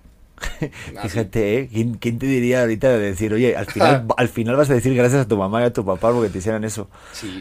Fíjate, 1.01 1.59
¿eh? 1.59 1.97
¿Quién, 1.99 2.19
te 2.19 2.25
diría 2.25 2.61
ahorita 2.61 2.89
de 2.89 2.99
decir, 2.99 3.33
oye, 3.33 3.55
al 3.55 3.65
final, 3.65 4.05
al 4.17 4.27
final 4.27 4.55
vas 4.55 4.69
a 4.69 4.73
decir 4.73 4.93
gracias 4.95 5.21
a 5.21 5.27
tu 5.27 5.37
mamá 5.37 5.61
y 5.61 5.65
a 5.65 5.73
tu 5.73 5.85
papá 5.85 6.11
porque 6.11 6.29
te 6.29 6.39
hicieran 6.39 6.63
eso? 6.63 6.89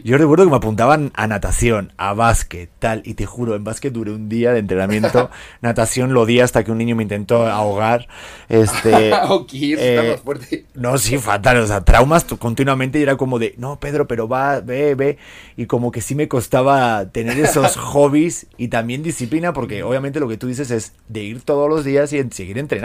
Yo 0.04 0.16
recuerdo 0.16 0.44
que 0.44 0.50
me 0.50 0.56
apuntaban 0.56 1.10
a 1.14 1.26
natación, 1.26 1.92
a 1.96 2.14
básquet, 2.14 2.70
tal, 2.78 3.02
y 3.04 3.14
te 3.14 3.26
juro, 3.26 3.56
en 3.56 3.64
básquet 3.64 3.92
duré 3.92 4.12
un 4.12 4.28
día 4.28 4.52
de 4.52 4.60
entrenamiento, 4.60 5.30
natación 5.60 6.14
lo 6.14 6.26
di 6.26 6.40
hasta 6.40 6.62
que 6.64 6.70
un 6.70 6.78
niño 6.78 6.94
me 6.94 7.02
intentó 7.02 7.46
ahogar. 7.46 8.06
Este, 8.48 9.10
eh, 9.52 10.18
fuerte. 10.22 10.66
No, 10.74 10.98
sí, 10.98 11.18
fatal, 11.18 11.58
o 11.58 11.66
sea, 11.66 11.80
traumas 11.82 12.24
continuamente 12.24 12.98
y 12.98 13.02
era 13.02 13.16
como 13.16 13.38
de, 13.38 13.54
no, 13.58 13.80
Pedro, 13.80 14.06
pero 14.06 14.28
va, 14.28 14.60
ve, 14.60 14.94
ve, 14.94 15.18
y 15.56 15.66
como 15.66 15.90
que 15.90 16.00
sí 16.00 16.14
me 16.14 16.28
costaba 16.28 17.06
tener 17.10 17.38
esos 17.38 17.76
hobbies 17.76 18.46
y 18.56 18.68
también 18.68 19.02
disciplina 19.02 19.52
porque 19.52 19.82
obviamente 19.82 20.20
lo 20.20 20.28
que 20.28 20.36
tú 20.36 20.46
dices 20.46 20.70
es 20.70 20.92
de 21.08 21.22
ir 21.22 21.42
todos 21.42 21.68
los 21.68 21.84
días 21.84 22.12
y 22.12 22.22
seguir 22.30 22.58
entrenando 22.58 22.83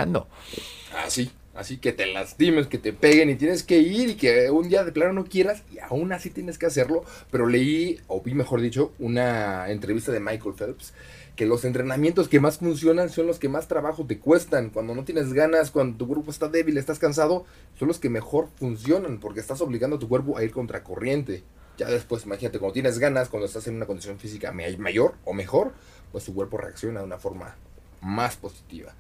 Así, 1.06 1.32
Así 1.60 1.76
que 1.76 1.92
te 1.92 2.06
lastimes, 2.06 2.68
que 2.68 2.78
te 2.78 2.94
peguen 2.94 3.30
y 3.30 3.36
tienes 3.36 3.64
que 3.64 3.80
ir 3.80 4.12
y 4.12 4.16
que 4.16 4.50
un 4.50 4.70
día 4.70 4.86
de 4.86 4.94
plano 4.94 5.12
no 5.12 5.26
quieras 5.26 5.64
y 5.70 5.80
aún 5.80 6.14
así 6.14 6.30
tienes 6.30 6.58
que 6.58 6.66
hacerlo. 6.66 7.04
Pero 7.32 7.48
leí, 7.48 8.00
o 8.08 8.22
vi 8.22 8.34
mejor 8.34 8.62
dicho, 8.62 8.94
una 8.98 9.70
entrevista 9.70 10.14
de 10.14 10.22
Michael 10.22 10.56
Phelps 10.56 10.94
que 11.36 11.46
los 11.46 11.66
entrenamientos 11.66 12.30
que 12.30 12.40
más 12.40 12.60
funcionan 12.60 13.10
son 13.10 13.28
los 13.28 13.40
que 13.40 13.50
más 13.50 13.68
trabajo 13.68 14.06
te 14.06 14.20
cuestan. 14.20 14.70
Cuando 14.70 14.96
no 14.96 15.04
tienes 15.04 15.34
ganas, 15.34 15.70
cuando 15.70 15.98
tu 15.98 16.08
cuerpo 16.08 16.32
está 16.32 16.48
débil, 16.48 16.78
estás 16.78 16.98
cansado, 16.98 17.46
son 17.78 17.90
los 17.90 18.00
que 18.00 18.10
mejor 18.10 18.48
funcionan 18.56 19.20
porque 19.20 19.42
estás 19.42 19.60
obligando 19.60 19.98
a 19.98 20.00
tu 20.00 20.08
cuerpo 20.08 20.38
a 20.38 20.44
ir 20.46 20.52
contracorriente. 20.52 21.44
Ya 21.78 21.90
después, 21.90 22.26
imagínate, 22.26 22.60
cuando 22.60 22.74
tienes 22.74 23.00
ganas, 23.00 23.28
cuando 23.28 23.48
estás 23.48 23.68
en 23.68 23.76
una 23.76 23.86
condición 23.86 24.18
física 24.18 24.54
mayor 24.54 25.16
o 25.26 25.34
mejor, 25.34 25.74
pues 26.14 26.24
tu 26.24 26.34
cuerpo 26.34 26.58
reacciona 26.58 27.02
de 27.02 27.06
una 27.06 27.18
forma 27.18 27.58
más 28.02 28.38
positiva. 28.38 28.94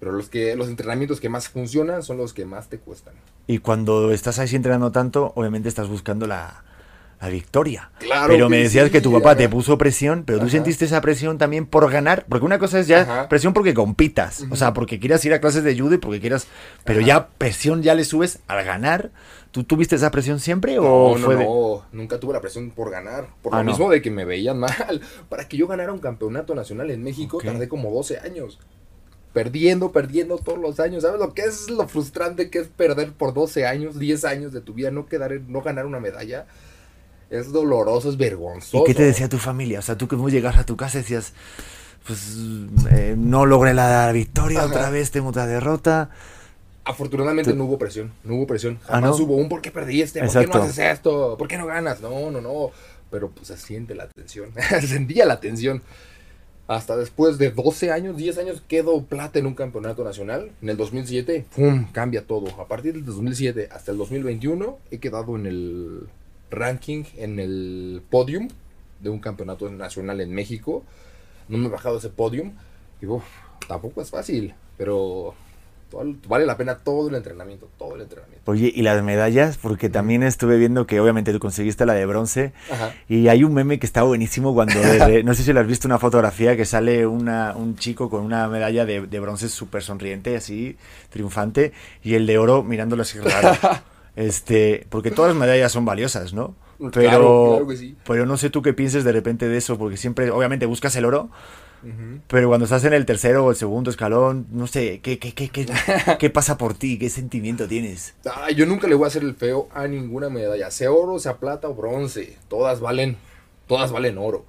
Pero 0.00 0.12
los, 0.12 0.28
que, 0.30 0.56
los 0.56 0.68
entrenamientos 0.68 1.20
que 1.20 1.28
más 1.28 1.48
funcionan 1.48 2.02
son 2.02 2.16
los 2.16 2.32
que 2.32 2.44
más 2.46 2.68
te 2.68 2.78
cuestan. 2.78 3.14
Y 3.46 3.58
cuando 3.58 4.10
estás 4.12 4.38
ahí 4.38 4.48
entrenando 4.54 4.90
tanto, 4.92 5.32
obviamente 5.36 5.68
estás 5.68 5.88
buscando 5.88 6.26
la, 6.26 6.64
la 7.20 7.28
victoria. 7.28 7.90
Claro 7.98 8.32
pero 8.32 8.46
que 8.46 8.50
me 8.50 8.56
decías 8.62 8.86
sí, 8.86 8.90
que 8.92 9.02
tu 9.02 9.12
papá 9.12 9.36
te 9.36 9.46
puso 9.50 9.76
presión, 9.76 10.22
pero 10.24 10.38
tú 10.40 10.48
sentiste 10.48 10.86
esa 10.86 11.02
presión 11.02 11.36
también 11.36 11.66
por 11.66 11.90
ganar, 11.90 12.24
porque 12.30 12.46
una 12.46 12.58
cosa 12.58 12.78
es 12.78 12.86
ya 12.86 13.02
Ajá. 13.02 13.28
presión 13.28 13.52
porque 13.52 13.74
compitas, 13.74 14.46
o 14.50 14.56
sea, 14.56 14.72
porque 14.72 14.98
quieras 14.98 15.22
ir 15.26 15.34
a 15.34 15.40
clases 15.40 15.64
de 15.64 15.78
judo 15.78 15.96
y 15.96 15.98
porque 15.98 16.18
quieras, 16.18 16.46
pero 16.84 17.02
ya 17.02 17.28
presión 17.28 17.82
ya 17.82 17.94
le 17.94 18.04
subes 18.04 18.38
al 18.48 18.64
ganar. 18.64 19.10
¿Tú 19.50 19.64
tuviste 19.64 19.96
esa 19.96 20.10
presión 20.12 20.38
siempre 20.40 20.78
o 20.78 21.18
no, 21.18 21.24
fue 21.26 21.36
de- 21.36 21.44
no, 21.44 21.82
nunca 21.92 22.18
tuve 22.20 22.32
la 22.32 22.40
presión 22.40 22.70
por 22.70 22.88
ganar. 22.90 23.26
Por 23.42 23.52
Ah, 23.52 23.58
lo 23.58 23.64
no. 23.64 23.70
mismo 23.72 23.90
de 23.90 24.00
que 24.00 24.10
me 24.10 24.24
veían 24.24 24.58
mal. 24.60 25.02
Para 25.28 25.46
que 25.46 25.58
yo 25.58 25.66
ganara 25.66 25.92
un 25.92 25.98
campeonato 25.98 26.54
nacional 26.54 26.90
en 26.90 27.02
México, 27.02 27.38
tardé 27.44 27.68
como 27.68 27.90
12 27.90 28.20
años. 28.20 28.58
Perdiendo, 29.32 29.92
perdiendo 29.92 30.38
todos 30.38 30.58
los 30.58 30.80
años. 30.80 31.02
¿Sabes 31.02 31.20
lo 31.20 31.34
que 31.34 31.42
es 31.42 31.70
lo 31.70 31.86
frustrante 31.88 32.50
que 32.50 32.58
es 32.58 32.68
perder 32.68 33.12
por 33.12 33.32
12 33.32 33.64
años, 33.66 33.98
10 33.98 34.24
años 34.24 34.52
de 34.52 34.60
tu 34.60 34.74
vida, 34.74 34.90
no, 34.90 35.06
quedar, 35.06 35.32
en- 35.32 35.50
no 35.52 35.62
ganar 35.62 35.86
una 35.86 36.00
medalla? 36.00 36.46
Es 37.30 37.52
doloroso, 37.52 38.10
es 38.10 38.16
vergonzoso. 38.16 38.82
¿Y 38.82 38.86
qué 38.86 38.94
te 38.94 39.04
decía 39.04 39.28
tu 39.28 39.38
familia? 39.38 39.78
O 39.78 39.82
sea, 39.82 39.96
tú 39.96 40.08
que 40.08 40.16
llegas 40.16 40.56
a 40.58 40.66
tu 40.66 40.76
casa 40.76 40.98
y 40.98 41.02
decías, 41.02 41.32
pues 42.04 42.36
eh, 42.90 43.14
no 43.16 43.46
logré 43.46 43.72
la 43.72 44.10
victoria 44.10 44.58
Ajá. 44.60 44.68
otra 44.68 44.90
vez, 44.90 45.12
tengo 45.12 45.28
otra 45.28 45.46
derrota. 45.46 46.10
Afortunadamente 46.84 47.52
Tú- 47.52 47.56
no 47.56 47.66
hubo 47.66 47.78
presión, 47.78 48.12
no 48.24 48.34
hubo 48.34 48.46
presión. 48.48 48.80
Ah, 48.88 48.94
Jamás 48.94 49.18
¿no? 49.18 49.24
hubo 49.26 49.36
un 49.36 49.48
¿por 49.48 49.60
qué 49.60 49.70
perdiste? 49.70 50.18
¿Por 50.18 50.26
Exacto. 50.26 50.50
qué 50.50 50.58
no 50.58 50.64
haces 50.64 50.78
esto? 50.78 51.36
¿Por 51.38 51.46
qué 51.46 51.56
no 51.56 51.66
ganas? 51.66 52.00
No, 52.00 52.30
no, 52.32 52.40
no. 52.40 52.70
Pero 53.12 53.30
pues 53.30 53.46
se 53.48 53.56
siente 53.56 53.94
la 53.94 54.08
tensión. 54.08 54.50
se 54.70 54.88
sentía 54.88 55.24
la 55.24 55.38
tensión. 55.38 55.82
Hasta 56.70 56.96
después 56.96 57.36
de 57.36 57.50
12 57.50 57.90
años, 57.90 58.16
10 58.16 58.38
años, 58.38 58.62
quedo 58.68 59.02
plata 59.02 59.40
en 59.40 59.46
un 59.46 59.56
campeonato 59.56 60.04
nacional. 60.04 60.52
En 60.62 60.68
el 60.68 60.76
2007, 60.76 61.46
¡pum! 61.56 61.88
Cambia 61.90 62.24
todo. 62.24 62.48
A 62.60 62.68
partir 62.68 62.92
del 62.92 63.04
2007 63.04 63.70
hasta 63.72 63.90
el 63.90 63.98
2021, 63.98 64.78
he 64.92 64.98
quedado 64.98 65.34
en 65.34 65.46
el 65.46 66.06
ranking, 66.48 67.02
en 67.16 67.40
el 67.40 68.02
podium 68.08 68.50
de 69.00 69.10
un 69.10 69.18
campeonato 69.18 69.68
nacional 69.68 70.20
en 70.20 70.32
México. 70.32 70.84
No 71.48 71.58
me 71.58 71.66
he 71.66 71.70
bajado 71.70 71.98
ese 71.98 72.08
podium. 72.08 72.52
Y 73.02 73.06
uf, 73.06 73.24
tampoco 73.66 74.00
es 74.00 74.10
fácil, 74.10 74.54
pero 74.78 75.34
todo- 75.90 76.04
vale 76.28 76.46
la 76.46 76.56
pena 76.56 76.78
todo 76.78 77.08
el 77.08 77.14
entrenamiento, 77.16 77.68
todo 77.78 77.96
el 77.96 78.02
entrenamiento. 78.02 78.50
Oye, 78.50 78.72
¿y 78.74 78.82
las 78.82 79.02
medallas? 79.02 79.58
Porque 79.58 79.88
también 79.88 80.22
estuve 80.22 80.56
viendo 80.56 80.86
que 80.86 81.00
obviamente 81.00 81.32
tú 81.32 81.38
conseguiste 81.40 81.84
la 81.86 81.92
de 81.94 82.06
bronce. 82.06 82.52
Ajá. 82.70 82.94
Y 83.08 83.28
hay 83.28 83.44
un 83.44 83.52
meme 83.52 83.78
que 83.78 83.86
está 83.86 84.02
buenísimo 84.02 84.54
cuando, 84.54 84.74
no 85.24 85.34
sé 85.34 85.42
si 85.42 85.52
lo 85.52 85.60
has 85.60 85.66
visto, 85.66 85.86
una 85.88 85.98
fotografía 85.98 86.56
que 86.56 86.64
sale 86.64 87.06
una, 87.06 87.54
un 87.56 87.76
chico 87.76 88.08
con 88.08 88.22
una 88.24 88.48
medalla 88.48 88.84
de, 88.86 89.06
de 89.06 89.20
bronce 89.20 89.48
súper 89.48 89.82
sonriente, 89.82 90.36
así, 90.36 90.76
triunfante, 91.10 91.72
y 92.02 92.14
el 92.14 92.26
de 92.26 92.38
oro 92.38 92.62
mirándolo 92.62 93.02
así 93.02 93.18
raro. 93.18 93.52
Este, 94.16 94.86
porque 94.90 95.12
todas 95.12 95.30
las 95.30 95.38
medallas 95.40 95.70
son 95.70 95.84
valiosas, 95.84 96.34
¿no? 96.34 96.54
Pero, 96.78 96.90
Claro, 96.90 97.46
claro 97.50 97.68
que 97.68 97.76
sí. 97.76 97.96
pero 98.04 98.26
no 98.26 98.36
sé 98.36 98.50
tú 98.50 98.60
qué 98.60 98.72
pienses 98.74 99.04
de 99.04 99.12
repente 99.12 99.48
de 99.48 99.56
eso, 99.56 99.78
porque 99.78 99.96
siempre, 99.96 100.30
obviamente, 100.30 100.66
buscas 100.66 100.96
el 100.96 101.04
oro, 101.04 101.30
pero 102.26 102.48
cuando 102.48 102.64
estás 102.64 102.84
en 102.84 102.92
el 102.92 103.06
tercero 103.06 103.44
o 103.46 103.50
el 103.50 103.56
segundo 103.56 103.90
escalón, 103.90 104.46
no 104.50 104.66
sé, 104.66 105.00
¿qué, 105.00 105.18
qué, 105.18 105.32
qué, 105.32 105.48
qué, 105.48 105.66
qué 106.18 106.30
pasa 106.30 106.58
por 106.58 106.74
ti? 106.74 106.98
¿Qué 106.98 107.08
sentimiento 107.08 107.66
tienes? 107.66 108.14
Yo 108.54 108.66
nunca 108.66 108.86
le 108.88 108.94
voy 108.94 109.04
a 109.04 109.08
hacer 109.08 109.22
el 109.22 109.34
feo 109.34 109.68
a 109.72 109.86
ninguna 109.88 110.28
medalla, 110.28 110.70
sea 110.70 110.92
oro, 110.92 111.18
sea 111.18 111.38
plata 111.38 111.68
o 111.68 111.74
bronce. 111.74 112.36
Todas 112.48 112.80
valen, 112.80 113.16
todas 113.66 113.92
valen 113.92 114.18
oro. 114.18 114.44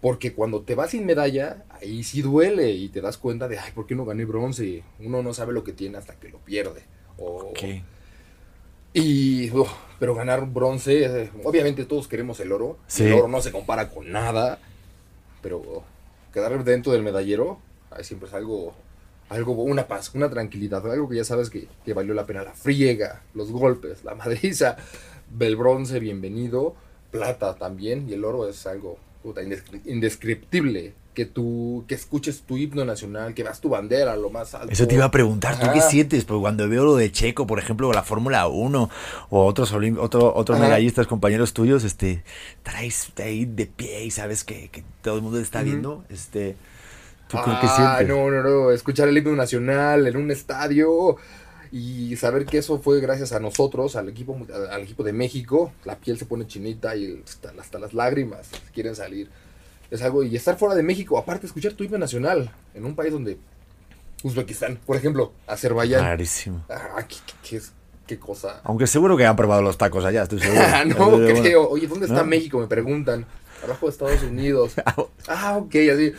Porque 0.00 0.32
cuando 0.32 0.62
te 0.62 0.74
vas 0.74 0.90
sin 0.90 1.06
medalla, 1.06 1.64
ahí 1.70 2.02
sí 2.02 2.22
duele 2.22 2.72
y 2.72 2.88
te 2.88 3.00
das 3.00 3.16
cuenta 3.18 3.46
de, 3.48 3.58
ay, 3.58 3.70
¿por 3.72 3.86
qué 3.86 3.94
no 3.94 4.04
gané 4.04 4.24
bronce? 4.24 4.82
Uno 4.98 5.22
no 5.22 5.32
sabe 5.32 5.52
lo 5.52 5.62
que 5.64 5.72
tiene 5.72 5.96
hasta 5.98 6.16
que 6.16 6.28
lo 6.28 6.38
pierde. 6.38 6.82
O- 7.18 7.50
Ok. 7.50 7.58
Y, 8.94 9.50
pero 9.98 10.14
ganar 10.14 10.44
bronce, 10.46 11.04
eh, 11.04 11.30
obviamente 11.44 11.86
todos 11.86 12.08
queremos 12.08 12.40
el 12.40 12.52
oro. 12.52 12.78
Sí. 12.86 13.04
El 13.04 13.14
oro 13.14 13.28
no 13.28 13.40
se 13.40 13.52
compara 13.52 13.88
con 13.88 14.10
nada. 14.12 14.58
Pero 15.40 15.82
quedar 16.32 16.64
dentro 16.64 16.92
del 16.92 17.02
medallero, 17.02 17.58
ay, 17.90 18.04
siempre 18.04 18.28
es 18.28 18.34
algo, 18.34 18.74
algo, 19.28 19.52
una 19.62 19.86
paz, 19.86 20.14
una 20.14 20.30
tranquilidad, 20.30 20.90
algo 20.90 21.08
que 21.08 21.16
ya 21.16 21.24
sabes 21.24 21.50
que, 21.50 21.68
valió 21.94 22.14
la 22.14 22.26
pena. 22.26 22.42
La 22.42 22.52
friega, 22.52 23.22
los 23.34 23.50
golpes, 23.50 24.04
la 24.04 24.14
madriza, 24.14 24.76
el 25.38 25.56
bronce, 25.56 26.00
bienvenido, 26.00 26.74
plata 27.10 27.54
también, 27.56 28.08
y 28.08 28.14
el 28.14 28.24
oro 28.24 28.48
es 28.48 28.66
algo 28.66 28.98
puta, 29.22 29.42
indescri- 29.42 29.82
indescriptible. 29.86 30.94
Que 31.14 31.26
tú, 31.26 31.84
que 31.88 31.94
escuches 31.94 32.40
tu 32.42 32.56
himno 32.56 32.84
nacional, 32.86 33.34
que 33.34 33.42
veas 33.42 33.60
tu 33.60 33.68
bandera 33.68 34.16
lo 34.16 34.30
más 34.30 34.54
alto. 34.54 34.72
Eso 34.72 34.86
te 34.88 34.94
iba 34.94 35.04
a 35.04 35.10
preguntar, 35.10 35.58
¿tú 35.60 35.66
qué 35.74 35.80
sientes? 35.82 36.24
Porque 36.24 36.40
cuando 36.40 36.66
veo 36.70 36.84
lo 36.84 36.96
de 36.96 37.12
Checo, 37.12 37.46
por 37.46 37.58
ejemplo, 37.58 37.88
o 37.88 37.92
la 37.92 38.02
Fórmula 38.02 38.48
1, 38.48 38.90
o 39.28 39.44
otros, 39.44 39.72
otro, 39.72 40.34
otros 40.34 40.56
Ajá. 40.58 40.66
medallistas, 40.68 41.06
compañeros 41.06 41.52
tuyos, 41.52 41.84
este, 41.84 42.24
traes 42.62 43.12
ahí 43.22 43.44
de 43.44 43.66
pie 43.66 44.06
y 44.06 44.10
sabes 44.10 44.42
que, 44.42 44.68
que 44.70 44.84
todo 45.02 45.16
el 45.16 45.22
mundo 45.22 45.38
está 45.38 45.62
viendo, 45.62 46.02
este, 46.08 46.56
¿tú 47.28 47.36
qué- 47.44 47.50
qué 47.60 47.66
Ah, 47.66 47.96
sientes? 47.98 48.08
no, 48.08 48.30
no, 48.30 48.42
no. 48.42 48.70
Escuchar 48.70 49.08
el 49.08 49.18
himno 49.18 49.36
nacional 49.36 50.06
en 50.06 50.16
un 50.16 50.30
estadio 50.30 51.16
y 51.70 52.16
saber 52.16 52.46
que 52.46 52.56
eso 52.58 52.78
fue 52.78 53.00
gracias 53.00 53.32
a 53.32 53.40
nosotros, 53.40 53.96
al 53.96 54.08
equipo, 54.08 54.38
al 54.70 54.80
equipo 54.82 55.02
de 55.02 55.12
México. 55.12 55.72
La 55.84 55.96
piel 55.96 56.18
se 56.18 56.24
pone 56.24 56.46
chinita 56.46 56.96
y 56.96 57.22
hasta, 57.22 57.52
hasta 57.60 57.78
las 57.78 57.92
lágrimas 57.92 58.48
quieren 58.72 58.96
salir. 58.96 59.30
Es 59.92 60.00
algo, 60.02 60.22
y 60.24 60.34
estar 60.34 60.56
fuera 60.58 60.74
de 60.74 60.82
México, 60.82 61.18
aparte 61.18 61.46
escuchar 61.46 61.74
tu 61.74 61.84
himno 61.84 61.98
nacional 61.98 62.50
en 62.74 62.84
un 62.86 62.94
país 62.96 63.12
donde 63.12 63.36
Uzbekistán, 64.22 64.78
por 64.86 64.96
ejemplo, 64.96 65.32
Azerbaiyán. 65.46 66.00
Clarísimo. 66.00 66.64
Ah, 66.70 67.04
qué, 67.08 67.16
qué- 67.26 67.48
qué 67.50 67.56
es- 67.56 67.72
qué 68.06 68.18
cosa. 68.18 68.60
Aunque 68.64 68.86
seguro 68.86 69.16
que 69.16 69.26
han 69.26 69.36
probado 69.36 69.62
los 69.62 69.76
tacos 69.78 70.04
allá, 70.04 70.22
estoy 70.22 70.40
seguro. 70.40 70.60
Ah, 70.66 70.84
no 70.84 71.10
bueno. 71.10 71.40
creo. 71.40 71.68
Oye, 71.68 71.86
¿dónde 71.86 72.06
está 72.06 72.18
¿No? 72.22 72.24
México? 72.26 72.58
Me 72.58 72.66
preguntan. 72.68 73.26
Abajo 73.64 73.86
de 73.86 73.92
Estados 73.92 74.22
Unidos. 74.22 74.72
Ah, 75.28 75.56
ok, 75.58 75.74
así. 75.92 76.12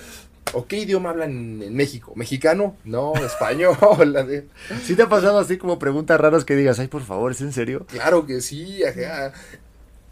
¿O 0.53 0.65
qué 0.67 0.77
idioma 0.77 1.09
hablan 1.09 1.61
en 1.63 1.73
México? 1.75 2.13
¿Mexicano? 2.15 2.75
No, 2.83 3.13
español. 3.15 3.75
¿Sí 4.83 4.95
te 4.95 5.01
ha 5.03 5.09
pasado 5.09 5.39
así 5.39 5.57
como 5.57 5.79
preguntas 5.79 6.19
raras 6.19 6.45
que 6.45 6.55
digas, 6.55 6.77
ay, 6.79 6.87
por 6.87 7.01
favor, 7.01 7.31
¿es 7.31 7.41
en 7.41 7.51
serio? 7.53 7.85
Claro 7.89 8.25
que 8.27 8.39
sí, 8.41 8.83
ajá. 8.83 9.33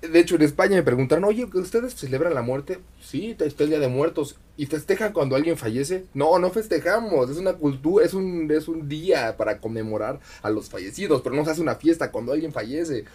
De 0.01 0.19
hecho, 0.19 0.35
en 0.35 0.41
España 0.41 0.75
me 0.77 0.83
preguntaron, 0.83 1.25
oye, 1.25 1.47
¿que 1.49 1.59
¿ustedes 1.59 1.93
celebran 1.95 2.33
la 2.33 2.41
muerte? 2.41 2.79
Sí, 2.99 3.35
está 3.39 3.63
el 3.63 3.69
Día 3.69 3.79
de 3.79 3.87
Muertos. 3.87 4.35
¿Y 4.57 4.65
festejan 4.65 5.13
cuando 5.13 5.35
alguien 5.35 5.57
fallece? 5.57 6.05
No, 6.15 6.39
no 6.39 6.49
festejamos. 6.49 7.29
Es 7.29 7.37
una 7.37 7.53
cultura, 7.53 8.03
es 8.03 8.15
un, 8.15 8.49
es 8.51 8.67
un 8.67 8.89
día 8.89 9.37
para 9.37 9.59
conmemorar 9.59 10.19
a 10.41 10.49
los 10.49 10.69
fallecidos, 10.69 11.21
pero 11.21 11.35
no 11.35 11.45
se 11.45 11.51
hace 11.51 11.61
una 11.61 11.75
fiesta 11.75 12.11
cuando 12.11 12.33
alguien 12.33 12.51
fallece. 12.51 13.05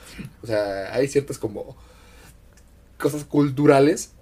O 0.43 0.47
sea, 0.47 0.95
hay 0.95 1.09
ciertas 1.09 1.39
como 1.39 1.77
cosas 2.99 3.25
culturales 3.25 4.13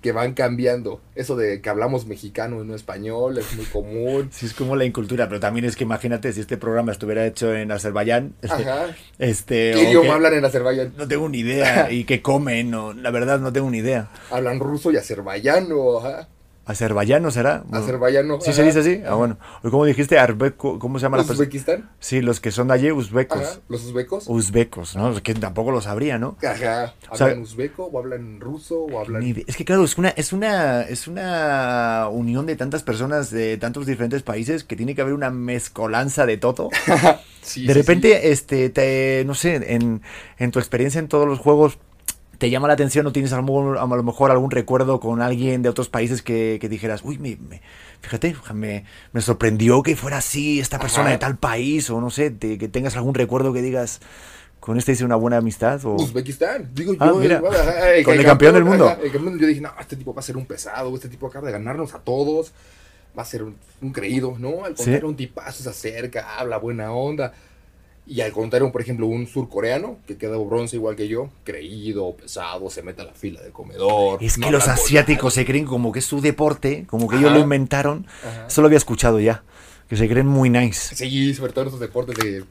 que 0.00 0.12
van 0.12 0.34
cambiando. 0.34 1.00
Eso 1.14 1.36
de 1.36 1.60
que 1.60 1.68
hablamos 1.68 2.06
mexicano 2.06 2.62
y 2.62 2.66
no 2.66 2.74
español 2.74 3.38
es 3.38 3.54
muy 3.54 3.64
común. 3.66 4.28
Sí, 4.32 4.46
es 4.46 4.54
como 4.54 4.76
la 4.76 4.84
incultura, 4.84 5.28
pero 5.28 5.40
también 5.40 5.64
es 5.64 5.76
que 5.76 5.84
imagínate 5.84 6.32
si 6.32 6.40
este 6.40 6.56
programa 6.56 6.92
estuviera 6.92 7.26
hecho 7.26 7.54
en 7.54 7.72
Azerbaiyán, 7.72 8.34
Ajá. 8.48 8.86
este, 9.18 9.72
¿Qué 9.74 9.90
idioma 9.90 10.14
hablan 10.14 10.34
en 10.34 10.44
Azerbaiyán? 10.44 10.94
No 10.96 11.08
tengo 11.08 11.28
ni 11.28 11.38
idea, 11.38 11.88
y 11.90 12.04
qué 12.04 12.22
comen, 12.22 12.70
no, 12.70 12.92
la 12.92 13.10
verdad 13.10 13.40
no 13.40 13.52
tengo 13.52 13.70
ni 13.70 13.78
idea. 13.78 14.08
Hablan 14.30 14.60
ruso 14.60 14.92
y 14.92 14.96
azerbaiyano, 14.96 15.98
ajá. 15.98 16.28
¿Azerbaiyano 16.68 17.30
será? 17.30 17.62
Bueno, 17.66 17.82
Azerbaiyano. 17.84 18.40
¿Sí 18.42 18.52
se 18.52 18.62
dice 18.62 18.80
así? 18.80 19.02
Ah, 19.06 19.14
bueno. 19.14 19.38
O 19.62 19.70
como 19.70 19.86
dijiste, 19.86 20.18
arbeco, 20.18 20.78
¿cómo 20.78 20.98
se 20.98 21.04
llama 21.04 21.16
la 21.16 21.22
persona? 21.22 21.40
¿Uzbekistán? 21.40 21.88
Sí, 21.98 22.20
los 22.20 22.40
que 22.40 22.50
son 22.50 22.70
allí, 22.70 22.92
uzbecos. 22.92 23.40
Ajá. 23.40 23.60
¿Los 23.70 23.84
uzbecos? 23.86 24.24
Uzbecos, 24.28 24.94
¿no? 24.94 25.14
Que 25.22 25.34
tampoco 25.34 25.70
lo 25.70 25.80
sabría, 25.80 26.18
¿no? 26.18 26.36
Ajá. 26.46 26.94
O 27.10 27.16
sea- 27.16 27.28
¿Hablan 27.28 27.42
uzbeco 27.42 27.86
o 27.86 27.98
hablan 27.98 28.38
ruso 28.38 28.80
o 28.82 29.00
hablan...? 29.00 29.22
Es 29.46 29.56
que 29.56 29.64
claro, 29.64 29.82
es 29.82 29.96
una, 29.96 30.10
es 30.10 30.34
una, 30.34 30.82
es 30.82 31.08
una 31.08 32.08
unión 32.10 32.44
de 32.44 32.54
tantas 32.56 32.82
personas 32.82 33.30
de 33.30 33.56
tantos 33.56 33.86
diferentes 33.86 34.22
países 34.22 34.62
que 34.62 34.76
tiene 34.76 34.94
que 34.94 35.00
haber 35.00 35.14
una 35.14 35.30
mezcolanza 35.30 36.26
de 36.26 36.36
todo. 36.36 36.68
Sí, 37.40 37.66
de 37.66 37.72
sí, 37.72 37.80
repente, 37.80 38.30
este, 38.30 38.68
te, 38.68 39.22
no 39.24 39.34
sé, 39.34 39.72
en, 39.72 40.02
en 40.36 40.50
tu 40.50 40.58
experiencia 40.58 40.98
en 40.98 41.08
todos 41.08 41.26
los 41.26 41.38
juegos, 41.38 41.78
¿Te 42.38 42.50
llama 42.50 42.68
la 42.68 42.74
atención 42.74 43.04
o 43.06 43.12
tienes 43.12 43.32
a 43.32 43.36
lo, 43.42 43.42
mejor 44.04 44.30
algún 44.30 44.50
recuerdo 44.52 45.00
con 45.00 45.20
alguien 45.20 45.60
de 45.62 45.68
otros 45.68 45.88
países 45.88 46.22
que, 46.22 46.58
que 46.60 46.68
dijeras, 46.68 47.02
uy, 47.04 47.18
me, 47.18 47.36
me- 47.36 47.60
fíjate, 48.00 48.36
me, 48.54 48.84
me 49.12 49.20
sorprendió 49.20 49.82
que 49.82 49.96
fuera 49.96 50.18
así 50.18 50.60
esta 50.60 50.78
persona 50.78 51.06
Ajá. 51.06 51.12
de 51.12 51.18
tal 51.18 51.36
país 51.36 51.90
o 51.90 52.00
no 52.00 52.10
sé, 52.10 52.30
te- 52.30 52.56
que 52.56 52.68
tengas 52.68 52.94
algún 52.96 53.14
recuerdo 53.14 53.52
que 53.52 53.60
digas, 53.60 54.00
con 54.60 54.78
este 54.78 54.92
hice 54.92 55.04
una 55.04 55.16
buena 55.16 55.38
amistad 55.38 55.84
o... 55.84 55.94
Uzbekistán. 55.96 56.70
Digo 56.74 56.94
Ah, 57.00 57.06
yo, 57.08 57.16
mira. 57.16 57.40
Con 58.04 58.14
el 58.14 58.24
campeón 58.24 58.54
del 58.54 58.64
mundo. 58.64 58.86
campeón, 58.86 59.38
yo 59.38 59.46
dije, 59.46 59.60
no, 59.60 59.70
este 59.80 59.96
tipo 59.96 60.14
va 60.14 60.20
a 60.20 60.22
ser 60.22 60.36
un 60.36 60.46
pesado, 60.46 60.94
este 60.94 61.08
tipo 61.08 61.26
acaba 61.26 61.46
de 61.46 61.52
ganarnos 61.52 61.92
a 61.94 61.98
todos, 61.98 62.52
va 63.18 63.22
a 63.22 63.26
ser 63.26 63.42
un, 63.42 63.56
un 63.82 63.92
creído, 63.92 64.36
¿no? 64.38 64.64
Al 64.64 64.76
Sí. 64.76 64.84
contrario, 64.84 65.08
un 65.08 65.16
tipazo, 65.16 65.64
se 65.64 65.70
acerca, 65.70 66.38
habla 66.38 66.58
buena 66.58 66.92
onda. 66.92 67.32
Y 68.10 68.22
al 68.22 68.32
contrario, 68.32 68.72
por 68.72 68.80
ejemplo, 68.80 69.06
un 69.06 69.26
surcoreano 69.26 69.98
que 70.06 70.16
quedó 70.16 70.42
bronce 70.46 70.76
igual 70.76 70.96
que 70.96 71.08
yo, 71.08 71.28
creído, 71.44 72.16
pesado, 72.16 72.70
se 72.70 72.82
mete 72.82 73.02
a 73.02 73.04
la 73.04 73.12
fila 73.12 73.42
del 73.42 73.52
comedor. 73.52 74.22
Es 74.24 74.38
no 74.38 74.46
que 74.46 74.52
los 74.52 74.66
asiáticos 74.66 75.34
se 75.34 75.44
creen 75.44 75.66
como 75.66 75.92
que 75.92 75.98
es 75.98 76.06
su 76.06 76.22
deporte, 76.22 76.86
como 76.88 77.06
que 77.06 77.16
ellos 77.16 77.32
lo 77.32 77.38
inventaron. 77.40 78.06
Ajá. 78.26 78.46
Eso 78.46 78.62
lo 78.62 78.66
había 78.68 78.78
escuchado 78.78 79.20
ya, 79.20 79.42
que 79.90 79.96
se 79.98 80.08
creen 80.08 80.26
muy 80.26 80.48
nice. 80.48 80.94
Sí, 80.96 81.34
sobre 81.34 81.52
todo 81.52 81.62
en 81.64 81.68
esos 81.68 81.80
deportes 81.80 82.16
de, 82.16 82.44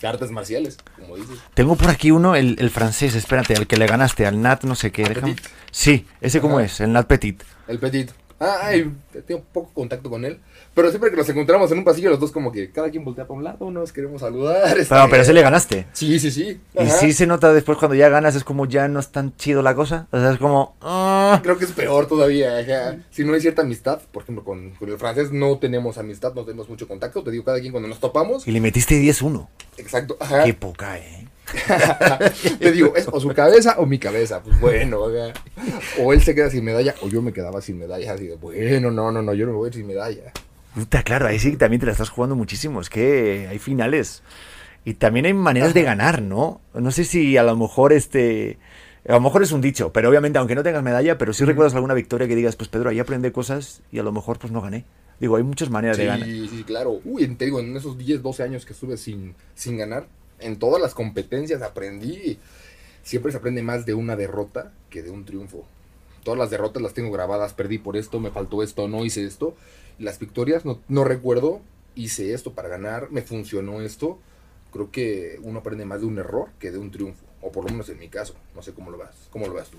de 0.00 0.08
artes 0.08 0.30
marciales, 0.30 0.78
como 0.98 1.16
dices. 1.16 1.36
Tengo 1.52 1.76
por 1.76 1.90
aquí 1.90 2.10
uno, 2.10 2.34
el, 2.34 2.56
el 2.58 2.70
francés, 2.70 3.14
espérate, 3.14 3.54
al 3.54 3.66
que 3.66 3.76
le 3.76 3.86
ganaste, 3.86 4.24
al 4.24 4.40
Nat, 4.40 4.64
no 4.64 4.74
sé 4.74 4.90
qué. 4.90 5.04
Déjame- 5.04 5.34
Petit. 5.34 5.48
Sí, 5.70 6.06
ese 6.22 6.40
cómo 6.40 6.56
Ajá. 6.56 6.64
es, 6.66 6.80
el 6.80 6.92
Nat 6.92 7.06
Petit. 7.06 7.42
El 7.68 7.78
Petit. 7.78 8.10
Ah, 8.40 8.58
ay, 8.62 8.90
tengo 9.26 9.42
poco 9.52 9.70
contacto 9.74 10.08
con 10.10 10.24
él. 10.24 10.40
Pero 10.74 10.88
siempre 10.88 11.10
que 11.10 11.16
nos 11.16 11.28
encontramos 11.28 11.70
en 11.70 11.78
un 11.78 11.84
pasillo, 11.84 12.08
los 12.08 12.18
dos 12.18 12.32
como 12.32 12.50
que 12.50 12.70
cada 12.70 12.90
quien 12.90 13.04
voltea 13.04 13.26
para 13.26 13.36
un 13.36 13.44
lado, 13.44 13.70
nos 13.70 13.92
queremos 13.92 14.20
saludar. 14.22 14.74
Pero, 14.74 14.86
pero 14.88 15.06
bien. 15.06 15.20
ese 15.20 15.32
le 15.34 15.42
ganaste. 15.42 15.86
Sí, 15.92 16.18
sí, 16.18 16.30
sí. 16.30 16.60
Y 16.78 16.86
sí 16.88 17.12
se 17.12 17.26
nota 17.26 17.52
después 17.52 17.76
cuando 17.76 17.94
ya 17.94 18.08
ganas, 18.08 18.34
es 18.36 18.44
como 18.44 18.66
ya 18.66 18.88
no 18.88 18.98
es 19.00 19.08
tan 19.10 19.36
chido 19.36 19.60
la 19.62 19.74
cosa. 19.74 20.06
O 20.10 20.18
sea, 20.18 20.32
es 20.32 20.38
como... 20.38 20.76
ah. 20.80 21.40
Creo 21.42 21.58
que 21.58 21.66
es 21.66 21.72
peor 21.72 22.06
todavía. 22.06 22.58
ajá. 22.58 22.96
Si 23.10 23.24
no 23.24 23.34
hay 23.34 23.40
cierta 23.40 23.62
amistad, 23.62 24.00
por 24.12 24.22
ejemplo, 24.22 24.44
con, 24.44 24.70
con 24.70 24.88
el 24.88 24.98
francés 24.98 25.30
no 25.30 25.58
tenemos 25.58 25.98
amistad, 25.98 26.32
no 26.34 26.44
tenemos 26.44 26.68
mucho 26.68 26.88
contacto. 26.88 27.22
Te 27.22 27.30
digo, 27.30 27.44
cada 27.44 27.60
quien 27.60 27.72
cuando 27.72 27.88
nos 27.88 28.00
topamos. 28.00 28.46
Y 28.48 28.52
le 28.52 28.60
metiste 28.60 29.00
10-1. 29.00 29.46
Exacto. 29.76 30.16
Ajá. 30.20 30.44
Qué 30.44 30.54
poca, 30.54 30.98
¿eh? 30.98 31.28
Te 32.58 32.72
digo, 32.72 32.94
es 32.96 33.06
o 33.10 33.20
su 33.20 33.28
cabeza 33.34 33.74
o 33.78 33.84
mi 33.84 33.98
cabeza. 33.98 34.42
Pues 34.42 34.58
bueno, 34.60 35.00
ajá. 35.06 35.32
O 36.00 36.12
él 36.12 36.22
se 36.22 36.34
queda 36.34 36.48
sin 36.48 36.64
medalla 36.64 36.94
o 37.02 37.08
yo 37.08 37.20
me 37.20 37.32
quedaba 37.32 37.60
sin 37.60 37.78
medalla. 37.78 38.12
Así 38.12 38.26
de, 38.26 38.36
bueno, 38.36 38.90
no, 38.90 39.12
no, 39.12 39.20
no, 39.20 39.34
yo 39.34 39.44
no 39.44 39.52
me 39.52 39.58
voy 39.58 39.66
a 39.66 39.68
ir 39.68 39.74
sin 39.74 39.86
medalla. 39.86 40.32
Puta, 40.74 41.02
claro, 41.02 41.26
ahí 41.26 41.38
sí 41.38 41.52
que 41.52 41.56
también 41.56 41.80
te 41.80 41.86
la 41.86 41.92
estás 41.92 42.08
jugando 42.08 42.36
muchísimo. 42.36 42.80
Es 42.80 42.88
que 42.88 43.46
hay 43.48 43.58
finales. 43.58 44.22
Y 44.84 44.94
también 44.94 45.26
hay 45.26 45.34
maneras 45.34 45.74
de 45.74 45.82
ganar, 45.82 46.22
¿no? 46.22 46.60
No 46.74 46.90
sé 46.90 47.04
si 47.04 47.36
a 47.36 47.42
lo 47.42 47.56
mejor 47.56 47.92
este... 47.92 48.58
A 49.08 49.14
lo 49.14 49.20
mejor 49.20 49.42
es 49.42 49.50
un 49.50 49.60
dicho, 49.60 49.92
pero 49.92 50.08
obviamente, 50.08 50.38
aunque 50.38 50.54
no 50.54 50.62
tengas 50.62 50.82
medalla, 50.82 51.18
pero 51.18 51.32
si 51.32 51.44
recuerdas 51.44 51.74
alguna 51.74 51.92
victoria 51.92 52.28
que 52.28 52.36
digas, 52.36 52.54
pues 52.54 52.68
Pedro, 52.68 52.88
ahí 52.88 53.00
aprendí 53.00 53.32
cosas 53.32 53.82
y 53.90 53.98
a 53.98 54.04
lo 54.04 54.12
mejor 54.12 54.38
pues 54.38 54.52
no 54.52 54.60
gané. 54.60 54.84
Digo, 55.18 55.36
hay 55.36 55.42
muchas 55.42 55.70
maneras 55.70 55.96
de 55.98 56.06
ganar. 56.06 56.24
Sí, 56.26 56.48
sí, 56.48 56.62
claro. 56.62 57.00
Uy, 57.04 57.26
te 57.34 57.44
digo, 57.44 57.58
en 57.58 57.76
esos 57.76 57.98
10, 57.98 58.22
12 58.22 58.42
años 58.44 58.64
que 58.64 58.74
estuve 58.74 58.96
sin, 58.96 59.34
sin 59.56 59.76
ganar, 59.76 60.06
en 60.38 60.56
todas 60.56 60.80
las 60.80 60.94
competencias 60.94 61.62
aprendí. 61.62 62.38
Siempre 63.02 63.32
se 63.32 63.38
aprende 63.38 63.62
más 63.62 63.84
de 63.84 63.94
una 63.94 64.14
derrota 64.14 64.72
que 64.88 65.02
de 65.02 65.10
un 65.10 65.24
triunfo. 65.24 65.66
Todas 66.22 66.38
las 66.38 66.50
derrotas 66.50 66.82
las 66.82 66.94
tengo 66.94 67.10
grabadas, 67.10 67.54
perdí 67.54 67.78
por 67.78 67.96
esto, 67.96 68.20
me 68.20 68.30
faltó 68.30 68.62
esto, 68.62 68.88
no 68.88 69.04
hice 69.04 69.24
esto. 69.24 69.54
Las 69.98 70.18
victorias, 70.18 70.64
no, 70.64 70.78
no 70.88 71.04
recuerdo, 71.04 71.60
hice 71.94 72.32
esto 72.32 72.52
para 72.52 72.68
ganar, 72.68 73.10
me 73.10 73.22
funcionó 73.22 73.80
esto. 73.80 74.18
Creo 74.72 74.90
que 74.90 75.38
uno 75.42 75.58
aprende 75.58 75.84
más 75.84 76.00
de 76.00 76.06
un 76.06 76.18
error 76.18 76.48
que 76.58 76.70
de 76.70 76.78
un 76.78 76.90
triunfo. 76.90 77.24
O 77.42 77.50
por 77.50 77.64
lo 77.64 77.70
menos 77.70 77.88
en 77.88 77.98
mi 77.98 78.08
caso. 78.08 78.34
No 78.54 78.62
sé 78.62 78.72
cómo 78.72 78.90
lo 78.90 78.98
vas. 78.98 79.28
¿Cómo 79.30 79.46
lo 79.46 79.54
ves 79.54 79.68
tú? 79.68 79.78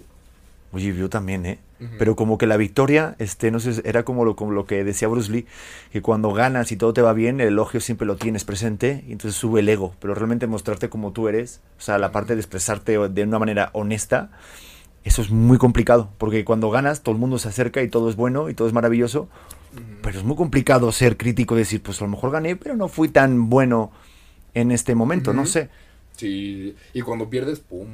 Oye, 0.74 0.94
yo 0.96 1.08
también, 1.08 1.46
¿eh? 1.46 1.60
Ujú. 1.80 1.92
Pero 2.00 2.16
como 2.16 2.40
que 2.40 2.48
la 2.48 2.58
victoria, 2.58 3.16
este, 3.20 3.52
no 3.52 3.60
sé, 3.60 3.82
era 3.86 4.04
como 4.04 4.26
lo, 4.26 4.36
como 4.36 4.52
lo 4.52 4.66
que 4.66 4.84
decía 4.84 5.08
Bruce 5.08 5.32
Lee, 5.32 5.46
que 5.92 6.02
cuando 6.02 6.34
ganas 6.34 6.72
y 6.72 6.78
todo 6.78 6.94
te 6.94 7.04
va 7.04 7.14
bien, 7.14 7.40
el 7.40 7.50
elogio 7.50 7.80
siempre 7.80 8.08
lo 8.08 8.16
tienes 8.16 8.44
presente 8.44 9.04
y 9.08 9.12
entonces 9.12 9.40
sube 9.40 9.60
el 9.60 9.70
ego. 9.70 9.94
Pero 10.00 10.16
realmente 10.16 10.48
mostrarte 10.48 10.90
como 10.90 11.12
tú 11.12 11.28
eres, 11.28 11.62
o 11.78 11.82
sea, 11.82 12.00
la 12.00 12.12
parte 12.12 12.34
de 12.34 12.42
expresarte 12.42 12.98
de 12.98 13.24
una 13.24 13.38
manera 13.38 13.70
honesta, 13.74 14.32
eso 15.04 15.22
es 15.22 15.30
muy 15.32 15.58
complicado, 15.58 16.10
porque 16.18 16.46
cuando 16.46 16.70
ganas 16.70 17.02
todo 17.02 17.14
el 17.14 17.20
mundo 17.20 17.38
se 17.40 17.50
acerca 17.50 17.82
y 17.82 17.90
todo 17.90 18.10
es 18.10 18.16
bueno 18.16 18.50
y 18.50 18.54
todo 18.54 18.68
es 18.68 18.74
maravilloso, 18.74 19.28
pero 20.02 20.18
es 20.20 20.24
muy 20.24 20.36
complicado 20.36 20.92
ser 20.92 21.18
crítico 21.18 21.56
y 21.56 21.60
decir, 21.60 21.82
pues 21.82 22.00
a 22.02 22.06
lo 22.06 22.12
mejor 22.12 22.32
gané, 22.32 22.56
pero 22.56 22.76
no 22.76 22.88
fui 22.88 23.10
tan 23.10 23.50
bueno 23.50 23.92
en 24.54 24.72
este 24.72 24.96
momento, 24.96 25.34
no 25.34 25.46
sé. 25.46 25.70
Sí. 26.16 26.76
Y 26.94 27.02
cuando 27.02 27.30
pierdes, 27.30 27.60
¡pum! 27.60 27.88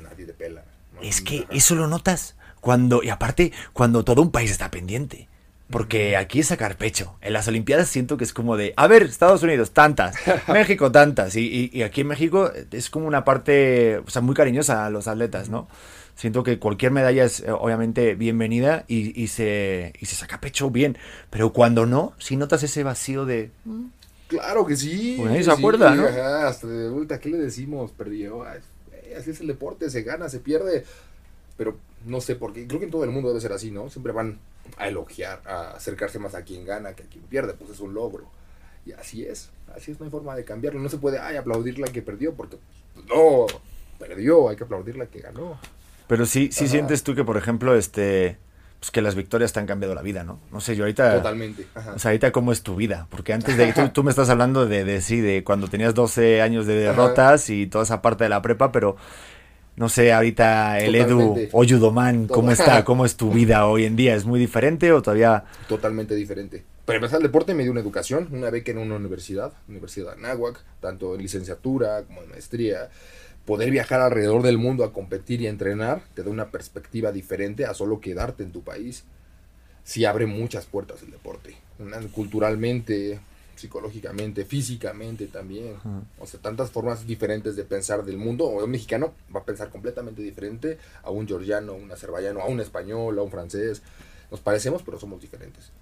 Nadie 0.00 0.24
te 0.26 0.32
pela. 0.32 0.62
¿no? 0.94 1.00
Es 1.02 1.20
que 1.20 1.40
Ajá. 1.40 1.48
eso 1.50 1.74
lo 1.74 1.88
notas 1.88 2.36
cuando, 2.60 3.02
y 3.02 3.08
aparte, 3.10 3.52
cuando 3.72 4.04
todo 4.04 4.22
un 4.22 4.30
país 4.30 4.50
está 4.50 4.70
pendiente. 4.70 5.28
Porque 5.70 6.16
aquí 6.16 6.40
es 6.40 6.46
sacar 6.46 6.78
pecho. 6.78 7.16
En 7.20 7.34
las 7.34 7.46
Olimpiadas 7.46 7.88
siento 7.88 8.16
que 8.16 8.24
es 8.24 8.32
como 8.32 8.56
de, 8.56 8.72
a 8.78 8.86
ver, 8.86 9.02
Estados 9.02 9.42
Unidos, 9.42 9.72
tantas, 9.72 10.14
México, 10.48 10.90
tantas. 10.90 11.36
Y, 11.36 11.40
y- 11.40 11.70
y 11.78 11.82
aquí 11.82 12.00
en 12.00 12.06
México 12.06 12.50
es 12.70 12.88
como 12.88 13.06
una 13.06 13.22
parte, 13.24 13.98
o 13.98 14.08
sea, 14.08 14.22
muy 14.22 14.34
cariñosa 14.34 14.86
a 14.86 14.90
los 14.90 15.08
atletas, 15.08 15.50
¿no? 15.50 15.68
Siento 16.18 16.42
que 16.42 16.58
cualquier 16.58 16.90
medalla 16.90 17.24
es 17.24 17.38
eh, 17.38 17.52
obviamente 17.52 18.16
bienvenida 18.16 18.84
y, 18.88 19.22
y 19.22 19.28
se, 19.28 19.92
y 20.00 20.06
se 20.06 20.16
saca 20.16 20.40
pecho 20.40 20.68
bien. 20.68 20.98
Pero 21.30 21.52
cuando 21.52 21.86
no, 21.86 22.12
si 22.18 22.34
notas 22.34 22.64
ese 22.64 22.82
vacío 22.82 23.24
de, 23.24 23.52
Claro 24.26 24.66
que 24.66 24.74
sí. 24.74 25.14
Pues 25.16 25.30
nadie 25.30 25.44
se 25.44 25.52
sí, 25.52 25.56
acuerda, 25.56 25.94
¿no? 25.94 26.06
Ajá, 26.06 26.48
hasta 26.48 26.66
de 26.66 26.90
vuelta, 26.90 27.20
¿qué 27.20 27.28
le 27.28 27.38
decimos? 27.38 27.92
Perdió. 27.92 28.42
Ay, 28.42 28.58
Así 29.16 29.30
es 29.30 29.40
el 29.40 29.46
deporte, 29.46 29.90
se 29.90 30.02
gana, 30.02 30.28
se 30.28 30.40
pierde. 30.40 30.84
Pero 31.56 31.76
no 32.04 32.20
sé 32.20 32.34
por 32.34 32.52
qué. 32.52 32.66
Creo 32.66 32.80
que 32.80 32.86
en 32.86 32.90
todo 32.90 33.04
el 33.04 33.10
mundo 33.10 33.28
debe 33.28 33.40
ser 33.40 33.52
así, 33.52 33.70
¿no? 33.70 33.88
Siempre 33.88 34.12
van 34.12 34.40
a 34.76 34.88
elogiar, 34.88 35.40
a 35.46 35.70
acercarse 35.76 36.18
más 36.18 36.34
a 36.34 36.42
quien 36.42 36.66
gana 36.66 36.94
que 36.94 37.04
a 37.04 37.06
quien 37.06 37.22
pierde, 37.26 37.54
pues 37.54 37.70
es 37.70 37.78
un 37.78 37.94
logro. 37.94 38.24
Y 38.84 38.90
así 38.90 39.24
es, 39.24 39.50
así 39.72 39.92
es, 39.92 40.00
no 40.00 40.04
hay 40.04 40.10
forma 40.10 40.34
de 40.34 40.44
cambiarlo. 40.44 40.80
No 40.80 40.88
se 40.88 40.98
puede, 40.98 41.20
ay, 41.20 41.36
aplaudir 41.36 41.78
la 41.78 41.86
que 41.86 42.02
perdió, 42.02 42.34
porque 42.34 42.58
pues, 42.94 43.06
no, 43.06 43.46
perdió, 44.00 44.48
hay 44.48 44.56
que 44.56 44.64
aplaudir 44.64 44.96
la 44.96 45.06
que 45.06 45.20
ganó. 45.20 45.60
Pero 46.08 46.26
sí, 46.26 46.48
sí 46.52 46.64
Ajá. 46.64 46.72
sientes 46.72 47.02
tú 47.02 47.14
que, 47.14 47.24
por 47.24 47.36
ejemplo, 47.36 47.76
este, 47.76 48.38
pues 48.80 48.90
que 48.90 49.02
las 49.02 49.14
victorias 49.14 49.52
te 49.52 49.60
han 49.60 49.66
cambiado 49.66 49.94
la 49.94 50.02
vida, 50.02 50.24
¿no? 50.24 50.40
No 50.50 50.60
sé, 50.60 50.74
yo 50.74 50.84
ahorita... 50.84 51.16
Totalmente. 51.16 51.66
Ajá. 51.74 51.92
O 51.94 51.98
sea, 51.98 52.10
ahorita 52.10 52.32
cómo 52.32 52.52
es 52.52 52.62
tu 52.62 52.76
vida, 52.76 53.06
porque 53.10 53.32
antes 53.32 53.56
de 53.56 53.72
tú, 53.72 53.88
tú 53.90 54.04
me 54.04 54.10
estás 54.10 54.30
hablando 54.30 54.66
de, 54.66 54.84
de 54.84 55.00
sí, 55.00 55.20
de 55.20 55.44
cuando 55.44 55.68
tenías 55.68 55.94
12 55.94 56.42
años 56.42 56.66
de 56.66 56.74
derrotas 56.74 57.50
y 57.50 57.66
toda 57.66 57.84
esa 57.84 58.02
parte 58.02 58.24
de 58.24 58.30
la 58.30 58.42
prepa, 58.42 58.72
pero 58.72 58.96
no 59.78 59.88
sé, 59.88 60.12
ahorita 60.12 60.80
el 60.80 60.96
Edu 60.96 61.36
o 61.52 61.62
Yudoman, 61.62 62.26
¿cómo 62.26 62.50
está? 62.50 62.82
¿Cómo 62.84 63.04
es 63.04 63.16
tu 63.16 63.30
vida 63.30 63.66
hoy 63.66 63.84
en 63.84 63.94
día? 63.94 64.16
¿Es 64.16 64.24
muy 64.24 64.40
diferente 64.40 64.92
o 64.92 65.00
todavía? 65.02 65.44
totalmente 65.68 66.16
diferente. 66.16 66.64
Para 66.84 66.96
empezar, 66.96 67.18
el 67.18 67.24
deporte 67.24 67.54
me 67.54 67.62
dio 67.62 67.70
una 67.70 67.80
educación, 67.80 68.28
una 68.32 68.50
beca 68.50 68.72
en 68.72 68.78
una 68.78 68.96
universidad, 68.96 69.52
Universidad 69.68 70.16
de 70.16 70.24
Anáhuac, 70.24 70.64
tanto 70.80 71.14
en 71.14 71.22
licenciatura 71.22 72.02
como 72.04 72.22
en 72.22 72.30
maestría. 72.30 72.88
Poder 73.48 73.70
viajar 73.70 74.02
alrededor 74.02 74.42
del 74.42 74.58
mundo 74.58 74.84
a 74.84 74.92
competir 74.92 75.40
y 75.40 75.46
a 75.46 75.48
entrenar 75.48 76.02
te 76.12 76.22
da 76.22 76.28
una 76.28 76.50
perspectiva 76.50 77.12
diferente 77.12 77.64
a 77.64 77.72
solo 77.72 77.98
quedarte 77.98 78.42
en 78.42 78.52
tu 78.52 78.62
país. 78.62 79.04
Sí 79.84 80.04
abre 80.04 80.26
muchas 80.26 80.66
puertas 80.66 81.02
el 81.02 81.12
deporte, 81.12 81.56
culturalmente, 82.12 83.20
psicológicamente, 83.56 84.44
físicamente 84.44 85.28
también. 85.28 85.76
O 86.18 86.26
sea, 86.26 86.38
tantas 86.40 86.70
formas 86.70 87.06
diferentes 87.06 87.56
de 87.56 87.64
pensar 87.64 88.04
del 88.04 88.18
mundo. 88.18 88.44
O 88.44 88.62
un 88.62 88.70
mexicano 88.70 89.14
va 89.34 89.40
a 89.40 89.44
pensar 89.44 89.70
completamente 89.70 90.20
diferente 90.20 90.76
a 91.02 91.10
un 91.10 91.26
georgiano, 91.26 91.72
a 91.72 91.76
un 91.76 91.90
azerbaiyano, 91.90 92.42
a 92.42 92.48
un 92.48 92.60
español, 92.60 93.18
a 93.18 93.22
un 93.22 93.30
francés. 93.30 93.80
Nos 94.30 94.40
parecemos, 94.40 94.82
pero 94.82 95.00
somos 95.00 95.22
diferentes. 95.22 95.72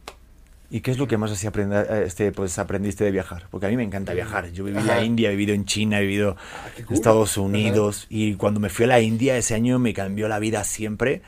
¿Y 0.70 0.81
qué 0.81 0.90
es 0.90 0.98
lo 0.98 1.07
que 1.07 1.16
más 1.16 1.31
así 1.31 1.46
aprenda- 1.46 1.83
este, 2.02 2.33
pues, 2.33 2.59
aprendiste 2.59 3.05
de 3.05 3.11
viajar? 3.12 3.46
Porque 3.50 3.66
a 3.66 3.68
mí 3.68 3.76
me 3.76 3.85
encanta 3.85 4.12
viajar. 4.14 4.50
Yo 4.50 4.64
viví 4.64 4.79
en 4.79 4.87
la. 4.87 5.05
India, 5.05 5.29
he 5.29 5.37
vivido 5.37 5.55
en 5.55 5.64
China, 5.64 5.98
he 5.98 6.02
vivido 6.02 6.37
Ah, 6.38 6.68
en 6.76 6.85
cool. 6.87 6.94
Estados. 6.96 7.37
Unidos. 7.37 8.07
Y 8.11 8.35
cuando 8.35 8.59
me 8.61 8.68
fui 8.68 8.85
a 8.85 8.88
la 8.88 9.00
India 9.00 9.37
ese 9.37 9.55
año 9.55 9.79
me 9.79 9.94
cambió 9.94 10.26
la 10.29 10.38
vida 10.38 10.64
siempre. 10.64 11.22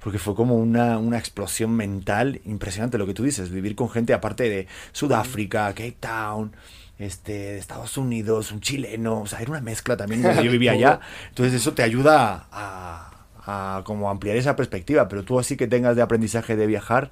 Porque 0.00 0.18
fue 0.18 0.34
como 0.34 0.54
una, 0.56 0.96
una 0.98 1.18
explosión 1.18 1.72
mental 1.72 2.40
impresionante 2.44 2.98
lo 2.98 3.06
que 3.06 3.14
tú 3.14 3.24
dices. 3.24 3.50
Vivir 3.50 3.74
con 3.74 3.90
gente 3.90 4.14
aparte 4.14 4.48
de 4.48 4.66
Sudáfrica, 4.92 5.66
Cape 5.68 5.96
Town, 5.98 6.52
este, 6.98 7.32
de 7.32 7.58
Estados 7.58 7.96
Unidos, 7.98 8.52
un 8.52 8.60
chileno. 8.60 9.20
O 9.20 9.26
sea, 9.26 9.40
era 9.40 9.50
una 9.50 9.60
mezcla 9.60 9.96
también. 9.96 10.22
cuando 10.22 10.42
Yo 10.42 10.50
vivía 10.52 10.72
allá. 10.72 11.00
Entonces 11.28 11.54
eso 11.54 11.74
te 11.74 11.82
ayuda 11.82 12.46
a, 12.52 13.10
a 13.44 13.82
como 13.84 14.08
ampliar 14.08 14.36
esa 14.36 14.54
perspectiva. 14.56 15.08
Pero 15.08 15.24
tú 15.24 15.38
así 15.38 15.56
que 15.56 15.66
tengas 15.66 15.96
de 15.96 16.02
aprendizaje 16.02 16.54
de 16.56 16.66
viajar, 16.66 17.10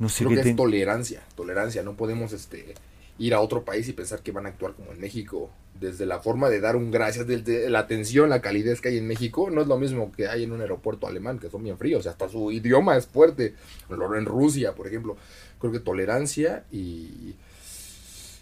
no 0.00 0.08
sé 0.08 0.24
Creo 0.24 0.36
que 0.36 0.42
te- 0.42 0.50
es 0.50 0.56
tolerancia, 0.56 1.22
tolerancia. 1.36 1.84
No 1.84 1.94
podemos 1.94 2.32
este, 2.32 2.74
ir 3.18 3.34
a 3.34 3.40
otro 3.40 3.64
país 3.64 3.86
y 3.88 3.92
pensar 3.92 4.20
que 4.22 4.32
van 4.32 4.46
a 4.46 4.48
actuar 4.48 4.72
como 4.74 4.90
en 4.90 4.98
México. 5.00 5.50
Desde 5.78 6.04
la 6.04 6.18
forma 6.20 6.50
de 6.50 6.60
dar 6.60 6.74
un 6.76 6.90
gracias, 6.90 7.26
desde 7.26 7.70
la 7.70 7.78
atención, 7.78 8.28
la 8.28 8.42
calidez 8.42 8.80
que 8.82 8.88
hay 8.90 8.98
en 8.98 9.06
México, 9.06 9.48
no 9.50 9.62
es 9.62 9.66
lo 9.68 9.78
mismo 9.78 10.10
que 10.12 10.26
hay 10.28 10.42
en 10.44 10.52
un 10.52 10.60
aeropuerto 10.60 11.06
alemán, 11.06 11.38
que 11.38 11.48
son 11.48 11.62
bien 11.62 11.78
fríos. 11.78 12.06
Hasta 12.06 12.28
su 12.28 12.50
idioma 12.50 12.96
es 12.96 13.06
fuerte. 13.06 13.54
Lo- 13.88 14.14
En 14.16 14.26
Rusia, 14.26 14.74
por 14.74 14.86
ejemplo. 14.88 15.16
Creo 15.58 15.72
que 15.72 15.80
tolerancia 15.80 16.64
y, 16.72 17.34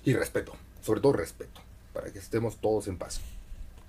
y 0.05 0.15
respeto. 0.15 0.55
Sobre 0.83 1.01
todo 1.01 1.13
respeto. 1.13 1.61
Para 1.93 2.13
que 2.13 2.19
estemos 2.19 2.57
todos 2.57 2.89
en 2.89 2.97
paz. 2.99 3.21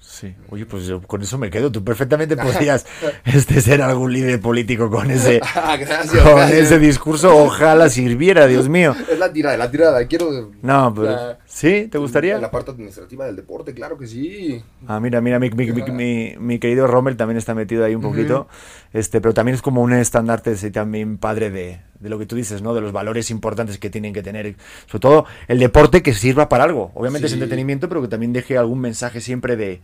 Sí, 0.02 0.34
oye, 0.50 0.66
pues 0.66 0.86
yo 0.88 1.02
con 1.02 1.22
eso 1.22 1.38
me 1.38 1.50
quedo. 1.50 1.72
Tú 1.72 1.84
perfectamente 1.84 2.36
podrías 2.38 2.86
este, 3.26 3.62
ser 3.62 3.82
algún 3.82 4.12
líder 4.12 4.40
político 4.42 4.90
con 4.90 5.12
ese, 5.12 5.40
Ah, 5.56 5.78
gracias. 5.78 6.24
con 6.24 6.36
gracias. 6.36 6.60
ese 6.60 6.80
discurso. 6.80 7.36
Ojalá 7.38 7.90
sirviera, 7.90 8.48
Dios 8.48 8.68
mío. 8.70 8.96
Es 9.12 9.20
la 9.20 9.32
tirada, 9.32 9.58
la 9.58 9.70
tirada. 9.70 10.06
Quiero. 10.08 10.52
No, 10.62 10.94
pero 10.96 11.06
la- 11.12 11.40
¿sí? 11.46 11.88
¿Te 11.92 11.98
gustaría? 11.98 12.38
La 12.40 12.50
parte 12.50 12.72
administrativa 12.72 13.26
del 13.26 13.36
deporte, 13.36 13.74
claro 13.74 13.98
que 13.98 14.08
sí. 14.08 14.64
Ah, 14.88 15.00
mira, 15.00 15.22
mira, 15.22 15.38
mi, 15.40 15.50
mi- 15.52 15.72
mi- 15.72 16.36
mi 16.40 16.60
querido 16.60 16.88
Rommel 16.88 17.16
también 17.18 17.38
está 17.38 17.54
metido 17.54 17.86
ahí 17.86 17.94
un 17.96 18.02
poquito, 18.02 18.48
este, 18.94 19.22
pero 19.22 19.34
también 19.34 19.56
es 19.56 19.62
como 19.62 19.82
un 19.82 19.94
estandarte 19.94 20.56
sí, 20.58 20.72
también 20.72 21.18
padre 21.18 21.50
de, 21.52 21.82
de 22.00 22.10
lo 22.10 22.18
que 22.20 22.26
tú 22.26 22.36
dices, 22.36 22.62
¿no? 22.62 22.74
De 22.74 22.82
los 22.82 22.92
valores 22.92 23.30
importantes 23.32 23.78
que 23.78 23.90
tienen 23.90 24.14
que 24.14 24.24
tener, 24.24 24.56
sobre 24.88 25.00
todo 25.02 25.26
el 25.48 25.60
deporte 25.60 26.02
que 26.02 26.14
sirva 26.14 26.48
para 26.50 26.64
algo. 26.64 26.92
Obviamente 26.96 27.28
es 27.28 27.34
entretenimiento, 27.34 27.90
pero 27.90 28.02
que 28.02 28.08
también 28.08 28.34
deje 28.34 28.58
algún 28.58 28.80
mensaje 28.80 29.20
siempre 29.22 29.56
de, 29.58 29.82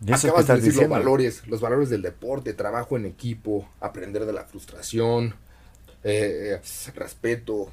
de 0.00 0.12
eso 0.14 0.22
que 0.22 0.28
Acabas 0.28 0.46
de 0.46 0.54
decir 0.54 0.72
diciendo. 0.72 0.94
los 0.96 1.04
valores, 1.04 1.46
los 1.46 1.60
valores 1.60 1.90
del 1.90 2.02
deporte, 2.02 2.54
trabajo 2.54 2.96
en 2.96 3.04
equipo, 3.06 3.68
aprender 3.80 4.24
de 4.24 4.32
la 4.32 4.44
frustración, 4.44 5.34
eh, 6.04 6.58
respeto, 6.94 7.70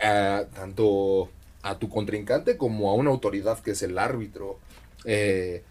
a- 0.00 0.44
tanto 0.54 1.30
a 1.62 1.78
tu 1.78 1.88
contrincante 1.88 2.56
como 2.56 2.90
a 2.90 2.94
una 2.94 3.10
autoridad 3.10 3.58
que 3.60 3.72
es 3.72 3.82
el 3.82 3.98
árbitro. 3.98 4.58
Eh, 5.04 5.62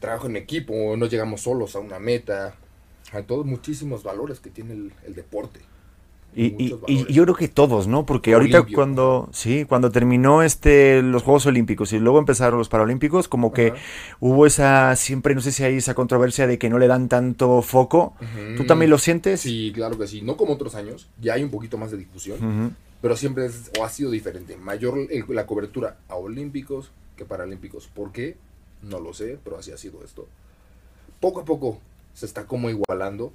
trabajo 0.00 0.26
en 0.26 0.36
equipo, 0.36 0.96
no 0.96 1.06
llegamos 1.06 1.42
solos 1.42 1.74
a 1.76 1.80
una 1.80 1.98
meta. 1.98 2.54
A 3.12 3.22
todos 3.22 3.46
muchísimos 3.46 4.02
valores 4.02 4.38
que 4.38 4.50
tiene 4.50 4.74
el, 4.74 4.92
el 5.06 5.14
deporte. 5.14 5.60
Y, 6.36 6.54
y- 6.86 7.12
yo 7.12 7.24
creo 7.24 7.34
que 7.34 7.48
todos, 7.48 7.88
¿no? 7.88 8.06
Porque 8.06 8.34
ahorita 8.34 8.58
Olimpio, 8.58 8.76
cuando, 8.76 9.28
sí, 9.32 9.64
cuando 9.64 9.90
terminó 9.90 10.42
este 10.42 11.02
los 11.02 11.22
Juegos 11.24 11.46
Olímpicos 11.46 11.92
y 11.92 11.98
luego 11.98 12.18
empezaron 12.20 12.58
los 12.58 12.68
Paralímpicos, 12.68 13.26
como 13.28 13.52
que 13.52 13.72
hubo 14.20 14.46
esa, 14.46 14.94
siempre, 14.94 15.34
no 15.34 15.40
sé 15.40 15.50
si 15.50 15.64
hay 15.64 15.76
esa 15.78 15.94
controversia 15.94 16.46
de 16.46 16.58
que 16.58 16.68
no 16.70 16.78
le 16.78 16.86
dan 16.86 17.08
tanto 17.08 17.60
foco. 17.62 18.14
¿Tú 18.56 18.64
también 18.66 18.90
lo 18.90 18.98
sientes? 18.98 19.40
Sí, 19.40 19.72
claro 19.74 19.98
que 19.98 20.06
sí. 20.06 20.22
No 20.22 20.36
como 20.36 20.52
otros 20.54 20.74
años, 20.76 21.08
ya 21.20 21.34
hay 21.34 21.42
un 21.42 21.50
poquito 21.50 21.76
más 21.78 21.90
de 21.90 21.96
difusión. 21.96 22.38
Ujú. 22.38 22.72
pero 23.00 23.16
siempre 23.16 23.46
es, 23.46 23.70
o 23.78 23.84
ha 23.84 23.88
sido 23.90 24.10
diferente. 24.10 24.56
Mayor 24.56 24.98
el- 25.10 25.24
la 25.28 25.46
cobertura 25.46 25.96
a 26.08 26.16
olímpicos 26.16 26.90
que 27.16 27.24
paralímpicos. 27.24 27.86
¿Por 27.88 28.12
qué? 28.12 28.36
No 28.82 29.00
lo 29.00 29.12
sé, 29.14 29.38
pero 29.42 29.58
así 29.58 29.70
ha 29.72 29.76
sido 29.76 30.04
esto. 30.04 30.26
Poco 31.20 31.40
a 31.40 31.44
poco 31.44 31.78
se 32.14 32.26
está 32.26 32.44
como 32.46 32.70
igualando, 32.70 33.32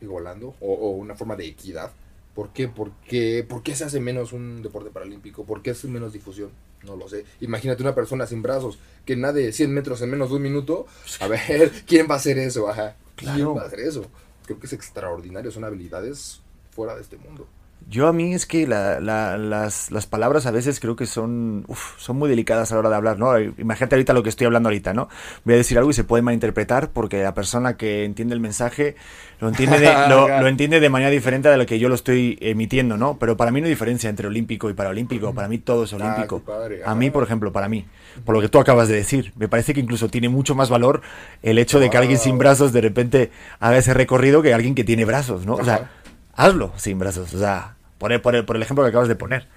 igualando, 0.00 0.54
o, 0.60 0.72
o 0.72 0.90
una 0.90 1.14
forma 1.14 1.36
de 1.36 1.46
equidad. 1.46 1.90
¿Por 2.36 2.50
qué? 2.50 2.68
Porque, 2.68 3.44
¿Por 3.48 3.62
qué 3.62 3.74
se 3.74 3.84
hace 3.84 3.98
menos 3.98 4.34
un 4.34 4.62
deporte 4.62 4.90
paralímpico? 4.90 5.44
¿Por 5.44 5.62
qué 5.62 5.70
hace 5.70 5.88
menos 5.88 6.12
difusión? 6.12 6.50
No 6.84 6.94
lo 6.94 7.08
sé. 7.08 7.24
Imagínate 7.40 7.82
una 7.82 7.94
persona 7.94 8.26
sin 8.26 8.42
brazos 8.42 8.78
que 9.06 9.16
nade 9.16 9.52
100 9.52 9.72
metros 9.72 10.02
en 10.02 10.10
menos 10.10 10.28
de 10.28 10.36
un 10.36 10.42
minuto. 10.42 10.86
A 11.20 11.26
ver, 11.28 11.72
¿quién 11.86 12.06
va 12.08 12.14
a 12.14 12.18
hacer 12.18 12.36
eso? 12.38 12.68
Ajá. 12.68 12.94
¿Quién 13.16 13.32
Claro. 13.34 13.54
va 13.54 13.62
a 13.62 13.66
hacer 13.66 13.80
eso? 13.80 14.04
Creo 14.44 14.60
que 14.60 14.66
es 14.66 14.74
extraordinario, 14.74 15.50
son 15.50 15.64
habilidades 15.64 16.42
fuera 16.72 16.94
de 16.94 17.00
este 17.00 17.16
mundo. 17.16 17.48
Yo 17.88 18.08
a 18.08 18.12
mí 18.12 18.34
es 18.34 18.46
que 18.46 18.66
la- 18.66 18.98
la- 18.98 19.38
las, 19.38 19.92
las 19.92 20.06
palabras 20.06 20.44
a 20.46 20.50
veces 20.50 20.80
creo 20.80 20.96
que 20.96 21.06
son, 21.06 21.64
uf, 21.68 21.96
son 21.98 22.16
muy 22.18 22.28
delicadas 22.28 22.72
a 22.72 22.74
la 22.74 22.80
hora 22.80 22.88
de 22.90 22.96
hablar, 22.96 23.16
¿no? 23.20 23.38
Imagínate 23.38 23.94
ahorita 23.94 24.12
lo 24.12 24.24
que 24.24 24.28
estoy 24.28 24.44
hablando 24.46 24.68
ahorita, 24.68 24.92
¿no? 24.92 25.08
Voy 25.44 25.54
a 25.54 25.56
decir 25.58 25.78
algo 25.78 25.90
y 25.90 25.94
se 25.94 26.02
puede 26.02 26.20
malinterpretar 26.20 26.90
porque 26.90 27.22
la 27.22 27.32
persona 27.32 27.76
que 27.76 28.04
entiende 28.04 28.34
el 28.34 28.40
mensaje 28.40 28.96
lo 29.38 29.48
entiende 29.48 29.78
de, 29.78 29.86
lo, 30.08 30.26
lo 30.40 30.48
entiende 30.48 30.80
de 30.80 30.90
manera 30.90 31.10
diferente 31.12 31.48
a 31.48 31.56
la 31.56 31.64
que 31.64 31.78
yo 31.78 31.88
lo 31.88 31.94
estoy 31.94 32.36
emitiendo, 32.40 32.96
¿no? 32.96 33.18
Pero 33.20 33.36
para 33.36 33.52
mí 33.52 33.60
no 33.60 33.66
hay 33.66 33.70
diferencia 33.72 34.10
entre 34.10 34.26
olímpico 34.26 34.68
y 34.68 34.72
paralímpico, 34.74 35.32
para 35.32 35.46
mí 35.46 35.58
todo 35.58 35.84
es 35.84 35.92
Ah, 35.92 35.96
olímpico. 35.96 36.42
A 36.84 36.94
mí, 36.96 37.10
por 37.10 37.22
ejemplo, 37.22 37.52
para 37.52 37.68
mí, 37.68 37.86
por 38.24 38.34
lo 38.34 38.40
que 38.40 38.48
tú 38.48 38.58
acabas 38.58 38.88
de 38.88 38.96
decir, 38.96 39.32
me 39.36 39.46
parece 39.46 39.74
que 39.74 39.80
incluso 39.80 40.08
tiene 40.08 40.28
mucho 40.28 40.56
más 40.56 40.70
valor 40.70 41.02
el 41.40 41.56
hecho 41.58 41.78
de 41.78 41.88
que 41.88 41.98
alguien 41.98 42.18
sin 42.18 42.36
brazos 42.38 42.72
de 42.72 42.80
repente 42.80 43.30
haga 43.60 43.76
ese 43.76 43.94
recorrido 43.94 44.42
que 44.42 44.52
alguien 44.52 44.74
que 44.74 44.82
tiene 44.82 45.04
brazos, 45.04 45.46
¿no? 45.46 45.54
O 45.54 45.64
sea. 45.64 45.88
Hazlo 46.36 46.72
sin 46.76 46.98
brazos, 46.98 47.34
o 47.34 47.38
sea, 47.38 47.76
por 47.98 48.12
el, 48.12 48.20
por 48.20 48.34
el, 48.36 48.44
por 48.44 48.56
el 48.56 48.62
ejemplo 48.62 48.84
que 48.84 48.90
acabas 48.90 49.08
de 49.08 49.16
poner. 49.16 49.48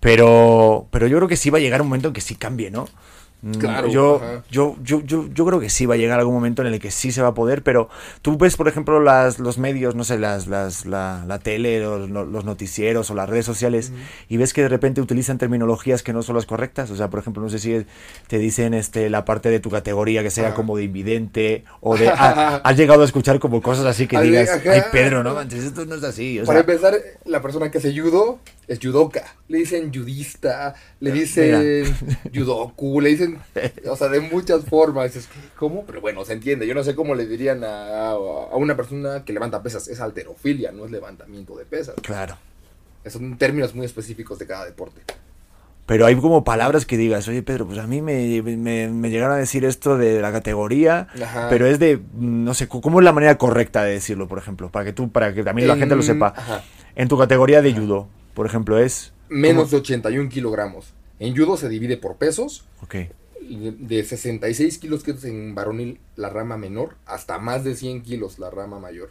Pero, 0.00 0.86
pero 0.90 1.06
yo 1.06 1.16
creo 1.16 1.28
que 1.28 1.36
sí 1.36 1.50
va 1.50 1.58
a 1.58 1.60
llegar 1.60 1.80
un 1.80 1.88
momento 1.88 2.08
en 2.08 2.14
que 2.14 2.20
sí 2.20 2.36
cambie, 2.36 2.70
¿no? 2.70 2.88
Mm, 3.42 3.52
Claro, 3.52 3.88
yo, 3.88 4.20
yo, 4.50 4.76
yo, 4.82 5.00
yo, 5.02 5.28
yo 5.32 5.46
creo 5.46 5.60
que 5.60 5.68
sí 5.68 5.86
va 5.86 5.94
a 5.94 5.98
llegar 5.98 6.18
algún 6.18 6.34
momento 6.34 6.62
en 6.62 6.68
el 6.68 6.80
que 6.80 6.90
sí 6.90 7.12
se 7.12 7.22
va 7.22 7.28
a 7.28 7.34
poder, 7.34 7.62
pero 7.62 7.88
tú 8.22 8.36
ves, 8.38 8.56
por 8.56 8.66
ejemplo, 8.66 9.00
las, 9.00 9.38
los 9.38 9.58
medios, 9.58 9.94
no 9.94 10.04
sé, 10.04 10.18
las, 10.18 10.46
las, 10.46 10.86
la, 10.86 11.24
la 11.26 11.38
tele, 11.38 11.80
los, 11.80 12.08
los 12.08 12.44
noticieros 12.44 13.10
o 13.10 13.14
las 13.14 13.28
redes 13.28 13.44
sociales, 13.44 13.92
y 14.28 14.36
ves 14.36 14.52
que 14.52 14.62
de 14.62 14.68
repente 14.68 15.00
utilizan 15.00 15.38
terminologías 15.38 16.02
que 16.02 16.12
no 16.12 16.22
son 16.22 16.36
las 16.36 16.46
correctas. 16.46 16.90
O 16.90 16.96
sea, 16.96 17.10
por 17.10 17.20
ejemplo, 17.20 17.42
no 17.42 17.48
sé 17.48 17.58
si 17.58 17.86
te 18.26 18.38
dicen 18.38 18.74
este, 18.74 19.10
la 19.10 19.24
parte 19.24 19.50
de 19.50 19.60
tu 19.60 19.70
categoría 19.70 20.22
que 20.22 20.30
sea 20.30 20.54
como 20.54 20.76
de 20.76 20.84
invidente, 20.84 21.64
o 21.80 21.96
de... 21.96 22.08
ah, 22.14 22.60
has 22.64 22.76
llegado 22.76 23.02
a 23.02 23.04
escuchar 23.04 23.38
como 23.38 23.60
cosas 23.62 23.84
así 23.86 24.06
que 24.06 24.20
digas, 24.20 24.50
ay, 24.66 24.82
Pedro, 24.90 25.22
no 25.22 25.34
manches, 25.34 25.64
esto 25.64 25.84
no 25.84 25.94
es 25.96 26.02
así. 26.04 26.40
O 26.40 26.44
Para 26.44 26.64
sea, 26.64 26.74
empezar, 26.74 26.94
la 27.24 27.42
persona 27.42 27.70
que 27.70 27.78
hace 27.78 27.98
judo 27.98 28.38
es 28.68 28.78
judoka. 28.80 29.24
Le 29.48 29.58
dicen 29.58 29.92
judista, 29.94 30.74
le 31.00 31.12
dicen 31.12 31.84
judoku, 32.34 33.00
le 33.00 33.10
dicen, 33.10 33.38
o 33.88 33.96
sea, 33.96 34.08
de 34.08 34.20
muchas 34.20 34.64
formas. 34.64 35.14
Es 35.16 35.28
¿Cómo? 35.56 35.84
Pero 35.86 36.00
bueno, 36.00 36.24
se 36.24 36.32
entiende. 36.32 36.66
Yo 36.66 36.74
no 36.74 36.82
sé 36.84 36.94
cómo 36.94 37.14
le 37.14 37.26
dirían 37.26 37.62
a, 37.64 38.10
a 38.10 38.56
una 38.56 38.76
persona 38.76 39.24
que 39.24 39.32
levanta 39.32 39.62
pesas. 39.62 39.88
Es 39.88 40.00
alterofilia, 40.00 40.72
no 40.72 40.84
es 40.84 40.90
levantamiento 40.90 41.56
de 41.56 41.64
pesas. 41.64 41.94
claro. 42.02 42.36
Son 43.08 43.38
términos 43.38 43.72
muy 43.72 43.86
específicos 43.86 44.36
de 44.40 44.46
cada 44.48 44.64
deporte. 44.64 45.00
Pero 45.86 46.06
hay 46.06 46.16
como 46.16 46.42
palabras 46.42 46.84
que 46.84 46.96
digas, 46.96 47.28
oye 47.28 47.44
Pedro, 47.44 47.64
pues 47.64 47.78
a 47.78 47.86
mí 47.86 48.02
me, 48.02 48.42
me, 48.42 48.88
me 48.88 49.10
llegaron 49.10 49.36
a 49.36 49.38
decir 49.38 49.64
esto 49.64 49.96
de 49.96 50.20
la 50.20 50.32
categoría, 50.32 51.06
Ajá. 51.22 51.46
pero 51.48 51.66
es 51.66 51.78
de, 51.78 52.00
no 52.18 52.52
sé, 52.54 52.66
¿cómo 52.66 52.98
es 52.98 53.04
la 53.04 53.12
manera 53.12 53.38
correcta 53.38 53.84
de 53.84 53.92
decirlo, 53.92 54.26
por 54.26 54.38
ejemplo? 54.38 54.72
Para 54.72 54.84
que 54.84 54.92
tú, 54.92 55.12
para 55.12 55.32
que 55.32 55.44
también 55.44 55.68
la 55.68 55.76
gente 55.76 55.94
lo 55.94 56.02
sepa. 56.02 56.34
ajá. 56.36 56.64
En 56.96 57.06
tu 57.06 57.16
categoría 57.16 57.62
de 57.62 57.72
judo, 57.72 58.08
por 58.36 58.44
ejemplo, 58.44 58.78
es... 58.78 59.14
Menos 59.30 59.70
de 59.70 59.78
81 59.78 60.28
kilogramos. 60.28 60.92
En 61.18 61.34
judo 61.34 61.56
se 61.56 61.70
divide 61.70 61.96
por 61.96 62.16
pesos. 62.16 62.66
Ok, 62.82 62.96
De 63.40 64.04
66 64.04 64.76
kilos 64.76 65.02
que 65.02 65.12
es 65.12 65.24
en 65.24 65.54
varonil 65.54 66.00
la 66.16 66.28
rama 66.28 66.58
menor 66.58 66.96
hasta 67.06 67.38
más 67.38 67.64
de 67.64 67.74
100 67.74 68.02
kilos 68.02 68.38
la 68.38 68.50
rama 68.50 68.78
mayor. 68.78 69.10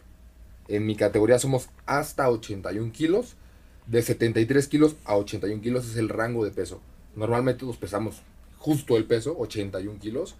En 0.68 0.86
mi 0.86 0.94
categoría 0.94 1.40
somos 1.40 1.68
hasta 1.86 2.30
81 2.30 2.92
kilos. 2.92 3.34
De 3.88 4.00
73 4.00 4.68
kilos 4.68 4.94
a 5.04 5.16
81 5.16 5.60
kilos 5.60 5.90
es 5.90 5.96
el 5.96 6.08
rango 6.08 6.44
de 6.44 6.52
peso. 6.52 6.80
Normalmente 7.16 7.66
nos 7.66 7.78
pesamos 7.78 8.22
justo 8.58 8.96
el 8.96 9.06
peso, 9.06 9.36
81 9.36 9.98
kilos, 9.98 10.36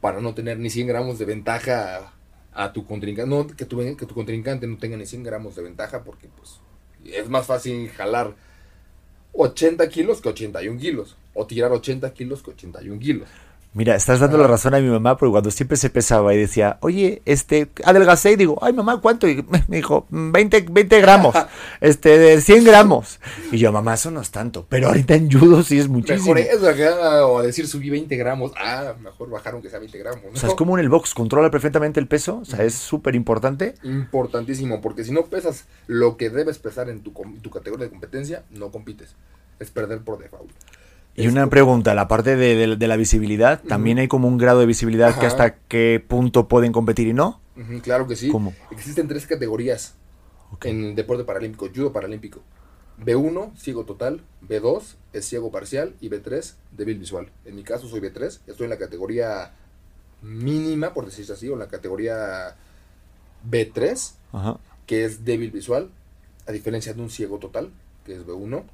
para 0.00 0.22
no 0.22 0.32
tener 0.32 0.58
ni 0.58 0.70
100 0.70 0.86
gramos 0.86 1.18
de 1.18 1.26
ventaja 1.26 2.12
a, 2.54 2.64
a 2.64 2.72
tu 2.72 2.86
contrincante. 2.86 3.28
No, 3.28 3.46
que 3.46 3.66
tu, 3.66 3.78
que 3.78 4.06
tu 4.06 4.14
contrincante 4.14 4.66
no 4.66 4.78
tenga 4.78 4.96
ni 4.96 5.04
100 5.04 5.22
gramos 5.22 5.54
de 5.54 5.62
ventaja 5.62 6.02
porque 6.02 6.28
pues 6.34 6.60
es 7.04 7.28
más 7.28 7.46
fácil 7.46 7.88
jalar 7.90 8.34
80 9.32 9.88
kilos 9.88 10.20
que 10.20 10.28
81 10.30 10.78
kilos. 10.80 11.16
O 11.34 11.46
tirar 11.46 11.72
80 11.72 12.12
kilos 12.12 12.42
que 12.42 12.50
81 12.50 12.98
kilos. 13.00 13.28
Mira, 13.72 13.94
estás 13.94 14.18
dando 14.18 14.36
la 14.36 14.48
razón 14.48 14.74
a 14.74 14.80
mi 14.80 14.88
mamá 14.88 15.16
porque 15.16 15.30
cuando 15.30 15.52
siempre 15.52 15.76
se 15.76 15.90
pesaba 15.90 16.34
y 16.34 16.38
decía, 16.38 16.78
oye, 16.80 17.22
este, 17.24 17.70
adelgacé 17.84 18.32
y 18.32 18.36
digo, 18.36 18.58
ay 18.62 18.72
mamá, 18.72 19.00
¿cuánto? 19.00 19.28
Y 19.28 19.44
me 19.68 19.76
dijo, 19.76 20.08
"Mm, 20.10 20.32
20, 20.32 20.66
20 20.72 21.00
gramos, 21.00 21.34
este, 21.80 22.18
de 22.18 22.40
100 22.40 22.64
gramos. 22.64 23.20
Y 23.52 23.58
yo, 23.58 23.70
mamá, 23.70 23.94
eso 23.94 24.10
no 24.10 24.20
es 24.20 24.32
tanto, 24.32 24.66
pero 24.68 24.88
ahorita 24.88 25.14
en 25.14 25.30
judo 25.30 25.62
sí 25.62 25.78
es 25.78 25.86
muchísimo. 25.86 26.34
Mejor 26.34 26.38
eso, 26.52 26.68
acá, 26.68 27.26
o 27.26 27.42
decir 27.42 27.68
subí 27.68 27.90
20 27.90 28.16
gramos. 28.16 28.50
Ah, 28.58 28.94
mejor 29.00 29.30
bajaron 29.30 29.62
que 29.62 29.70
sea 29.70 29.78
20 29.78 29.98
gramos. 29.98 30.24
¿no? 30.24 30.30
O 30.32 30.36
sea, 30.36 30.48
es 30.48 30.56
como 30.56 30.76
en 30.76 30.82
el 30.82 30.88
box, 30.88 31.14
controla 31.14 31.48
perfectamente 31.52 32.00
el 32.00 32.08
peso, 32.08 32.38
o 32.38 32.44
sea, 32.44 32.64
es 32.64 32.74
súper 32.74 33.14
importante. 33.14 33.76
Importantísimo, 33.84 34.80
porque 34.80 35.04
si 35.04 35.12
no 35.12 35.26
pesas 35.26 35.66
lo 35.86 36.16
que 36.16 36.28
debes 36.28 36.58
pesar 36.58 36.88
en 36.90 37.02
tu, 37.02 37.12
tu 37.40 37.50
categoría 37.50 37.84
de 37.84 37.90
competencia, 37.90 38.42
no 38.50 38.72
compites. 38.72 39.14
Es 39.60 39.70
perder 39.70 40.00
por 40.00 40.18
default. 40.18 40.50
Y 41.16 41.26
una 41.26 41.48
pregunta, 41.48 41.94
la 41.94 42.08
parte 42.08 42.36
de, 42.36 42.54
de- 42.54 42.76
de 42.76 42.88
la 42.88 42.96
visibilidad, 42.96 43.60
¿también 43.62 43.98
hay 43.98 44.08
como 44.08 44.26
un 44.28 44.38
grado 44.38 44.60
de 44.60 44.66
visibilidad 44.66 45.18
que 45.18 45.26
hasta 45.26 45.54
qué 45.56 46.02
punto 46.06 46.48
pueden 46.48 46.72
competir 46.72 47.08
y 47.08 47.12
no? 47.12 47.40
Claro 47.82 48.06
que 48.06 48.16
sí. 48.16 48.28
¿Cómo? 48.30 48.54
Existen 48.70 49.06
tres 49.08 49.26
categorías 49.26 49.94
en 50.64 50.84
el 50.84 50.94
deporte 50.94 51.24
paralímpico, 51.24 51.68
judo 51.74 51.92
paralímpico. 51.92 52.40
B1, 53.04 53.56
ciego 53.56 53.84
total, 53.84 54.22
B2 54.46 54.96
es 55.12 55.24
ciego 55.26 55.50
parcial 55.50 55.94
y 56.00 56.08
B3, 56.10 56.54
débil 56.76 56.98
visual. 56.98 57.28
En 57.44 57.54
mi 57.56 57.62
caso 57.64 57.88
soy 57.88 58.00
B3, 58.00 58.40
estoy 58.46 58.64
en 58.64 58.70
la 58.70 58.78
categoría 58.78 59.52
mínima, 60.22 60.92
por 60.92 61.06
decirlo 61.06 61.34
así, 61.34 61.48
o 61.48 61.54
en 61.54 61.60
la 61.60 61.68
categoría 61.68 62.56
B3, 63.48 64.12
Ajá. 64.32 64.58
que 64.86 65.04
es 65.04 65.24
débil 65.24 65.50
visual, 65.50 65.90
a 66.46 66.52
diferencia 66.52 66.92
de 66.94 67.00
un 67.00 67.10
ciego 67.10 67.38
total, 67.38 67.70
que 68.04 68.14
es 68.14 68.26
B1. 68.26 68.64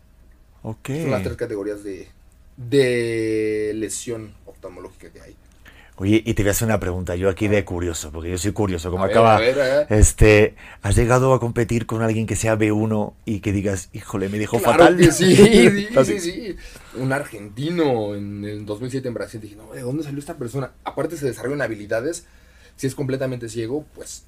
Ok. 0.62 0.88
Son 1.02 1.10
las 1.12 1.22
tres 1.22 1.36
categorías 1.36 1.84
de, 1.84 2.08
de 2.56 3.72
lesión 3.74 4.34
oftalmológica 4.46 5.10
que 5.12 5.20
hay. 5.20 5.36
Oye, 5.98 6.22
y 6.26 6.34
te 6.34 6.42
voy 6.42 6.48
a 6.48 6.52
hacer 6.52 6.66
una 6.66 6.78
pregunta, 6.78 7.16
yo 7.16 7.30
aquí 7.30 7.48
de 7.48 7.64
curioso, 7.64 8.12
porque 8.12 8.30
yo 8.30 8.36
soy 8.36 8.52
curioso, 8.52 8.90
como 8.90 9.04
A 9.04 9.06
ver, 9.06 9.16
acaba, 9.16 9.36
a 9.36 9.40
ver, 9.40 9.58
a 9.60 9.64
ver. 9.64 9.86
este, 9.88 10.54
¿has 10.82 10.94
llegado 10.94 11.32
a 11.32 11.40
competir 11.40 11.86
con 11.86 12.02
alguien 12.02 12.26
que 12.26 12.36
sea 12.36 12.54
B1 12.58 13.14
y 13.24 13.40
que 13.40 13.50
digas, 13.50 13.88
híjole, 13.94 14.28
me 14.28 14.38
dijo 14.38 14.58
Claro 14.58 14.72
fatal? 14.78 14.96
que 14.98 15.10
sí, 15.10 15.34
sí, 15.34 15.88
sí, 16.04 16.20
sí. 16.20 16.56
Un 16.98 17.14
argentino 17.14 18.14
en 18.14 18.44
el 18.44 18.66
2007 18.66 19.08
en 19.08 19.14
Brasil. 19.14 19.40
Dije, 19.40 19.56
no, 19.56 19.72
¿de 19.72 19.80
dónde 19.80 20.02
salió 20.02 20.18
esta 20.18 20.36
persona? 20.36 20.72
Aparte 20.84 21.16
se 21.16 21.24
desarrollan 21.26 21.62
habilidades. 21.62 22.26
Si 22.76 22.86
es 22.86 22.94
completamente 22.94 23.48
ciego, 23.48 23.86
pues 23.94 24.26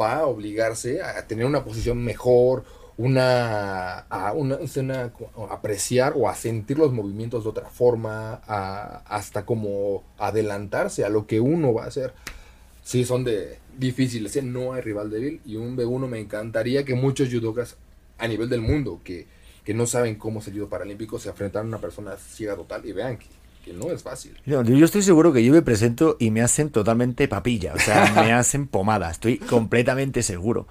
va 0.00 0.20
a 0.20 0.26
obligarse 0.26 1.02
a 1.02 1.26
tener 1.26 1.44
una 1.44 1.64
posición 1.64 2.02
mejor, 2.02 2.64
una, 3.00 3.98
a 4.00 4.32
una, 4.32 4.58
una- 4.76 5.12
apreciar 5.50 6.12
o 6.16 6.28
a 6.28 6.34
sentir 6.34 6.78
los 6.78 6.92
movimientos 6.92 7.44
de 7.44 7.50
otra 7.50 7.68
forma, 7.70 8.40
a- 8.46 9.02
hasta 9.06 9.44
como 9.46 10.04
adelantarse 10.18 11.04
a 11.04 11.08
lo 11.08 11.26
que 11.26 11.40
uno 11.40 11.72
va 11.72 11.84
a 11.84 11.88
hacer. 11.88 12.12
Sí, 12.82 13.04
son 13.04 13.24
de 13.24 13.58
difíciles, 13.78 14.36
¿eh? 14.36 14.42
no 14.42 14.72
hay 14.74 14.82
rival 14.82 15.10
débil. 15.10 15.40
Y 15.46 15.56
un 15.56 15.76
B1 15.76 16.08
me 16.08 16.18
encantaría 16.20 16.84
que 16.84 16.94
muchos 16.94 17.28
judokas 17.30 17.76
a 18.18 18.28
nivel 18.28 18.48
del 18.48 18.60
mundo 18.60 19.00
que, 19.04 19.26
que 19.64 19.72
no 19.74 19.86
saben 19.86 20.16
cómo 20.16 20.42
ser 20.42 20.54
judo 20.54 20.68
paralímpico 20.68 21.18
se 21.18 21.28
enfrentaran 21.30 21.66
a 21.66 21.68
una 21.76 21.78
persona 21.80 22.16
ciega 22.16 22.54
total 22.56 22.84
y 22.84 22.92
vean 22.92 23.16
que, 23.16 23.26
que 23.64 23.72
no 23.72 23.90
es 23.90 24.02
fácil. 24.02 24.36
No, 24.46 24.62
yo 24.62 24.84
estoy 24.84 25.02
seguro 25.02 25.32
que 25.32 25.44
yo 25.44 25.52
me 25.52 25.62
presento 25.62 26.16
y 26.18 26.30
me 26.30 26.42
hacen 26.42 26.70
totalmente 26.70 27.28
papilla, 27.28 27.74
o 27.74 27.78
sea, 27.78 28.12
me 28.14 28.32
hacen 28.34 28.66
pomada, 28.66 29.10
estoy 29.10 29.38
completamente 29.38 30.22
seguro. 30.22 30.66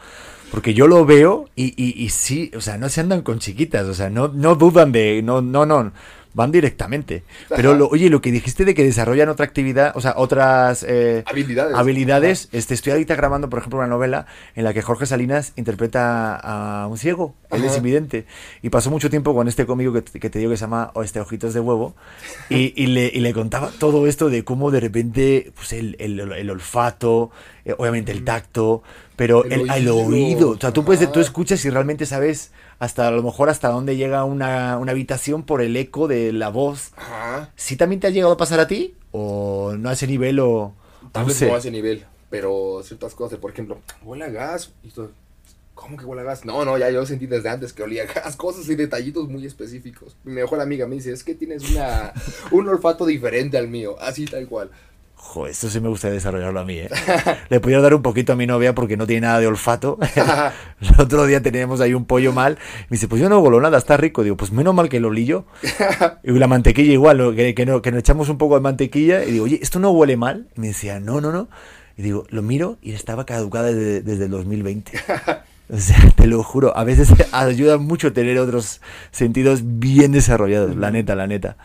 Porque 0.52 0.74
yo 0.74 0.88
lo 0.88 1.06
veo 1.06 1.48
y, 1.56 1.74
y, 1.78 2.04
y 2.04 2.10
sí, 2.10 2.52
o 2.56 2.62
sea, 2.62 2.78
no 2.78 2.90
se 2.90 3.02
andan 3.02 3.22
con 3.22 3.38
chiquitas, 3.38 3.86
o 3.86 3.94
sea, 3.94 4.10
no, 4.10 4.30
no 4.30 4.56
dudan 4.56 4.92
de, 4.92 5.22
no, 5.22 5.42
no, 5.42 5.66
no, 5.66 5.92
van 6.34 6.52
directamente. 6.52 7.24
Pero, 7.50 7.74
lo, 7.74 7.88
oye, 7.88 8.10
lo 8.10 8.22
que 8.22 8.32
dijiste 8.32 8.64
de 8.66 8.74
que 8.76 8.84
desarrollan 8.84 9.30
otra 9.30 9.46
actividad, 9.46 9.92
o 9.96 10.02
sea, 10.02 10.14
otras 10.18 10.84
eh, 10.88 11.24
Habilidades. 11.26 11.76
habilidades, 11.76 12.50
este, 12.52 12.74
estoy 12.76 12.92
ahorita 12.94 13.16
grabando, 13.16 13.50
por 13.50 13.60
ejemplo, 13.60 13.80
una 13.80 13.88
novela 13.88 14.26
en 14.56 14.64
la 14.64 14.74
que 14.74 14.82
Jorge 14.82 15.06
Salinas 15.06 15.54
interpreta 15.56 16.36
a 16.36 16.88
un 16.88 16.98
ciego, 16.98 17.36
él 17.50 17.64
es 17.66 17.76
invidente, 17.78 18.26
y 18.62 18.70
pasó 18.70 18.90
mucho 18.92 19.10
tiempo 19.10 19.34
con 19.34 19.48
este 19.48 19.66
cómico 19.66 19.92
que, 19.94 20.02
te- 20.04 20.20
que 20.20 20.30
te 20.30 20.40
digo 20.40 20.52
que 20.52 20.58
se 20.58 20.62
llama 20.62 20.92
o 20.94 21.04
este, 21.04 21.20
Ojitos 21.20 21.54
de 21.54 21.60
Huevo, 21.60 21.96
y, 22.50 22.74
y 22.82 22.88
le, 22.88 23.08
y 23.14 23.20
le 23.22 23.34
contaba 23.34 23.72
todo 23.80 24.06
esto 24.08 24.30
de 24.30 24.44
cómo 24.44 24.70
de 24.72 24.80
repente 24.80 25.52
pues 25.56 25.74
el, 25.74 25.96
el- 26.00 26.20
el 26.32 26.50
olfato, 26.50 27.32
eh, 27.66 27.74
obviamente 27.78 28.12
el 28.12 28.24
tacto, 28.24 28.84
pero 29.16 29.44
El 29.46 29.62
el, 29.62 29.70
el 29.72 29.88
oído. 29.90 30.52
O 30.52 30.58
sea, 30.60 30.72
tú, 30.72 30.86
puedes, 30.86 31.12
tú 31.12 31.20
escuchas 31.20 31.64
y 31.66 31.70
realmente 31.70 32.06
sabes 32.06 32.52
hasta 32.80 33.08
a 33.08 33.12
lo 33.12 33.22
mejor 33.22 33.50
hasta 33.50 33.70
dónde 33.70 33.98
llega 33.98 34.24
una, 34.24 34.78
una 34.78 34.92
habitación 34.94 35.44
por 35.44 35.62
el 35.62 35.76
eco 35.76 36.08
de 36.08 36.32
la 36.32 36.50
voz. 36.50 36.92
Ajá. 36.96 37.52
¿Sí 37.56 37.76
también 37.76 38.00
te 38.00 38.08
ha 38.08 38.10
llegado 38.10 38.34
a 38.34 38.38
pasar 38.38 38.60
a 38.60 38.68
ti? 38.68 38.96
¿O 39.12 39.74
no 39.78 39.90
a 39.90 39.94
ese 39.94 40.08
nivel 40.08 40.40
o...? 40.40 40.74
Tal 41.12 41.24
no 41.24 41.28
vez 41.28 41.38
sé. 41.38 41.48
no 41.48 41.56
a 41.56 41.58
ese 41.58 41.72
nivel, 41.72 42.06
pero 42.30 42.82
ciertas 42.84 43.16
cosas, 43.16 43.32
de, 43.32 43.38
por 43.38 43.52
ejemplo, 43.52 43.80
huele 44.04 44.26
a 44.26 44.30
gas. 44.30 44.72
Y 44.84 44.88
esto, 44.88 45.12
¿Cómo 45.76 45.96
que 45.96 46.04
huele 46.06 46.22
a 46.22 46.26
gas? 46.26 46.44
No, 46.44 46.66
no, 46.66 46.78
ya 46.78 46.90
yo 46.90 47.06
sentí 47.06 47.26
desde 47.26 47.50
antes 47.50 47.72
que 47.72 47.84
olía 47.84 48.04
a 48.04 48.06
gas, 48.06 48.36
cosas 48.36 48.68
y 48.70 48.76
detallitos 48.76 49.30
muy 49.30 49.46
específicos. 49.46 50.16
Mi 50.24 50.34
mejor 50.34 50.60
amiga 50.60 50.88
me 50.88 50.96
dice, 50.96 51.12
es 51.14 51.24
que 51.24 51.36
tienes 51.36 51.70
una, 51.70 52.14
un 52.52 52.68
olfato 52.68 53.06
diferente 53.06 53.58
al 53.58 53.68
mío, 53.68 53.96
así 54.00 54.26
tal 54.26 54.48
cual. 54.48 54.72
Joder, 55.22 55.52
esto 55.52 55.70
sí 55.70 55.82
me 55.82 55.90
gustaría 55.90 56.16
desarrollarlo 56.16 56.62
a 56.62 56.66
mí, 56.66 56.78
¿eh? 56.78 56.90
Le 57.50 57.60
podría 57.60 57.82
dar 57.82 57.94
un 57.94 58.02
poquito 58.02 58.34
a 58.34 58.36
mi 58.38 58.48
novia 58.48 58.74
porque 58.74 58.96
no 58.96 59.06
tiene 59.06 59.28
nada 59.28 59.40
de 59.40 59.48
olfato. 59.48 60.00
El 60.82 61.02
otro 61.02 61.26
día 61.26 61.42
teníamos 61.42 61.82
ahí 61.82 61.94
un 61.94 62.06
pollo 62.06 62.32
mal. 62.32 62.58
Me 62.90 62.96
dice, 62.96 63.10
pues 63.10 63.22
yo 63.22 63.28
no 63.28 63.40
huelo 63.40 63.60
nada, 63.60 63.78
está 63.78 63.98
rico. 63.98 64.24
Digo, 64.24 64.38
pues 64.38 64.52
menos 64.52 64.74
mal 64.74 64.88
que 64.88 65.00
lo 65.00 65.14
yo. 65.14 65.46
Y 66.24 66.32
la 66.32 66.48
mantequilla 66.48 66.94
igual, 66.94 67.36
que, 67.36 67.54
que, 67.54 67.66
no, 67.66 67.82
que 67.82 67.92
nos 67.92 68.00
echamos 68.00 68.30
un 68.30 68.38
poco 68.38 68.56
de 68.56 68.62
mantequilla. 68.62 69.26
Y 69.26 69.34
digo, 69.34 69.44
oye, 69.44 69.60
¿esto 69.62 69.80
no 69.80 69.92
huele 69.92 70.16
mal? 70.16 70.48
Y 70.56 70.62
me 70.62 70.68
decía, 70.68 71.00
no, 71.02 71.20
no, 71.20 71.34
no. 71.34 71.50
Y 71.98 72.02
digo, 72.02 72.26
lo 72.30 72.42
miro 72.42 72.78
y 72.82 72.94
estaba 72.94 73.26
caducada 73.26 73.68
desde, 73.68 74.02
desde 74.02 74.26
el 74.26 74.32
2020. 74.32 74.94
O 75.72 75.78
sea, 75.78 76.00
te 76.16 76.26
lo 76.26 76.42
juro, 76.42 76.76
a 76.76 76.84
veces 76.84 77.10
ayuda 77.32 77.78
mucho 77.78 78.12
tener 78.12 78.40
otros 78.40 78.82
sentidos 79.12 79.62
bien 79.64 80.12
desarrollados, 80.12 80.76
la 80.76 80.90
neta, 80.90 81.14
la 81.14 81.28
neta. 81.28 81.58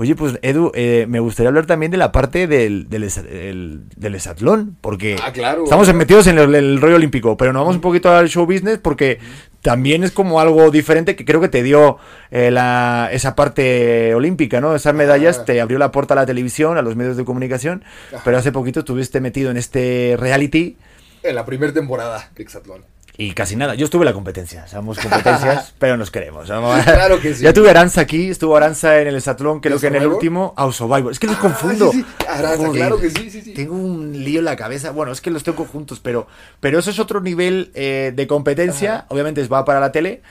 Oye, 0.00 0.14
pues 0.14 0.38
Edu, 0.42 0.70
eh, 0.74 1.06
me 1.08 1.18
gustaría 1.18 1.48
hablar 1.48 1.66
también 1.66 1.90
de 1.90 1.98
la 1.98 2.12
parte 2.12 2.46
del, 2.46 2.88
del, 2.88 3.02
el- 3.02 3.80
del 3.96 4.14
esatlón, 4.14 4.76
porque 4.80 5.16
Ah, 5.20 5.32
claro. 5.32 5.64
estamos 5.64 5.92
metidos 5.92 6.28
en 6.28 6.38
el, 6.38 6.54
el 6.54 6.80
rollo 6.80 6.94
olímpico, 6.96 7.36
pero 7.36 7.52
nos 7.52 7.62
vamos 7.62 7.74
un 7.74 7.80
poquito 7.82 8.08
al 8.10 8.28
show 8.28 8.46
business 8.46 8.78
porque 8.78 9.18
también 9.60 10.04
es 10.04 10.12
como 10.12 10.40
algo 10.40 10.70
diferente 10.70 11.16
que 11.16 11.24
creo 11.24 11.40
que 11.40 11.48
te 11.48 11.64
dio 11.64 11.98
eh, 12.30 12.52
la, 12.52 13.08
esa 13.10 13.34
parte 13.34 14.14
olímpica, 14.14 14.60
¿no? 14.60 14.76
Esas 14.76 14.94
medallas 14.94 15.38
Ajá. 15.38 15.46
te 15.46 15.60
abrió 15.60 15.80
la 15.80 15.90
puerta 15.90 16.14
a 16.14 16.16
la 16.18 16.26
televisión, 16.26 16.78
a 16.78 16.82
los 16.82 16.94
medios 16.94 17.16
de 17.16 17.24
comunicación, 17.24 17.82
pero 18.24 18.38
hace 18.38 18.52
poquito 18.52 18.80
estuviste 18.80 19.20
metido 19.20 19.50
en 19.50 19.56
este 19.56 20.14
reality 20.16 20.76
En 21.24 21.34
la 21.34 21.44
primera 21.44 21.72
temporada 21.72 22.30
de 22.36 22.42
Exatlón. 22.44 22.84
Y 23.20 23.32
casi 23.32 23.56
nada. 23.56 23.74
Yo 23.74 23.84
estuve 23.84 24.02
en 24.02 24.06
la 24.06 24.12
competencia. 24.12 24.68
Somos 24.68 24.96
competencias, 24.98 25.74
pero 25.78 25.96
nos 25.96 26.10
queremos. 26.10 26.48
Claro 26.84 27.20
que 27.20 27.34
sí. 27.34 27.42
Ya 27.42 27.52
tuve 27.52 27.68
Aranza 27.68 28.00
aquí, 28.00 28.28
estuvo 28.30 28.56
Aranza 28.56 29.00
en 29.00 29.08
el 29.08 29.20
Satlón, 29.20 29.58
creo 29.60 29.76
¿De 29.76 29.80
que 29.80 29.86
en 29.88 29.96
el 29.96 30.06
último, 30.06 30.54
a 30.56 30.70
Survivor. 30.70 31.10
Es 31.10 31.18
que 31.18 31.26
los 31.26 31.36
Ah, 31.36 31.40
confundo. 31.40 31.90
sí, 31.90 31.98
sí. 31.98 32.24
Aranza, 32.28 32.70
claro 32.70 33.00
que 33.00 33.10
sí, 33.10 33.28
sí, 33.28 33.42
sí. 33.42 33.54
Tengo 33.54 33.74
un 33.74 34.12
lío 34.24 34.38
en 34.38 34.44
la 34.44 34.54
cabeza. 34.54 34.92
Bueno, 34.92 35.10
es 35.10 35.20
que 35.20 35.30
los 35.32 35.42
tengo 35.42 35.64
juntos, 35.64 35.98
pero, 36.00 36.28
pero 36.60 36.78
eso 36.78 36.90
es 36.90 36.98
otro 37.00 37.20
nivel 37.20 37.72
eh, 37.74 38.12
de 38.14 38.26
competencia. 38.28 39.04
Obviamente 39.08 39.44
va 39.48 39.64
para 39.64 39.80
la 39.80 39.90
tele, 39.90 40.22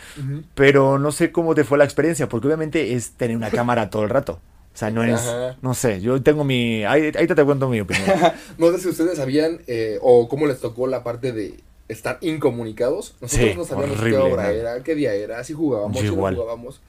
pero 0.56 0.98
no 0.98 1.12
sé 1.12 1.32
cómo 1.34 1.54
te 1.56 1.66
fue 1.66 1.78
la 1.78 1.84
experiencia, 1.84 2.30
porque 2.30 2.48
obviamente 2.48 2.94
es 2.94 3.12
tener 3.12 3.36
una 3.36 3.50
cámara 3.52 3.90
todo 3.90 4.04
el 4.04 4.10
rato. 4.10 4.40
O 4.74 4.78
sea, 4.80 4.92
no 4.92 5.04
es. 5.04 5.20
Ajá. 5.20 5.58
No 5.62 5.74
sé, 5.74 6.00
yo 6.00 6.22
tengo 6.22 6.44
mi. 6.46 6.86
Ahí, 6.86 7.12
ahí 7.18 7.28
te, 7.28 7.36
te 7.36 7.44
cuento 7.44 7.68
mi 7.68 7.82
opinión. 7.82 8.08
No 8.58 8.72
sé 8.72 8.80
si 8.80 8.88
ustedes 8.90 9.18
sabían 9.18 9.60
eh, 9.68 9.98
o 10.02 10.30
cómo 10.30 10.46
les 10.48 10.60
tocó 10.62 10.88
la 10.88 11.04
parte 11.04 11.32
de 11.34 11.56
estar 11.88 12.18
incomunicados. 12.22 13.16
Nosotros 13.22 13.52
Sí, 13.52 13.58
no 13.58 13.64
sabíamos 13.66 13.98
horrible, 14.00 14.18
qué 14.24 14.34
hora 14.34 14.44
¿no? 14.44 14.50
era, 14.50 14.84
qué 14.84 14.96
día 14.96 15.14
era, 15.14 15.44
si 15.44 15.54
jugábamos, 15.54 15.98
si 16.00 16.06
no 16.08 16.14
jugábamos. 16.14 16.82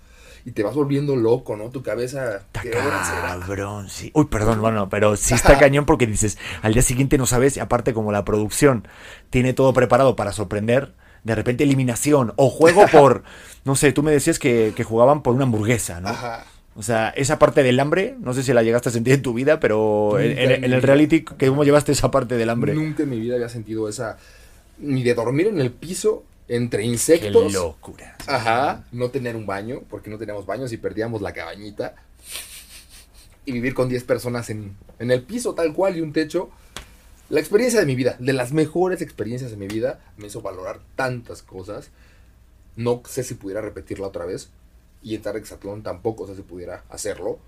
Y 0.44 0.52
te 0.52 0.62
vas 0.62 0.74
volviendo 0.74 1.14
loco, 1.16 1.56
¿no? 1.56 1.68
Tu 1.70 1.82
cabeza, 1.82 2.36
Está 2.36 2.62
cabrón, 2.62 3.88
sí. 3.88 4.10
Uy, 4.14 4.26
perdón, 4.26 4.60
bueno, 4.62 4.88
pero 4.88 5.16
sí 5.16 5.34
está 5.34 5.58
cañón 5.58 5.84
porque 5.84 6.06
dices, 6.06 6.38
al 6.62 6.72
día 6.72 6.82
siguiente 6.82 7.18
no 7.18 7.26
sabes, 7.26 7.56
y 7.56 7.60
aparte 7.60 7.92
como 7.92 8.12
la 8.12 8.24
producción 8.24 8.86
tiene 9.30 9.52
todo 9.52 9.72
preparado 9.72 10.16
para 10.16 10.32
sorprender, 10.32 10.94
de 11.24 11.34
repente 11.34 11.64
eliminación 11.64 12.32
o 12.36 12.48
juego 12.48 12.86
por, 12.92 13.24
no 13.64 13.76
sé, 13.76 13.92
tú 13.92 14.02
me 14.02 14.10
decías 14.12 14.38
que, 14.38 14.72
que 14.74 14.84
jugaban 14.84 15.22
por 15.22 15.34
una 15.34 15.44
hamburguesa, 15.44 16.00
¿no? 16.00 16.08
Ajá. 16.08 16.44
O 16.76 16.82
sea, 16.82 17.08
esa 17.10 17.40
parte 17.40 17.64
del 17.64 17.80
hambre, 17.80 18.14
no 18.20 18.32
sé 18.34 18.44
si 18.44 18.52
la 18.52 18.62
llegaste 18.62 18.88
a 18.88 18.92
sentir 18.92 19.12
en 19.14 19.22
tu 19.22 19.34
vida, 19.34 19.58
pero 19.58 20.18
en, 20.20 20.38
en- 20.38 20.64
en 20.64 20.72
el 20.72 20.80
reality, 20.80 21.24
¿cómo 21.24 21.64
llevaste 21.64 21.90
esa 21.90 22.10
parte 22.12 22.36
del 22.36 22.48
hambre? 22.50 22.72
Nunca 22.72 23.02
en 23.02 23.10
mi 23.10 23.18
vida 23.18 23.34
había 23.34 23.48
sentido 23.48 23.88
esa. 23.88 24.16
Ni 24.78 25.02
de 25.02 25.14
dormir 25.14 25.48
en 25.48 25.60
el 25.60 25.72
piso 25.72 26.24
entre 26.48 26.82
Qué 26.82 26.88
insectos. 26.88 27.52
locura. 27.52 28.16
Ajá. 28.26 28.84
No 28.92 29.10
tener 29.10 29.36
un 29.36 29.46
baño, 29.46 29.82
porque 29.90 30.10
no 30.10 30.18
teníamos 30.18 30.46
baños 30.46 30.72
y 30.72 30.76
perdíamos 30.76 31.20
la 31.22 31.32
cabañita. 31.32 31.94
Y 33.44 33.52
vivir 33.52 33.74
con 33.74 33.88
10 33.88 34.04
personas 34.04 34.50
en, 34.50 34.76
en 34.98 35.10
el 35.10 35.22
piso, 35.22 35.54
tal 35.54 35.72
cual, 35.72 35.96
y 35.96 36.00
un 36.00 36.12
techo. 36.12 36.50
La 37.30 37.40
experiencia 37.40 37.80
de 37.80 37.86
mi 37.86 37.94
vida, 37.94 38.16
de 38.18 38.32
las 38.32 38.52
mejores 38.52 39.02
experiencias 39.02 39.50
de 39.50 39.56
mi 39.56 39.68
vida, 39.68 40.00
me 40.16 40.28
hizo 40.28 40.40
valorar 40.40 40.80
tantas 40.96 41.42
cosas. 41.42 41.90
No 42.76 43.02
sé 43.06 43.22
si 43.24 43.34
pudiera 43.34 43.60
repetirla 43.60 44.06
otra 44.06 44.24
vez. 44.24 44.50
Y 45.02 45.14
entrar 45.14 45.36
a 45.36 45.38
Exatlón 45.38 45.82
tampoco 45.82 46.26
sé 46.26 46.34
si 46.36 46.42
pudiera 46.42 46.84
hacerlo. 46.88 47.38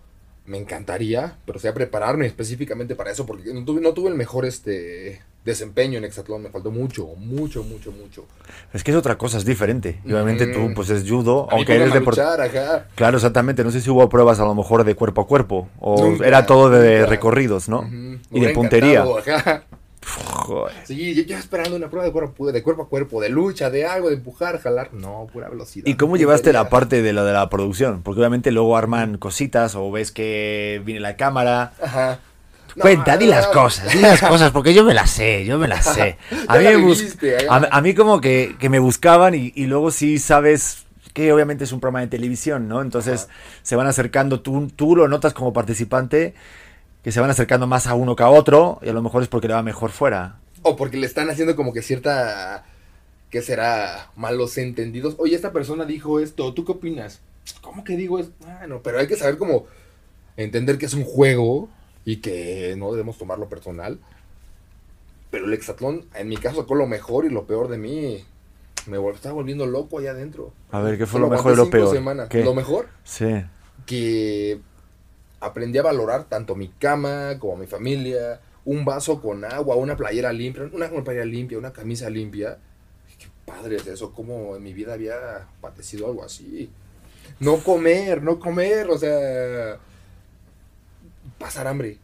Me 0.46 0.58
encantaría, 0.58 1.38
pero 1.46 1.58
sea 1.58 1.74
prepararme 1.74 2.26
específicamente 2.26 2.94
para 2.94 3.10
eso, 3.10 3.26
porque 3.26 3.52
no 3.52 3.64
tuve, 3.64 3.80
no 3.80 3.92
tuve 3.94 4.08
el 4.10 4.16
mejor 4.16 4.44
este 4.46 5.22
desempeño 5.44 5.98
en 5.98 6.04
Exatlón. 6.04 6.42
Me 6.42 6.50
faltó 6.50 6.70
mucho, 6.70 7.06
mucho, 7.16 7.62
mucho, 7.64 7.92
mucho. 7.92 8.24
Es 8.72 8.84
que 8.84 8.90
es 8.90 8.96
otra 8.96 9.16
cosa, 9.18 9.38
es 9.38 9.44
diferente. 9.44 10.00
Y 10.04 10.12
obviamente 10.12 10.46
tú, 10.46 10.60
Mm. 10.60 10.74
pues 10.74 10.90
es 10.90 11.08
judo, 11.08 11.48
A 11.50 11.54
aunque 11.54 11.74
eres 11.76 11.92
deportista. 11.92 12.86
Claro, 12.94 13.16
exactamente. 13.16 13.64
No 13.64 13.70
sé 13.70 13.80
si 13.80 13.88
hubo 13.90 14.08
pruebas 14.08 14.38
a 14.40 14.44
lo 14.44 14.54
mejor 14.54 14.84
de 14.84 14.94
cuerpo 14.94 15.22
a 15.22 15.26
cuerpo. 15.26 15.68
O 15.80 16.00
Nunca, 16.10 16.26
era 16.26 16.46
todo 16.46 16.70
de 16.70 16.98
nunca. 16.98 17.10
recorridos, 17.10 17.68
¿no? 17.68 17.88
Y 18.30 18.40
de 18.40 18.50
puntería. 18.50 19.02
ajá. 19.02 19.64
Joder. 20.02 20.72
Sí, 20.84 21.14
yo, 21.14 21.22
yo 21.24 21.36
esperando 21.36 21.76
una 21.76 21.88
prueba 21.90 22.06
de 22.06 22.12
cuerpo, 22.12 22.50
de 22.50 22.62
cuerpo 22.62 22.82
a 22.84 22.88
cuerpo, 22.88 23.20
de 23.20 23.28
lucha, 23.28 23.68
de 23.70 23.84
algo, 23.84 24.08
de 24.08 24.16
empujar, 24.16 24.58
jalar. 24.58 24.92
No, 24.94 25.26
pura 25.32 25.48
velocidad. 25.50 25.86
¿Y 25.86 25.94
cómo 25.94 26.16
llevaste 26.16 26.52
la 26.54 26.68
parte 26.70 27.02
de 27.02 27.12
lo 27.12 27.24
de 27.24 27.32
la 27.34 27.48
producción? 27.50 28.02
Porque 28.02 28.20
obviamente 28.20 28.50
luego 28.50 28.76
arman 28.76 29.18
cositas 29.18 29.74
o 29.74 29.90
ves 29.92 30.10
que 30.10 30.80
viene 30.84 31.00
la 31.00 31.16
cámara. 31.16 31.74
Ajá. 31.82 32.18
No, 32.76 32.82
Cuenta, 32.82 33.16
di 33.16 33.26
no, 33.26 33.32
las 33.32 33.46
cosas, 33.48 33.92
di 33.92 34.00
las 34.00 34.20
cosas, 34.20 34.50
porque 34.52 34.72
yo 34.74 34.84
me 34.84 34.94
las 34.94 35.10
sé, 35.10 35.44
yo 35.44 35.58
me 35.58 35.68
las 35.68 35.84
sé. 35.94 36.18
A 36.46 36.58
mí, 36.58 36.64
bus- 36.76 36.98
viviste, 36.98 37.36
a, 37.48 37.80
mí 37.80 37.94
como 37.94 38.20
que, 38.20 38.56
que 38.58 38.68
me 38.68 38.78
buscaban 38.78 39.34
y, 39.34 39.52
y 39.54 39.66
luego 39.66 39.90
sí 39.90 40.18
sabes 40.18 40.84
que 41.12 41.32
obviamente 41.32 41.64
es 41.64 41.72
un 41.72 41.80
programa 41.80 42.00
de 42.00 42.06
televisión, 42.06 42.68
¿no? 42.68 42.82
Entonces 42.82 43.24
Ajá. 43.24 43.32
se 43.62 43.76
van 43.76 43.86
acercando, 43.88 44.40
tú, 44.40 44.68
tú 44.74 44.94
lo 44.96 45.08
notas 45.08 45.32
como 45.34 45.52
participante, 45.52 46.34
que 47.02 47.12
se 47.12 47.20
van 47.20 47.30
acercando 47.30 47.66
más 47.66 47.86
a 47.86 47.94
uno 47.94 48.14
que 48.16 48.22
a 48.22 48.28
otro 48.28 48.78
y 48.82 48.88
a 48.88 48.92
lo 48.92 49.02
mejor 49.02 49.22
es 49.22 49.28
porque 49.28 49.48
le 49.48 49.54
va 49.54 49.62
mejor 49.62 49.90
fuera. 49.90 50.36
O 50.62 50.76
porque 50.76 50.96
le 50.98 51.06
están 51.06 51.30
haciendo 51.30 51.56
como 51.56 51.72
que 51.72 51.82
cierta. 51.82 52.64
¿Qué 53.30 53.42
será? 53.42 54.10
Malos 54.16 54.58
entendidos. 54.58 55.14
Oye, 55.18 55.36
esta 55.36 55.52
persona 55.52 55.84
dijo 55.84 56.20
esto, 56.20 56.52
¿tú 56.52 56.64
qué 56.64 56.72
opinas? 56.72 57.20
¿Cómo 57.62 57.84
que 57.84 57.96
digo 57.96 58.18
esto? 58.18 58.32
Bueno, 58.40 58.80
pero 58.82 58.98
hay 58.98 59.06
que 59.06 59.16
saber 59.16 59.38
cómo 59.38 59.66
entender 60.36 60.78
que 60.78 60.86
es 60.86 60.94
un 60.94 61.04
juego 61.04 61.68
y 62.04 62.16
que 62.16 62.74
no 62.76 62.90
debemos 62.92 63.18
tomarlo 63.18 63.48
personal. 63.48 63.98
Pero 65.30 65.46
el 65.46 65.52
hexatlón, 65.54 66.06
en 66.14 66.28
mi 66.28 66.36
caso, 66.36 66.62
sacó 66.62 66.74
lo 66.74 66.86
mejor 66.86 67.24
y 67.24 67.30
lo 67.30 67.46
peor 67.46 67.68
de 67.68 67.78
mí. 67.78 68.24
Me 68.86 68.96
estaba 69.10 69.34
volviendo 69.34 69.66
loco 69.66 69.98
allá 69.98 70.10
adentro. 70.12 70.52
A 70.72 70.80
ver, 70.80 70.98
¿qué 70.98 71.06
fue 71.06 71.20
Solo 71.20 71.26
lo 71.26 71.36
mejor 71.36 71.52
y 71.52 71.56
lo 71.56 71.70
peor? 71.70 71.94
semanas. 71.94 72.28
¿Qué? 72.28 72.42
Lo 72.42 72.54
mejor, 72.54 72.88
Sí. 73.04 73.44
que 73.86 74.60
aprendí 75.40 75.78
a 75.78 75.82
valorar 75.82 76.24
tanto 76.24 76.54
mi 76.54 76.68
cama 76.68 77.38
como 77.38 77.56
mi 77.56 77.66
familia, 77.66 78.40
un 78.64 78.84
vaso 78.84 79.20
con 79.22 79.44
agua, 79.44 79.76
una 79.76 79.96
playera 79.96 80.32
limpia, 80.32 80.68
una, 80.72 80.86
una 80.86 81.04
playera 81.04 81.24
limpia, 81.24 81.58
una 81.58 81.72
camisa 81.72 82.10
limpia. 82.10 82.58
Qué 83.18 83.26
padre 83.44 83.76
es 83.76 83.86
eso, 83.86 84.12
como 84.12 84.56
en 84.56 84.62
mi 84.62 84.72
vida 84.72 84.94
había 84.94 85.46
padecido 85.60 86.06
algo 86.08 86.24
así. 86.24 86.70
No 87.38 87.58
comer, 87.58 88.22
no 88.22 88.38
comer, 88.38 88.88
o 88.90 88.98
sea, 88.98 89.78
pasar 91.40 91.66
hambre. 91.66 91.98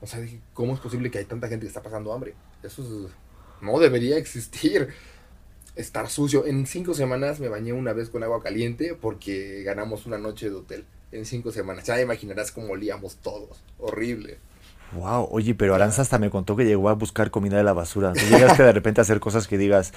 O 0.00 0.06
sea, 0.08 0.18
dije, 0.18 0.40
¿cómo 0.52 0.74
es 0.74 0.80
posible 0.80 1.12
que 1.12 1.18
hay 1.18 1.24
tanta 1.26 1.46
gente 1.46 1.64
que 1.64 1.68
está 1.68 1.82
pasando 1.82 2.12
hambre? 2.12 2.34
Eso 2.64 2.82
es- 2.82 3.12
no 3.60 3.78
debería 3.78 4.16
existir. 4.18 4.88
Estar 5.76 6.10
sucio. 6.10 6.44
En 6.44 6.66
cinco 6.66 6.92
semanas 6.92 7.38
me 7.38 7.48
bañé 7.48 7.72
una 7.72 7.92
vez 7.92 8.10
con 8.10 8.22
agua 8.24 8.42
caliente 8.42 8.94
porque 9.00 9.62
ganamos 9.62 10.04
una 10.06 10.18
noche 10.18 10.50
de 10.50 10.56
hotel. 10.56 10.84
En 11.12 11.24
cinco 11.24 11.52
semanas. 11.52 11.84
Ya 11.86 12.00
imaginarás 12.00 12.50
cómo 12.50 12.72
olíamos 12.72 13.16
todos. 13.16 13.62
Horrible. 13.78 14.38
Wow, 14.92 15.28
oye, 15.30 15.54
pero 15.54 15.74
Aranza 15.74 16.02
hasta 16.02 16.18
me 16.18 16.28
contó 16.28 16.56
que 16.56 16.64
llegó 16.66 16.90
a 16.90 16.94
buscar 16.94 17.30
comida 17.30 17.56
de 17.56 17.62
la 17.64 17.72
basura. 17.72 18.12
Tú 18.12 18.20
llegaste 18.28 18.62
de 18.62 18.72
repente 18.72 19.00
a 19.00 19.02
hacer 19.02 19.20
cosas 19.20 19.48
que 19.48 19.56
digas, 19.56 19.92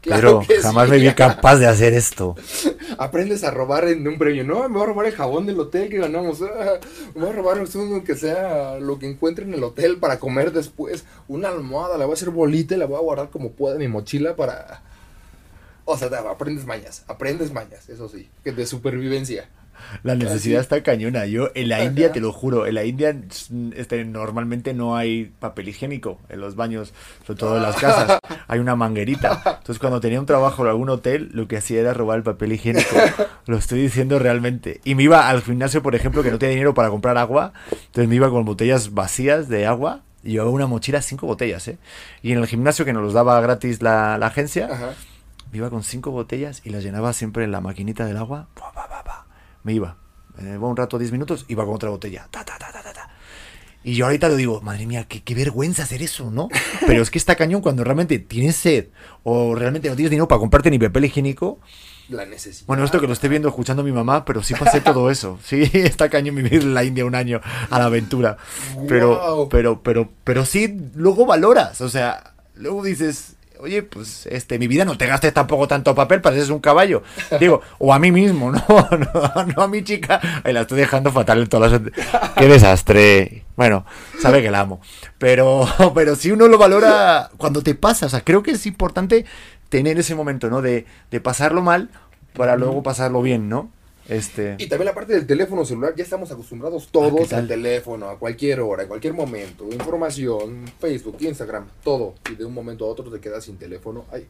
Claro 0.00 0.42
pero 0.46 0.62
jamás 0.62 0.84
sí. 0.86 0.90
me 0.92 0.98
vi 0.98 1.12
capaz 1.12 1.56
de 1.56 1.66
hacer 1.66 1.92
esto. 1.92 2.36
Aprendes 2.98 3.42
a 3.42 3.50
robar 3.50 3.88
en 3.88 4.06
un 4.06 4.16
premio. 4.16 4.44
No, 4.44 4.68
me 4.68 4.74
voy 4.74 4.82
a 4.84 4.86
robar 4.86 5.06
el 5.06 5.12
jabón 5.14 5.44
del 5.46 5.58
hotel 5.58 5.88
que 5.90 5.98
ganamos. 5.98 6.40
Ah, 6.42 6.78
me 7.14 7.20
voy 7.22 7.30
a 7.30 7.32
robar 7.32 7.58
un- 7.60 8.00
que 8.04 8.14
sea 8.14 8.78
lo 8.78 8.98
que 8.98 9.06
encuentre 9.08 9.44
en 9.44 9.54
el 9.54 9.64
hotel 9.64 9.98
para 9.98 10.18
comer 10.20 10.52
después. 10.52 11.04
Una 11.26 11.48
almohada, 11.48 11.98
la 11.98 12.04
voy 12.06 12.12
a 12.12 12.14
hacer 12.14 12.30
bolita 12.30 12.74
y 12.76 12.78
la 12.78 12.86
voy 12.86 12.96
a 12.96 13.00
guardar 13.02 13.30
como 13.30 13.50
pueda 13.50 13.74
en 13.74 13.80
mi 13.80 13.88
mochila 13.88 14.36
para... 14.36 14.82
O 15.84 15.96
sea, 15.96 16.08
aprendes 16.30 16.66
mañas, 16.66 17.02
aprendes 17.08 17.52
mañas, 17.52 17.88
eso 17.88 18.08
sí, 18.08 18.28
que 18.44 18.52
de 18.52 18.66
supervivencia. 18.66 19.48
La 20.02 20.14
necesidad 20.14 20.60
Así. 20.60 20.64
está 20.64 20.82
cañona. 20.82 21.26
Yo 21.26 21.50
en 21.54 21.68
la 21.68 21.76
Ajá. 21.76 21.84
India, 21.84 22.12
te 22.12 22.20
lo 22.20 22.32
juro, 22.32 22.66
en 22.66 22.74
la 22.74 22.84
India 22.84 23.16
este, 23.76 24.04
normalmente 24.04 24.74
no 24.74 24.96
hay 24.96 25.32
papel 25.38 25.68
higiénico 25.68 26.18
en 26.28 26.40
los 26.40 26.56
baños, 26.56 26.92
sobre 27.26 27.38
todo 27.40 27.56
en 27.56 27.62
las 27.62 27.76
casas. 27.76 28.18
Hay 28.48 28.60
una 28.60 28.76
manguerita. 28.76 29.42
Entonces 29.44 29.78
cuando 29.78 30.00
tenía 30.00 30.20
un 30.20 30.26
trabajo 30.26 30.62
en 30.62 30.68
algún 30.68 30.88
hotel, 30.88 31.30
lo 31.32 31.46
que 31.48 31.58
hacía 31.58 31.80
era 31.80 31.92
robar 31.92 32.16
el 32.18 32.22
papel 32.22 32.52
higiénico. 32.52 32.96
Lo 33.46 33.56
estoy 33.58 33.80
diciendo 33.82 34.18
realmente. 34.18 34.80
Y 34.84 34.94
me 34.94 35.02
iba 35.02 35.28
al 35.28 35.42
gimnasio, 35.42 35.82
por 35.82 35.94
ejemplo, 35.94 36.22
que 36.22 36.30
no 36.30 36.38
tenía 36.38 36.54
dinero 36.54 36.74
para 36.74 36.88
comprar 36.90 37.18
agua. 37.18 37.52
Entonces 37.70 38.08
me 38.08 38.14
iba 38.14 38.30
con 38.30 38.44
botellas 38.44 38.94
vacías 38.94 39.48
de 39.48 39.66
agua. 39.66 40.00
Y 40.24 40.32
llevaba 40.32 40.50
una 40.50 40.66
mochila, 40.66 41.00
cinco 41.00 41.26
botellas, 41.26 41.68
¿eh? 41.68 41.78
Y 42.22 42.32
en 42.32 42.38
el 42.38 42.46
gimnasio 42.46 42.84
que 42.84 42.92
nos 42.92 43.02
los 43.02 43.12
daba 43.12 43.40
gratis 43.40 43.82
la, 43.82 44.18
la 44.18 44.26
agencia, 44.26 44.68
Ajá. 44.70 44.90
me 45.52 45.58
iba 45.58 45.70
con 45.70 45.84
cinco 45.84 46.10
botellas 46.10 46.60
y 46.64 46.70
las 46.70 46.82
llenaba 46.82 47.12
siempre 47.12 47.44
en 47.44 47.52
la 47.52 47.60
maquinita 47.60 48.04
del 48.04 48.16
agua. 48.16 48.48
Pa, 48.54 48.72
pa, 48.72 48.88
pa, 48.88 49.04
pa. 49.04 49.26
Me 49.62 49.72
iba. 49.72 49.96
Me 50.36 50.54
iba 50.54 50.68
un 50.68 50.76
rato, 50.76 50.98
10 50.98 51.12
minutos, 51.12 51.44
iba 51.48 51.64
con 51.64 51.74
otra 51.74 51.90
botella. 51.90 52.28
Ta, 52.30 52.44
ta, 52.44 52.58
ta, 52.58 52.70
ta, 52.72 52.82
ta, 52.82 52.92
ta. 52.92 53.10
Y 53.84 53.94
yo 53.94 54.06
ahorita 54.06 54.28
lo 54.28 54.36
digo, 54.36 54.60
madre 54.60 54.86
mía, 54.86 55.06
qué, 55.08 55.22
qué 55.22 55.34
vergüenza 55.34 55.84
hacer 55.84 56.02
eso, 56.02 56.30
¿no? 56.30 56.48
Pero 56.86 57.02
es 57.02 57.10
que 57.10 57.18
está 57.18 57.36
cañón 57.36 57.62
cuando 57.62 57.84
realmente 57.84 58.18
tienes 58.18 58.56
sed 58.56 58.88
o 59.22 59.54
realmente 59.54 59.88
no 59.88 59.96
tienes 59.96 60.10
dinero 60.10 60.28
para 60.28 60.40
comprarte 60.40 60.70
ni 60.70 60.78
papel 60.78 61.06
higiénico. 61.06 61.60
La 62.08 62.24
necesidad. 62.24 62.66
Bueno, 62.66 62.84
esto 62.84 63.00
que 63.00 63.06
lo 63.06 63.12
esté 63.12 63.28
viendo 63.28 63.48
escuchando 63.48 63.82
mi 63.82 63.92
mamá, 63.92 64.24
pero 64.24 64.42
sí 64.42 64.54
pasé 64.54 64.80
todo 64.80 65.10
eso. 65.10 65.38
Sí, 65.44 65.62
está 65.72 66.08
cañón 66.08 66.36
vivir 66.36 66.54
en 66.54 66.74
la 66.74 66.84
India 66.84 67.04
un 67.04 67.14
año 67.14 67.40
a 67.70 67.78
la 67.78 67.86
aventura. 67.86 68.36
Pero, 68.88 69.48
pero, 69.50 69.82
pero, 69.82 70.10
pero 70.24 70.44
sí, 70.44 70.90
luego 70.94 71.26
valoras. 71.26 71.80
O 71.80 71.88
sea, 71.88 72.34
luego 72.56 72.82
dices, 72.82 73.36
oye, 73.60 73.82
pues, 73.82 74.26
este, 74.26 74.58
mi 74.58 74.66
vida 74.66 74.84
no 74.84 74.96
te 74.96 75.06
gastes 75.06 75.32
tampoco 75.32 75.68
tanto 75.68 75.94
papel, 75.94 76.20
pareces 76.20 76.50
un 76.50 76.60
caballo. 76.60 77.02
Digo, 77.38 77.60
o 77.78 77.92
a 77.92 77.98
mí 77.98 78.12
mismo, 78.12 78.50
no, 78.52 78.62
no, 78.68 79.44
no 79.44 79.62
a 79.62 79.68
mi 79.68 79.82
chica. 79.82 80.20
Ay, 80.44 80.52
la 80.52 80.62
estoy 80.62 80.78
dejando 80.78 81.12
fatal 81.12 81.40
en 81.40 81.48
todas 81.48 81.72
las. 81.72 81.80
Qué 82.36 82.46
desastre. 82.46 83.44
Bueno, 83.56 83.84
sabe 84.20 84.42
que 84.42 84.50
la 84.50 84.60
amo. 84.60 84.80
Pero, 85.18 85.66
pero 85.94 86.16
si 86.16 86.30
uno 86.30 86.48
lo 86.48 86.58
valora 86.58 87.30
cuando 87.36 87.62
te 87.62 87.74
pasa. 87.74 88.06
O 88.06 88.08
sea, 88.08 88.22
creo 88.22 88.42
que 88.42 88.52
es 88.52 88.66
importante 88.66 89.24
tener 89.68 89.98
ese 89.98 90.14
momento, 90.14 90.48
¿no? 90.50 90.62
De, 90.62 90.86
de 91.10 91.20
pasarlo 91.20 91.62
mal 91.62 91.90
para 92.34 92.56
luego 92.56 92.82
pasarlo 92.82 93.20
bien, 93.22 93.48
¿no? 93.48 93.70
Este. 94.08 94.56
Y 94.58 94.66
también 94.68 94.86
la 94.86 94.94
parte 94.94 95.12
del 95.12 95.26
teléfono 95.26 95.64
celular, 95.64 95.94
ya 95.94 96.02
estamos 96.02 96.30
acostumbrados 96.32 96.84
Ah, 96.84 96.86
¿qué 96.86 96.92
todos 96.92 97.32
al 97.34 97.46
teléfono, 97.46 98.08
a 98.08 98.18
cualquier 98.18 98.60
hora, 98.60 98.82
en 98.82 98.88
cualquier 98.88 99.12
momento, 99.12 99.66
información, 99.70 100.64
Facebook, 100.80 101.18
Instagram, 101.20 101.68
todo. 101.84 102.14
Y 102.30 102.34
de 102.34 102.44
un 102.44 102.54
momento 102.54 102.86
a 102.86 102.88
otro 102.88 103.10
te 103.10 103.20
quedas 103.20 103.44
sin 103.44 103.58
teléfono. 103.58 104.06
Ay, 104.10 104.26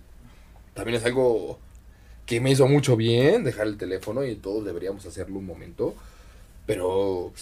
también 0.75 0.99
es 0.99 1.05
algo 1.05 1.59
que 2.27 2.41
me 2.41 2.51
hizo 2.51 2.67
mucho 2.67 2.97
bien 2.97 3.45
dejar 3.45 3.69
el 3.69 3.79
teléfono 3.79 4.25
y 4.25 4.35
todos 4.35 4.65
deberíamos 4.65 5.07
hacerlo 5.07 5.39
un 5.39 5.47
momento. 5.47 5.95
Pero, 6.67 7.33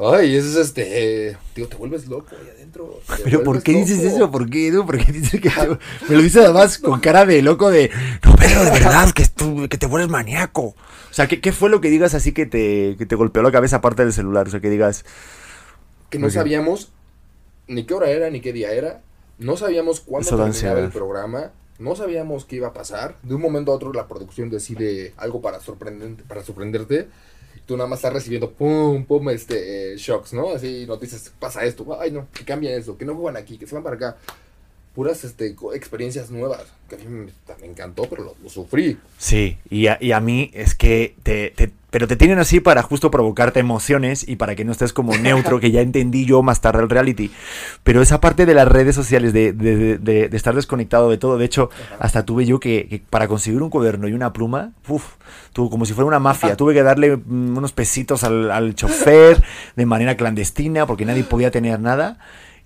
ay, 0.00 0.36
eso 0.36 0.48
es 0.48 0.56
este, 0.68 1.36
tío, 1.54 1.68
te 1.68 1.76
vuelves 1.76 2.06
loco 2.06 2.28
ahí 2.32 2.48
adentro. 2.54 3.00
Pero 3.24 3.42
¿por 3.42 3.62
qué 3.62 3.72
dices 3.72 4.00
eso? 4.00 4.30
¿Por 4.30 4.48
qué, 4.48 4.68
Edu? 4.68 4.86
¿Por 4.86 4.98
qué 4.98 5.12
dices 5.12 5.40
que 5.40 5.50
te- 5.50 5.78
me 6.08 6.16
lo 6.16 6.22
dices 6.22 6.44
además 6.44 6.78
con 6.78 7.00
cara 7.00 7.26
de 7.26 7.42
loco 7.42 7.70
de 7.70 7.90
no, 8.24 8.34
pero 8.36 8.64
de 8.64 8.70
verdad 8.70 9.10
que, 9.12 9.26
tú, 9.26 9.68
que 9.68 9.78
te 9.78 9.86
vuelves 9.86 10.10
maníaco? 10.10 10.62
O 10.62 11.12
sea, 11.12 11.26
¿qué, 11.28 11.40
qué 11.40 11.52
fue 11.52 11.68
lo 11.70 11.80
que 11.80 11.90
digas 11.90 12.14
así 12.14 12.32
que 12.32 12.46
te, 12.46 12.96
que 12.96 13.06
te 13.06 13.16
golpeó 13.16 13.42
la 13.42 13.52
cabeza 13.52 13.76
aparte 13.76 14.04
del 14.04 14.12
celular? 14.12 14.46
O 14.46 14.50
sea, 14.50 14.60
que 14.60 14.70
digas, 14.70 15.04
que 16.08 16.18
no 16.18 16.30
sabíamos 16.30 16.92
ni 17.66 17.84
qué 17.84 17.94
hora 17.94 18.10
era 18.10 18.30
ni 18.30 18.40
qué 18.40 18.52
día 18.52 18.72
era. 18.72 19.00
No 19.38 19.56
sabíamos 19.56 20.00
cuándo 20.00 20.28
terminaba 20.28 20.80
el 20.80 20.90
programa. 20.90 21.50
No 21.78 21.96
sabíamos 21.96 22.44
qué 22.44 22.56
iba 22.56 22.68
a 22.68 22.72
pasar. 22.74 23.16
De 23.22 23.34
un 23.34 23.40
momento 23.40 23.72
a 23.72 23.74
otro 23.74 23.92
la 23.92 24.06
producción 24.06 24.50
decide 24.50 25.14
algo 25.16 25.40
para, 25.40 25.60
sorprendente, 25.60 26.22
para 26.28 26.44
sorprenderte. 26.44 27.08
Tú 27.70 27.76
nada 27.76 27.88
más 27.88 28.00
estás 28.00 28.12
recibiendo 28.12 28.50
pum, 28.50 29.04
pum, 29.04 29.30
este, 29.30 29.92
eh, 29.92 29.96
shocks, 29.96 30.32
¿no? 30.32 30.50
Así 30.50 30.86
noticias, 30.88 31.32
pasa 31.38 31.64
esto, 31.64 31.86
ay 32.00 32.10
no, 32.10 32.26
que 32.32 32.44
cambia 32.44 32.74
eso, 32.74 32.98
que 32.98 33.04
no 33.04 33.14
juegan 33.14 33.40
aquí, 33.40 33.56
que 33.58 33.64
se 33.64 33.76
van 33.76 33.84
para 33.84 33.94
acá. 33.94 34.16
Puras 34.94 35.22
este, 35.22 35.54
experiencias 35.74 36.30
nuevas, 36.30 36.64
que 36.88 36.96
a 36.96 36.98
mí 36.98 37.04
me, 37.06 37.26
me 37.60 37.66
encantó, 37.66 38.02
pero 38.10 38.24
lo, 38.24 38.34
lo 38.42 38.50
sufrí. 38.50 38.98
Sí, 39.18 39.56
y 39.70 39.86
a, 39.86 39.96
y 40.00 40.10
a 40.10 40.20
mí 40.20 40.50
es 40.52 40.74
que 40.74 41.14
te, 41.22 41.50
te- 41.50 41.70
Pero 41.92 42.08
te 42.08 42.16
tienen 42.16 42.40
así 42.40 42.58
para 42.58 42.82
justo 42.82 43.08
provocarte 43.10 43.60
emociones 43.60 44.26
y 44.28 44.34
para 44.34 44.56
que 44.56 44.64
no 44.64 44.72
estés 44.72 44.92
como 44.92 45.16
neutro, 45.16 45.60
que 45.60 45.70
ya 45.70 45.80
entendí 45.80 46.24
yo 46.26 46.42
más 46.42 46.60
tarde 46.60 46.82
el 46.82 46.90
reality. 46.90 47.30
Pero 47.84 48.02
esa 48.02 48.20
parte 48.20 48.46
de 48.46 48.54
las 48.54 48.66
redes 48.66 48.96
sociales, 48.96 49.32
de, 49.32 49.52
de- 49.52 49.76
de- 49.76 49.98
de- 49.98 50.28
de 50.28 50.36
estar 50.36 50.56
desconectado 50.56 51.08
de 51.08 51.18
todo, 51.18 51.38
de 51.38 51.44
hecho, 51.44 51.70
hasta 52.00 52.24
tuve 52.24 52.44
yo 52.44 52.58
que, 52.58 52.88
que 52.88 53.00
para 53.10 53.28
conseguir 53.28 53.62
un 53.62 53.70
cuaderno 53.70 54.08
y 54.08 54.12
una 54.12 54.32
pluma, 54.32 54.72
uf, 54.88 55.04
tuvo 55.52 55.70
como 55.70 55.86
si 55.86 55.92
fuera 55.92 56.08
una 56.08 56.18
mafia, 56.18 56.56
tuve 56.56 56.74
que 56.74 56.82
darle 56.82 57.16
mm, 57.16 57.56
unos 57.56 57.70
pesitos 57.72 58.24
al, 58.24 58.50
al 58.50 58.74
chofer 58.74 59.40
de 59.76 59.86
manera 59.86 60.16
clandestina 60.16 60.84
porque 60.86 61.04
nadie 61.04 61.22
podía 61.22 61.52
tener 61.52 61.78
nada. 61.78 62.18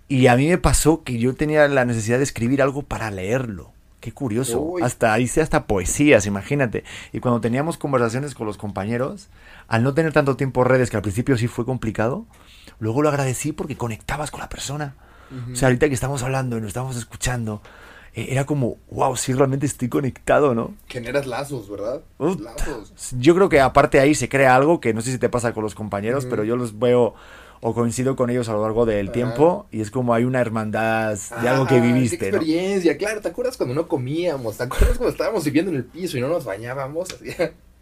Y 0.08 0.26
a 0.26 0.36
mí 0.36 0.48
me 0.48 0.58
pasó 0.58 1.02
que 1.02 1.18
yo 1.18 1.34
tenía 1.34 1.66
la 1.68 1.84
necesidad 1.84 2.18
de 2.18 2.24
escribir 2.24 2.62
algo 2.62 2.82
para 2.82 3.10
leerlo. 3.10 3.72
Qué 4.00 4.12
curioso. 4.12 4.60
Uy. 4.60 4.82
Hasta 4.82 5.18
hice 5.18 5.40
hasta 5.40 5.66
poesías, 5.66 6.26
imagínate. 6.26 6.84
Y 7.12 7.20
cuando 7.20 7.40
teníamos 7.40 7.78
conversaciones 7.78 8.34
con 8.34 8.46
los 8.46 8.58
compañeros, 8.58 9.28
al 9.66 9.82
no 9.82 9.94
tener 9.94 10.12
tanto 10.12 10.36
tiempo 10.36 10.60
en 10.60 10.68
redes, 10.68 10.90
que 10.90 10.96
al 10.96 11.02
principio 11.02 11.38
sí 11.38 11.46
fue 11.48 11.64
complicado, 11.64 12.26
luego 12.78 13.00
lo 13.00 13.08
agradecí 13.08 13.52
porque 13.52 13.76
conectabas 13.76 14.30
con 14.30 14.40
la 14.40 14.48
persona. 14.50 14.94
O 15.50 15.56
sea, 15.56 15.68
ahorita 15.68 15.88
que 15.88 15.94
estamos 15.94 16.22
hablando 16.22 16.58
y 16.58 16.60
nos 16.60 16.68
estamos 16.68 16.96
escuchando, 16.96 17.60
eh, 18.14 18.28
era 18.28 18.44
como, 18.44 18.76
wow, 18.90 19.16
sí, 19.16 19.32
realmente 19.32 19.66
estoy 19.66 19.88
conectado, 19.88 20.54
¿no? 20.54 20.74
Generas 20.86 21.26
lazos, 21.26 21.68
¿verdad? 21.68 22.02
Lazos. 22.18 23.14
Yo 23.18 23.34
creo 23.34 23.48
que 23.48 23.60
aparte 23.60 23.98
ahí 23.98 24.14
se 24.14 24.28
crea 24.28 24.54
algo 24.54 24.80
que 24.80 24.94
no 24.94 25.00
sé 25.00 25.10
si 25.10 25.18
te 25.18 25.28
pasa 25.28 25.52
con 25.52 25.64
los 25.64 25.74
compañeros, 25.74 26.26
pero 26.26 26.44
yo 26.44 26.56
los 26.56 26.78
veo 26.78 27.14
o 27.66 27.72
coincido 27.72 28.14
con 28.14 28.28
ellos 28.28 28.50
a 28.50 28.52
lo 28.52 28.60
largo 28.60 28.84
del 28.84 29.06
Ajá. 29.06 29.12
tiempo 29.14 29.66
y 29.72 29.80
es 29.80 29.90
como 29.90 30.12
hay 30.12 30.24
una 30.24 30.38
hermandad 30.38 31.16
de 31.40 31.48
algo 31.48 31.66
que 31.66 31.76
Ah, 31.76 31.80
viviste, 31.80 32.18
Qué 32.18 32.30
¿no? 32.30 32.36
experiencia, 32.36 32.98
claro. 32.98 33.22
¿Te 33.22 33.28
acuerdas 33.28 33.56
cuando 33.56 33.74
no 33.74 33.88
comíamos? 33.88 34.58
¿Te 34.58 34.64
acuerdas 34.64 34.98
cuando 34.98 35.08
estábamos 35.12 35.44
viviendo 35.44 35.70
en 35.70 35.78
el 35.78 35.84
piso 35.84 36.18
y 36.18 36.20
no 36.20 36.28
nos 36.28 36.44
bañábamos? 36.44 37.08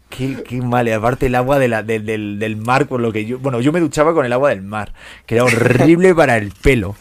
Qué, 0.09 0.41
qué 0.47 0.61
mal, 0.61 0.87
y 0.87 0.91
aparte 0.91 1.25
el 1.25 1.35
agua 1.35 1.59
de 1.59 1.67
la, 1.67 1.83
del- 1.83 2.05
del, 2.05 2.39
del 2.39 2.55
mar, 2.55 2.87
con 2.87 3.01
lo 3.01 3.11
que 3.11 3.25
yo. 3.25 3.39
Bueno, 3.39 3.59
yo 3.59 3.73
me 3.73 3.79
duchaba 3.81 4.13
con 4.13 4.25
el 4.25 4.31
agua 4.31 4.51
del 4.51 4.61
mar, 4.61 4.93
que 5.25 5.35
era 5.35 5.43
horrible 5.43 6.15
para 6.15 6.37
el 6.37 6.51
pelo. 6.51 6.95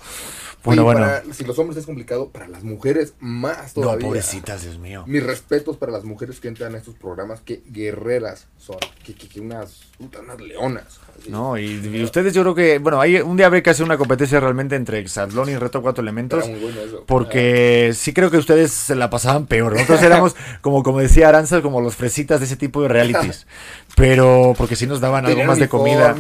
Bueno, 0.65 0.83
Y 0.83 0.85
bueno. 0.85 1.01
para- 1.01 1.25
si 1.35 1.45
los 1.45 1.59
hombres 1.59 1.77
es 1.79 1.87
complicado, 1.87 2.29
para 2.31 2.47
las 2.47 2.63
mujeres 2.63 3.15
más 3.19 3.77
No, 3.77 3.83
todavía. 3.83 4.07
pobrecitas, 4.07 4.63
Dios 4.63 4.79
mío. 4.79 5.03
Mis 5.07 5.23
respetos 5.23 5.77
para 5.77 5.91
las 5.91 6.05
mujeres 6.05 6.39
que 6.41 6.49
entran 6.49 6.75
a 6.75 6.79
estos 6.79 6.95
programas, 6.95 7.41
que 7.41 7.63
guerreras 7.71 8.47
son, 8.59 8.77
que, 9.05 9.13
que, 9.15 9.29
que 9.29 9.41
unas, 9.41 9.81
unas 9.99 10.41
leonas. 10.41 11.01
así. 11.19 11.31
No, 11.31 11.59
y, 11.59 11.65
y 11.65 12.05
ustedes 12.05 12.33
yo 12.33 12.43
creo 12.43 12.55
que, 12.55 12.79
bueno, 12.79 13.01
hay, 13.01 13.17
un 13.17 13.37
día 13.37 13.47
habría 13.47 13.63
que 13.63 13.71
hacer 13.71 13.85
una 13.85 13.99
competencia 13.99 14.39
realmente 14.39 14.77
entre 14.77 15.01
Exatlón 15.01 15.49
y 15.49 15.57
Reto 15.57 15.83
Cuatro 15.83 16.01
Elementos. 16.03 16.45
Era 16.45 16.53
muy 16.57 16.61
bueno 16.63 16.81
eso. 16.81 17.05
Porque 17.07 17.93
sí 17.95 18.13
creo 18.13 18.31
que 18.31 18.37
ustedes 18.39 18.71
se 18.71 18.95
la 18.95 19.11
pasaban 19.11 19.47
peor. 19.47 19.73
Nosotros 19.73 20.01
éramos, 20.03 20.37
como, 20.61 20.83
como 20.85 21.01
decía 21.01 21.29
Aranza, 21.29 21.61
como 21.61 21.81
los 21.81 21.97
fresitas 21.97 22.39
de 22.39 22.47
ese 22.47 22.57
tipo 22.57 22.83
de 22.83 22.89
realities. 22.89 23.47
Pero, 23.97 24.55
porque 24.57 24.77
sí 24.77 24.87
nos 24.87 25.01
daban 25.01 25.27
algo 25.27 25.43
más 25.45 25.59
de 25.59 25.69
comida. 25.69 26.15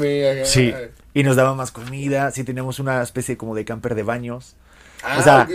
Sí. 0.44 0.74
Y 1.14 1.22
nos 1.24 1.36
daban 1.36 1.56
más 1.56 1.70
comida, 1.72 2.30
sí 2.30 2.42
teníamos 2.44 2.78
una 2.78 3.02
especie 3.02 3.36
como 3.36 3.54
de 3.54 3.64
camper 3.64 3.94
de 3.94 4.02
baños. 4.02 4.54
Ah, 5.04 5.16
o 5.18 5.22
sea, 5.22 5.48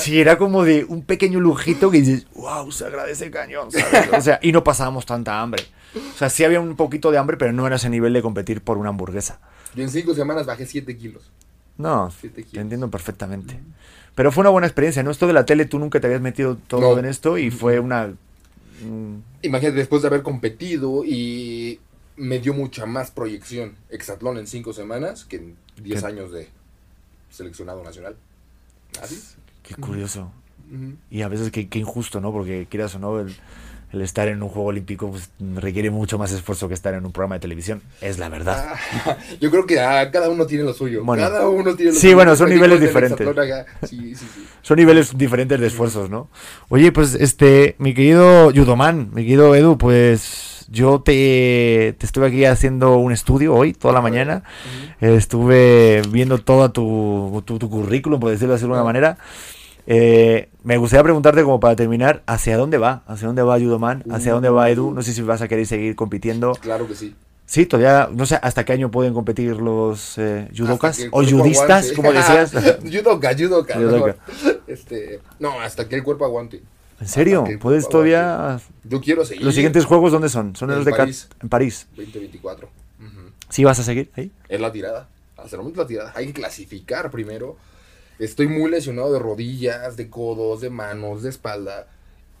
sí 0.00 0.18
era 0.20 0.38
como 0.38 0.64
de 0.64 0.84
un 0.84 1.02
pequeño 1.02 1.38
lujito 1.38 1.90
que 1.90 2.00
dices, 2.00 2.26
wow, 2.34 2.72
se 2.72 2.86
agradece 2.86 3.30
cañón, 3.30 3.70
¿sabes? 3.70 4.08
O 4.16 4.20
sea, 4.22 4.38
y 4.42 4.50
no 4.50 4.64
pasábamos 4.64 5.04
tanta 5.06 5.40
hambre. 5.40 5.62
O 5.94 6.18
sea, 6.18 6.30
sí 6.30 6.42
había 6.42 6.58
un 6.60 6.74
poquito 6.74 7.10
de 7.12 7.18
hambre, 7.18 7.36
pero 7.36 7.52
no 7.52 7.66
era 7.66 7.76
ese 7.76 7.90
nivel 7.90 8.12
de 8.14 8.22
competir 8.22 8.62
por 8.62 8.78
una 8.78 8.88
hamburguesa. 8.88 9.40
Yo 9.74 9.82
en 9.82 9.90
cinco 9.90 10.14
semanas 10.14 10.46
bajé 10.46 10.66
7 10.66 10.96
kilos. 10.96 11.30
No, 11.76 12.10
Siete 12.18 12.42
te 12.42 12.48
kilos. 12.48 12.62
entiendo 12.62 12.90
perfectamente. 12.90 13.60
Pero 14.14 14.32
fue 14.32 14.40
una 14.42 14.50
buena 14.50 14.66
experiencia, 14.66 15.02
¿no? 15.02 15.10
Esto 15.10 15.26
de 15.26 15.32
la 15.32 15.44
tele, 15.44 15.66
tú 15.66 15.78
nunca 15.78 16.00
te 16.00 16.06
habías 16.06 16.22
metido 16.22 16.56
todo 16.66 16.92
No. 16.94 16.98
en 16.98 17.04
esto 17.04 17.36
y 17.36 17.50
fue 17.50 17.78
una... 17.80 18.06
mm, 18.82 19.16
Imagínate, 19.42 19.76
después 19.76 20.00
de 20.02 20.08
haber 20.08 20.22
competido 20.22 21.04
y 21.04 21.78
me 22.16 22.38
dio 22.38 22.54
mucha 22.54 22.86
más 22.86 23.10
proyección 23.10 23.74
Exatlón 23.90 24.38
en 24.38 24.46
cinco 24.46 24.72
semanas 24.72 25.24
que 25.24 25.36
en 25.36 25.56
10 25.82 26.00
¿Qué? 26.00 26.06
años 26.06 26.32
de 26.32 26.48
seleccionado 27.30 27.82
nacional. 27.82 28.16
Así. 29.02 29.20
Qué 29.62 29.74
curioso. 29.74 30.30
Y 31.10 31.22
a 31.22 31.28
veces 31.28 31.50
qué, 31.50 31.68
qué 31.68 31.78
injusto, 31.78 32.20
¿no? 32.20 32.32
Porque 32.32 32.66
quieras 32.70 32.94
o 32.94 32.98
no, 32.98 33.20
el, 33.20 33.34
el 33.92 34.00
estar 34.02 34.28
en 34.28 34.42
un 34.42 34.48
juego 34.48 34.68
olímpico 34.68 35.10
pues, 35.10 35.30
requiere 35.56 35.90
mucho 35.90 36.18
más 36.18 36.32
esfuerzo 36.32 36.68
que 36.68 36.74
estar 36.74 36.94
en 36.94 37.04
un 37.04 37.12
programa 37.12 37.34
de 37.36 37.40
televisión. 37.40 37.82
Es 38.00 38.18
la 38.18 38.28
verdad. 38.28 38.74
Ah, 39.04 39.16
Yo 39.40 39.50
creo 39.50 39.66
que 39.66 39.80
ah, 39.80 40.10
cada 40.10 40.28
uno 40.30 40.46
tiene 40.46 40.64
lo 40.64 40.72
suyo. 40.72 41.04
Bueno. 41.04 41.22
cada 41.22 41.48
uno 41.48 41.74
tiene 41.74 41.90
lo 41.92 41.96
Sí, 41.96 42.02
suyo. 42.02 42.16
bueno, 42.16 42.36
son 42.36 42.50
niveles 42.50 42.80
diferentes. 42.80 43.28
Sí, 43.88 44.14
sí, 44.14 44.26
sí. 44.34 44.46
Son 44.62 44.76
niveles 44.76 45.16
diferentes 45.16 45.60
de 45.60 45.66
esfuerzos, 45.66 46.08
¿no? 46.10 46.28
Oye, 46.68 46.92
pues 46.92 47.14
este, 47.14 47.74
mi 47.78 47.94
querido 47.94 48.50
Yudoman, 48.50 49.10
mi 49.12 49.22
querido 49.22 49.54
Edu, 49.54 49.76
pues 49.76 50.53
yo 50.70 51.00
te, 51.00 51.94
te 51.98 52.06
estuve 52.06 52.26
aquí 52.28 52.44
haciendo 52.44 52.96
un 52.96 53.12
estudio 53.12 53.54
hoy, 53.54 53.72
toda 53.72 53.94
la 53.94 54.00
mañana. 54.00 54.42
Estuve 55.00 56.02
viendo 56.10 56.38
todo 56.38 56.70
tu, 56.70 57.42
tu, 57.44 57.58
tu 57.58 57.70
currículum, 57.70 58.20
por 58.20 58.30
decirlo 58.30 58.56
de 58.56 58.60
alguna 58.60 58.84
manera. 58.84 59.18
Eh, 59.86 60.48
me 60.62 60.76
gustaría 60.78 61.02
preguntarte, 61.02 61.42
como 61.42 61.60
para 61.60 61.76
terminar, 61.76 62.22
¿hacia 62.26 62.56
dónde 62.56 62.78
va? 62.78 63.02
¿Hacia 63.06 63.26
dónde 63.26 63.42
va 63.42 63.58
Yudoman? 63.58 64.02
¿Hacia 64.10 64.32
dónde 64.32 64.48
va 64.48 64.70
Edu? 64.70 64.92
No 64.92 65.02
sé 65.02 65.12
si 65.12 65.22
vas 65.22 65.42
a 65.42 65.48
querer 65.48 65.66
seguir 65.66 65.94
compitiendo. 65.94 66.52
Claro 66.52 66.88
que 66.88 66.94
sí. 66.94 67.14
Sí, 67.46 67.66
todavía, 67.66 68.08
no 68.10 68.24
sé 68.24 68.38
hasta 68.40 68.64
qué 68.64 68.72
año 68.72 68.90
pueden 68.90 69.12
competir 69.12 69.56
los 69.56 70.16
eh, 70.16 70.48
el 70.50 70.62
o 71.10 71.22
judistas, 71.22 71.90
aguante. 71.90 71.94
como 71.94 72.12
decías. 72.12 72.52
judoka, 72.82 73.34
judoka. 73.36 73.74
Judoka. 73.74 74.16
Este, 74.66 75.20
no, 75.38 75.60
hasta 75.60 75.86
que 75.86 75.96
el 75.96 76.02
cuerpo 76.02 76.24
aguante. 76.24 76.62
¿En 77.04 77.08
serio? 77.10 77.42
Hasta 77.44 77.58
¿Puedes 77.58 77.88
todavía...? 77.88 78.58
Yo 78.84 79.00
quiero 79.00 79.24
seguir. 79.26 79.44
¿Los 79.44 79.54
siguientes 79.54 79.84
juegos 79.84 80.10
dónde 80.12 80.28
son? 80.30 80.56
¿Son 80.56 80.70
En 80.70 80.76
los 80.76 80.84
de 80.86 80.90
Cat- 80.92 81.00
París. 81.00 81.28
en 81.42 81.48
París? 81.50 81.86
2024. 81.96 82.68
Ujú. 83.00 83.20
¿Sí 83.50 83.62
vas 83.62 83.78
a 83.78 83.82
seguir 83.82 84.10
ahí? 84.16 84.32
Es 84.48 84.60
la 84.60 84.72
tirada. 84.72 85.08
Hasta 85.36 85.56
el 85.56 85.62
momento 85.62 85.82
la 85.82 85.86
tirada. 85.86 86.12
Hay 86.16 86.26
que 86.28 86.32
clasificar 86.32 87.10
primero. 87.10 87.56
Estoy 88.18 88.48
muy 88.48 88.70
lesionado 88.70 89.12
de 89.12 89.18
rodillas, 89.18 89.96
de 89.96 90.08
codos, 90.08 90.60
de 90.62 90.70
manos, 90.70 91.22
de 91.22 91.28
espalda. 91.30 91.88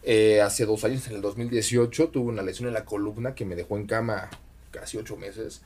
Eh, 0.02 0.40
hace 0.40 0.64
dos 0.66 0.84
años, 0.84 1.06
en 1.08 1.16
el 1.16 1.20
2018, 1.20 2.08
tuve 2.08 2.30
una 2.32 2.42
lesión 2.42 2.68
en 2.68 2.74
la 2.74 2.84
columna 2.84 3.34
que 3.34 3.44
me 3.44 3.54
dejó 3.56 3.76
en 3.76 3.86
cama 3.86 4.30
casi 4.70 4.96
ocho 4.96 5.16
meses. 5.16 5.60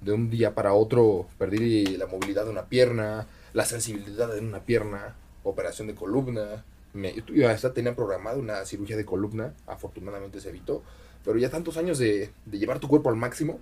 De 0.00 0.12
un 0.12 0.28
día 0.28 0.54
para 0.54 0.74
otro 0.74 1.26
perdí 1.38 1.96
la 1.96 2.06
movilidad 2.06 2.44
de 2.44 2.50
una 2.50 2.64
pierna, 2.66 3.26
la 3.54 3.64
sensibilidad 3.64 4.30
de 4.34 4.40
una 4.40 4.60
pierna, 4.60 5.14
operación 5.44 5.86
de 5.88 5.94
columna. 5.94 6.64
Me, 6.94 7.14
yo 7.32 7.48
hasta 7.48 7.74
tenía 7.74 7.94
programada 7.94 8.38
una 8.38 8.64
cirugía 8.64 8.96
de 8.96 9.04
columna, 9.04 9.52
afortunadamente 9.66 10.40
se 10.40 10.48
evitó. 10.48 10.82
Pero 11.24 11.38
ya 11.38 11.50
tantos 11.50 11.76
años 11.76 11.98
de, 11.98 12.30
de 12.46 12.58
llevar 12.58 12.78
tu 12.80 12.88
cuerpo 12.88 13.10
al 13.10 13.16
máximo, 13.16 13.60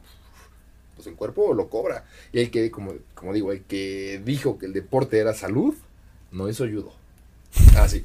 pues 0.94 1.06
el 1.06 1.14
cuerpo 1.14 1.54
lo 1.54 1.68
cobra. 1.68 2.04
Y 2.32 2.40
el 2.40 2.50
que, 2.50 2.70
como, 2.70 2.94
como 3.14 3.32
digo, 3.32 3.52
el 3.52 3.62
que 3.62 4.20
dijo 4.24 4.58
que 4.58 4.66
el 4.66 4.72
deporte 4.72 5.18
era 5.18 5.34
salud, 5.34 5.74
no 6.30 6.48
hizo 6.48 6.64
judo. 6.64 6.92
Así. 7.76 8.04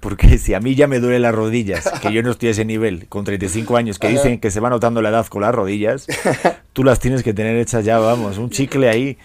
Porque 0.00 0.38
si 0.38 0.54
a 0.54 0.60
mí 0.60 0.74
ya 0.74 0.86
me 0.86 1.00
duele 1.00 1.18
las 1.18 1.34
rodillas, 1.34 1.90
que 2.00 2.12
yo 2.12 2.22
no 2.22 2.30
estoy 2.30 2.48
a 2.48 2.52
ese 2.52 2.64
nivel, 2.64 3.08
con 3.08 3.24
35 3.24 3.76
años, 3.76 3.98
que 3.98 4.08
dicen 4.08 4.38
que 4.40 4.50
se 4.50 4.60
va 4.60 4.70
notando 4.70 5.02
la 5.02 5.08
edad 5.08 5.26
con 5.26 5.42
las 5.42 5.54
rodillas, 5.54 6.06
tú 6.72 6.84
las 6.84 7.00
tienes 7.00 7.22
que 7.22 7.34
tener 7.34 7.56
hechas 7.56 7.84
ya, 7.84 7.98
vamos, 7.98 8.38
un 8.38 8.50
chicle 8.50 8.88
ahí. 8.88 9.18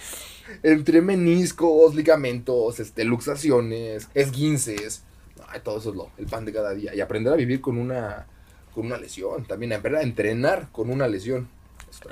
Entre 0.63 1.01
meniscos, 1.01 1.95
ligamentos, 1.95 2.79
este, 2.79 3.03
luxaciones, 3.03 4.07
esguinces. 4.13 5.03
Ay, 5.47 5.61
todo 5.63 5.79
eso 5.79 5.89
es 5.89 5.95
lo, 5.95 6.09
el 6.17 6.27
pan 6.27 6.45
de 6.45 6.53
cada 6.53 6.73
día. 6.73 6.93
Y 6.95 7.01
aprender 7.01 7.33
a 7.33 7.35
vivir 7.35 7.61
con 7.61 7.77
una, 7.77 8.25
con 8.73 8.85
una 8.85 8.97
lesión. 8.97 9.45
También 9.45 9.73
aprender 9.73 10.01
a 10.01 10.03
entrenar 10.03 10.69
con 10.71 10.89
una 10.89 11.07
lesión. 11.07 11.47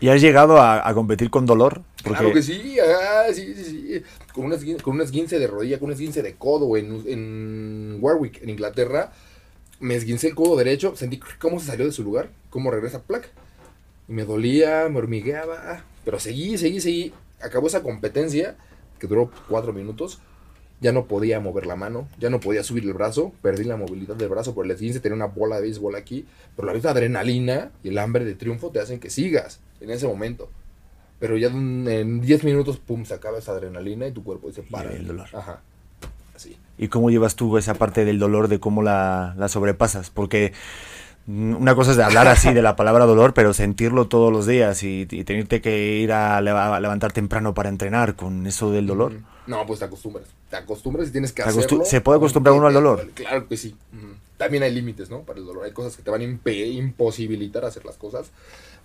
¿Y 0.01 0.09
has 0.09 0.19
llegado 0.19 0.57
a, 0.57 0.87
a 0.87 0.93
competir 0.93 1.29
con 1.29 1.45
dolor? 1.45 1.81
Porque 2.03 2.17
Claro 2.19 2.33
que 2.33 2.41
sí, 2.43 2.77
ah, 2.79 3.27
sí, 3.33 3.53
sí, 3.55 3.63
sí. 3.63 4.03
Con 4.33 4.45
un, 4.45 4.51
esguin- 4.51 4.81
con 4.81 4.95
un 4.95 5.01
esguince 5.01 5.39
de 5.39 5.47
rodilla, 5.47 5.79
con 5.79 5.87
un 5.87 5.93
esguince 5.93 6.21
de 6.21 6.35
codo 6.35 6.75
en, 6.75 7.03
en 7.07 7.97
Warwick, 8.01 8.41
en 8.43 8.49
Inglaterra. 8.49 9.13
Me 9.79 9.95
esguincé 9.95 10.27
el 10.27 10.35
codo 10.35 10.57
derecho, 10.57 10.97
sentí 10.97 11.17
cómo 11.39 11.61
se 11.61 11.67
salió 11.67 11.85
de 11.85 11.93
su 11.93 12.03
lugar, 12.03 12.29
cómo 12.49 12.71
regresa 12.71 13.03
placa. 13.03 13.29
Y 14.09 14.11
me 14.11 14.25
dolía, 14.25 14.89
me 14.89 14.97
hormigueaba, 14.97 15.83
pero 16.03 16.19
seguí, 16.19 16.57
seguí, 16.57 16.81
seguí. 16.81 17.13
Acabó 17.41 17.67
esa 17.67 17.83
competencia, 17.83 18.57
que 18.99 19.07
duró 19.07 19.31
cuatro 19.47 19.73
minutos. 19.73 20.19
Ya 20.81 20.93
no 20.93 21.07
podía 21.07 21.41
mover 21.41 21.65
la 21.65 21.75
mano, 21.75 22.07
ya 22.19 22.29
no 22.29 22.39
podía 22.39 22.63
subir 22.63 22.85
el 22.85 22.93
brazo, 22.93 23.33
perdí 23.41 23.65
la 23.65 23.75
movilidad 23.75 24.15
del 24.15 24.29
brazo 24.29 24.55
por 24.55 24.63
el 24.63 24.71
esguince, 24.71 25.01
tenía 25.01 25.17
una 25.17 25.25
bola 25.25 25.57
de 25.57 25.63
béisbol 25.63 25.95
aquí, 25.95 26.25
pero 26.55 26.67
la 26.67 26.73
misma 26.73 26.91
adrenalina 26.91 27.71
y 27.83 27.89
el 27.89 27.97
hambre 27.97 28.23
de 28.23 28.33
triunfo 28.33 28.69
te 28.69 28.79
hacen 28.79 29.01
que 29.01 29.09
sigas 29.09 29.59
en 29.81 29.89
ese 29.89 30.07
momento. 30.07 30.49
Pero 31.19 31.35
ya 31.35 31.47
en 31.47 31.85
en 31.89 32.21
10 32.21 32.45
minutos, 32.45 32.77
pum, 32.77 33.03
se 33.03 33.13
acaba 33.13 33.39
esa 33.39 33.51
adrenalina 33.51 34.07
y 34.07 34.13
tu 34.13 34.23
cuerpo 34.23 34.47
dice, 34.47 34.63
para. 34.63 34.93
el 34.93 35.05
dolor. 35.05 35.27
Ajá. 35.33 35.61
Así. 36.33 36.57
¿Y 36.77 36.87
cómo 36.87 37.09
llevas 37.09 37.35
tú 37.35 37.57
esa 37.57 37.73
parte 37.73 38.05
del 38.05 38.17
dolor, 38.17 38.47
de 38.47 38.61
cómo 38.61 38.81
la, 38.81 39.35
la 39.37 39.49
sobrepasas? 39.49 40.09
Porque 40.09 40.53
una 41.29 41.75
cosa 41.75 41.91
es 41.91 41.97
de 41.97 42.03
hablar 42.03 42.27
así 42.27 42.53
de 42.53 42.61
la 42.61 42.75
palabra 42.75 43.05
dolor, 43.05 43.33
pero 43.33 43.53
sentirlo 43.53 44.07
todos 44.07 44.31
los 44.31 44.45
días 44.47 44.81
y, 44.83 45.07
y 45.09 45.23
tenerte 45.23 45.61
que 45.61 45.97
ir 45.97 46.11
a, 46.11 46.41
leva- 46.41 46.75
a 46.75 46.79
levantar 46.79 47.11
temprano 47.11 47.53
para 47.53 47.69
entrenar 47.69 48.15
con 48.15 48.47
eso 48.47 48.71
del 48.71 48.87
dolor. 48.87 49.13
No, 49.47 49.65
pues 49.65 49.79
te 49.79 49.85
acostumbras. 49.85 50.25
Te 50.49 50.55
acostumbras 50.57 51.09
y 51.09 51.11
tienes 51.11 51.31
que 51.31 51.43
¿Te 51.43 51.49
acostu- 51.49 51.65
hacerlo. 51.65 51.85
se 51.85 52.01
puede 52.01 52.17
acostumbrar 52.17 52.55
uno 52.55 52.67
al 52.67 52.73
dolor? 52.73 53.09
Claro 53.13 53.47
que 53.47 53.57
sí. 53.57 53.75
También 54.37 54.63
hay 54.63 54.73
límites, 54.73 55.09
¿no? 55.09 55.19
Para 55.21 55.39
el 55.39 55.45
dolor. 55.45 55.65
Hay 55.65 55.71
cosas 55.71 55.97
que 55.97 56.03
te 56.03 56.09
van 56.11 56.21
a 56.21 56.23
imposibilitar 56.23 57.65
hacer 57.65 57.85
las 57.85 57.97
cosas. 57.97 58.31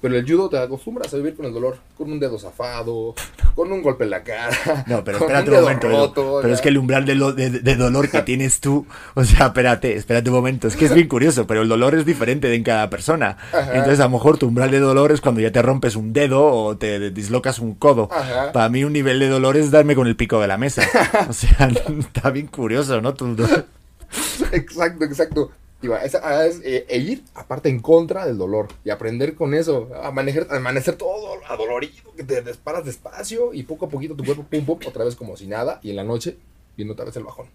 Pero 0.05 0.19
el 0.19 0.27
judo 0.31 0.51
te 0.51 0.59
acostumbras 0.59 1.15
a 1.15 1.17
vivir 1.17 1.35
con 1.35 1.47
el 1.47 1.55
dolor. 1.55 1.79
Con 1.97 2.13
un 2.13 2.21
dedo 2.21 2.39
zafado, 2.39 3.15
con 3.55 3.73
un 3.73 3.81
golpe 3.81 4.05
en 4.05 4.11
la 4.11 4.23
cara. 4.23 4.85
No, 4.87 5.03
pero 5.03 5.19
con 5.21 5.29
espérate 5.31 5.51
un 5.51 5.61
momento. 5.63 5.89
Roto, 5.89 6.39
pero 6.43 6.53
es 6.53 6.61
que 6.61 6.69
el 6.69 6.77
umbral 6.77 7.07
de, 7.07 7.15
lo- 7.15 7.33
de- 7.33 7.49
de 7.49 7.77
dolor 7.77 8.11
que 8.11 8.21
tienes 8.23 8.61
tú, 8.61 8.87
o 9.15 9.25
sea, 9.25 9.47
espérate, 9.47 9.97
espérate 9.97 10.29
un 10.29 10.37
momento. 10.37 10.69
Es 10.69 10.77
que 10.77 10.85
es 10.85 10.93
bien 10.93 11.09
curioso, 11.09 11.47
pero 11.47 11.63
el 11.63 11.69
dolor 11.71 11.95
es 11.95 12.05
diferente 12.05 12.55
en 12.55 12.63
cada 12.65 12.91
persona. 12.91 13.39
Ajá. 13.51 13.71
Entonces, 13.77 14.01
a 14.01 14.05
lo 14.05 14.11
mejor 14.11 14.37
tu 14.37 14.47
umbral 14.49 14.71
de 14.71 14.81
dolor 14.81 15.11
es 15.11 15.23
cuando 15.23 15.41
ya 15.41 15.51
te 15.53 15.63
rompes 15.63 15.97
un 15.97 16.13
dedo 16.13 16.45
o 16.45 16.77
te 16.77 17.11
dislocas 17.11 17.59
un 17.59 17.75
codo. 17.75 18.11
Ajá. 18.13 18.53
Para 18.53 18.69
mí, 18.69 18.85
un 18.85 18.93
nivel 18.93 19.19
de 19.21 19.29
dolor 19.29 19.57
es 19.57 19.71
darme 19.71 19.95
con 19.95 20.07
el 20.07 20.17
pico 20.17 20.39
de 20.39 20.49
la 20.49 20.59
mesa. 20.59 20.83
O 21.31 21.33
sea, 21.33 21.71
está 21.99 22.29
bien 22.31 22.49
curioso, 22.49 23.01
¿no? 23.01 23.15
Tu 23.15 23.35
dolor. 23.35 23.65
Exacto, 24.53 25.05
exacto. 25.07 25.51
Y 25.85 25.87
va, 25.87 25.99
es, 25.99 26.15
ah, 26.15 26.47
es, 26.47 26.63
eh, 26.65 26.87
e 26.89 26.97
ir 26.97 27.23
aparte 27.35 27.69
en 27.69 27.79
contra 27.79 28.25
del 28.25 28.39
dolor 28.39 28.69
y 28.87 28.89
aprender 28.89 29.35
con 29.35 29.53
eso, 29.53 29.91
a 30.03 30.11
manejar, 30.13 30.47
a 30.49 30.57
amanecer 30.57 30.97
todo 30.97 31.35
adolorido, 31.47 32.11
que 32.17 32.25
te 32.25 32.41
disparas 32.41 32.87
despacio 32.87 33.53
y 33.53 33.65
poco 33.65 33.85
a 33.85 33.89
poquito 33.91 34.17
tu 34.17 34.25
cuerpo 34.25 34.45
pum 34.45 34.65
pum 34.65 34.79
otra 34.87 35.05
vez 35.05 35.15
como 35.15 35.37
si 35.37 35.47
nada 35.47 35.81
y 35.83 35.91
en 35.91 35.97
la 35.97 36.05
noche 36.05 36.39
viendo 36.75 36.95
otra 36.95 37.05
vez 37.05 37.15
el 37.17 37.25
bajón. 37.25 37.49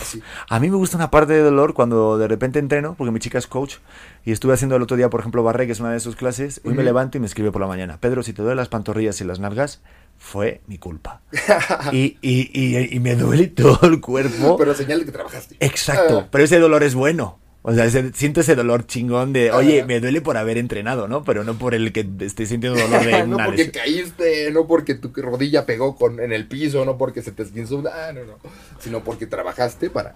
Así. 0.00 0.22
A 0.48 0.58
mí 0.60 0.70
me 0.70 0.76
gusta 0.76 0.96
una 0.96 1.10
parte 1.10 1.34
de 1.34 1.42
dolor 1.42 1.74
cuando 1.74 2.16
de 2.16 2.26
repente 2.26 2.58
entreno, 2.58 2.94
porque 2.96 3.10
mi 3.10 3.18
chica 3.18 3.36
es 3.36 3.46
coach, 3.46 3.76
y 4.24 4.32
estuve 4.32 4.54
haciendo 4.54 4.76
el 4.76 4.82
otro 4.82 4.96
día, 4.96 5.10
por 5.10 5.20
ejemplo, 5.20 5.42
barre, 5.42 5.66
que 5.66 5.72
es 5.72 5.80
una 5.80 5.92
de 5.92 6.00
sus 6.00 6.16
clases, 6.16 6.62
hoy 6.64 6.72
me 6.72 6.84
levanto 6.84 7.18
y 7.18 7.20
me 7.20 7.26
escribe 7.26 7.52
por 7.52 7.60
la 7.60 7.66
mañana, 7.66 7.98
Pedro, 8.00 8.22
si 8.22 8.32
te 8.32 8.40
duelen 8.40 8.56
las 8.56 8.68
pantorrillas 8.70 9.20
y 9.20 9.24
las 9.24 9.40
nalgas, 9.40 9.82
fue 10.18 10.60
mi 10.66 10.78
culpa. 10.78 11.22
y, 11.92 12.16
y, 12.22 12.50
y, 12.52 12.96
y 12.96 13.00
me 13.00 13.14
duele 13.16 13.46
todo 13.48 13.86
el 13.88 14.00
cuerpo. 14.00 14.56
Pero 14.56 14.74
señal 14.74 15.00
de 15.00 15.04
que 15.06 15.12
trabajaste. 15.12 15.56
Exacto, 15.60 16.20
Ah. 16.24 16.28
pero 16.30 16.44
ese 16.44 16.58
dolor 16.58 16.82
es 16.82 16.94
bueno. 16.94 17.38
O 17.68 17.74
sea, 17.74 17.84
ese- 17.84 18.12
siento 18.12 18.40
ese 18.40 18.54
dolor 18.54 18.86
chingón 18.86 19.32
de, 19.32 19.50
oye, 19.50 19.78
Ajá. 19.80 19.86
me 19.88 19.98
duele 19.98 20.20
por 20.20 20.36
haber 20.36 20.56
entrenado, 20.56 21.08
¿no? 21.08 21.24
Pero 21.24 21.42
no 21.42 21.54
por 21.58 21.74
el 21.74 21.92
que 21.92 22.06
estoy 22.20 22.46
sintiendo 22.46 22.78
dolor 22.80 23.04
de 23.04 23.26
no 23.26 23.36
porque 23.38 23.64
lesión. 23.64 23.72
caíste, 23.84 24.50
no 24.52 24.68
porque 24.68 24.94
tu 24.94 25.10
rodilla 25.20 25.66
pegó 25.66 25.96
con, 25.96 26.20
en 26.20 26.32
el 26.32 26.46
piso, 26.46 26.84
no 26.84 26.96
porque 26.96 27.22
se 27.22 27.32
te 27.32 27.42
esguinzó, 27.42 27.82
ah, 27.92 28.12
no, 28.14 28.24
no, 28.24 28.38
sino 28.78 29.02
porque 29.02 29.26
trabajaste 29.26 29.90
para, 29.90 30.14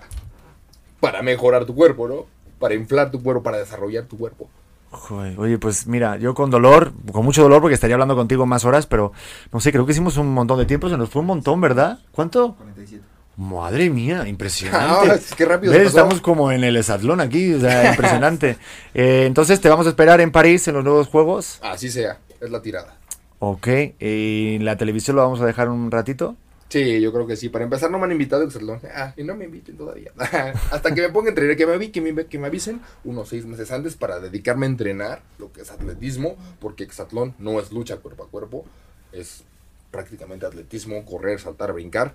para 1.00 1.22
mejorar 1.22 1.64
tu 1.64 1.74
cuerpo, 1.74 2.06
¿no? 2.06 2.26
Para 2.60 2.74
inflar 2.74 3.10
tu 3.10 3.20
cuerpo, 3.20 3.42
para 3.42 3.58
desarrollar 3.58 4.04
tu 4.04 4.16
cuerpo. 4.16 4.48
Joder, 4.90 5.38
Oye, 5.38 5.58
pues 5.58 5.86
mira, 5.86 6.16
yo 6.16 6.34
con 6.34 6.50
dolor, 6.50 6.92
con 7.12 7.24
mucho 7.24 7.42
dolor, 7.42 7.60
porque 7.60 7.74
estaría 7.74 7.94
hablando 7.94 8.16
contigo 8.16 8.44
más 8.44 8.64
horas, 8.64 8.86
pero 8.86 9.12
no 9.52 9.60
sé, 9.60 9.70
creo 9.70 9.86
que 9.86 9.92
hicimos 9.92 10.16
un 10.16 10.34
montón 10.34 10.58
de 10.58 10.66
tiempo, 10.66 10.88
se 10.88 10.96
nos 10.96 11.08
fue 11.10 11.20
un 11.20 11.26
montón, 11.26 11.60
¿verdad? 11.60 12.00
¿Cuánto? 12.10 12.54
47. 12.56 13.04
Madre 13.36 13.88
mía, 13.88 14.26
impresionante. 14.26 15.14
es 15.14 15.34
que 15.34 15.44
rápido 15.44 15.72
¿Ves? 15.72 15.80
se 15.80 15.84
pasó. 15.86 15.98
Estamos 15.98 16.20
como 16.20 16.50
en 16.50 16.64
el 16.64 16.76
esatlón 16.76 17.20
aquí, 17.20 17.54
o 17.54 17.60
sea, 17.60 17.90
impresionante. 17.90 18.56
Eh, 18.92 19.24
entonces 19.26 19.60
te 19.60 19.68
vamos 19.68 19.86
a 19.86 19.90
esperar 19.90 20.20
en 20.20 20.32
París 20.32 20.66
en 20.66 20.74
los 20.74 20.82
nuevos 20.82 21.06
juegos. 21.06 21.60
Así 21.62 21.90
sea, 21.90 22.18
es 22.40 22.50
la 22.50 22.60
tirada. 22.60 22.96
Ok, 23.38 23.68
¿y 24.00 24.58
la 24.58 24.76
televisión 24.76 25.14
lo 25.16 25.22
vamos 25.22 25.40
a 25.40 25.46
dejar 25.46 25.68
un 25.68 25.90
ratito? 25.92 26.34
Sí, 26.70 27.00
yo 27.00 27.12
creo 27.12 27.26
que 27.26 27.36
sí. 27.36 27.48
Para 27.48 27.64
empezar, 27.64 27.90
no 27.90 27.98
me 27.98 28.04
han 28.04 28.12
invitado 28.12 28.42
a 28.42 28.44
Exatlón. 28.46 28.80
Ah, 28.94 29.12
y 29.16 29.24
no 29.24 29.34
me 29.34 29.44
inviten 29.46 29.76
todavía. 29.76 30.12
Hasta 30.70 30.94
que 30.94 31.02
me 31.02 31.08
ponga 31.08 31.26
a 31.26 31.30
entrenar, 31.30 31.56
que 31.56 31.66
me, 31.66 31.90
que, 31.90 32.00
me, 32.00 32.26
que 32.26 32.38
me 32.38 32.46
avisen 32.46 32.80
unos 33.02 33.28
seis 33.28 33.44
meses 33.44 33.72
antes 33.72 33.96
para 33.96 34.20
dedicarme 34.20 34.66
a 34.66 34.68
entrenar 34.68 35.22
lo 35.38 35.52
que 35.52 35.62
es 35.62 35.70
atletismo, 35.72 36.36
porque 36.60 36.84
Exatlón 36.84 37.34
no 37.40 37.58
es 37.58 37.72
lucha 37.72 37.96
cuerpo 37.96 38.22
a 38.22 38.28
cuerpo, 38.28 38.64
es 39.10 39.42
prácticamente 39.90 40.46
atletismo, 40.46 41.04
correr, 41.04 41.40
saltar, 41.40 41.72
brincar. 41.72 42.14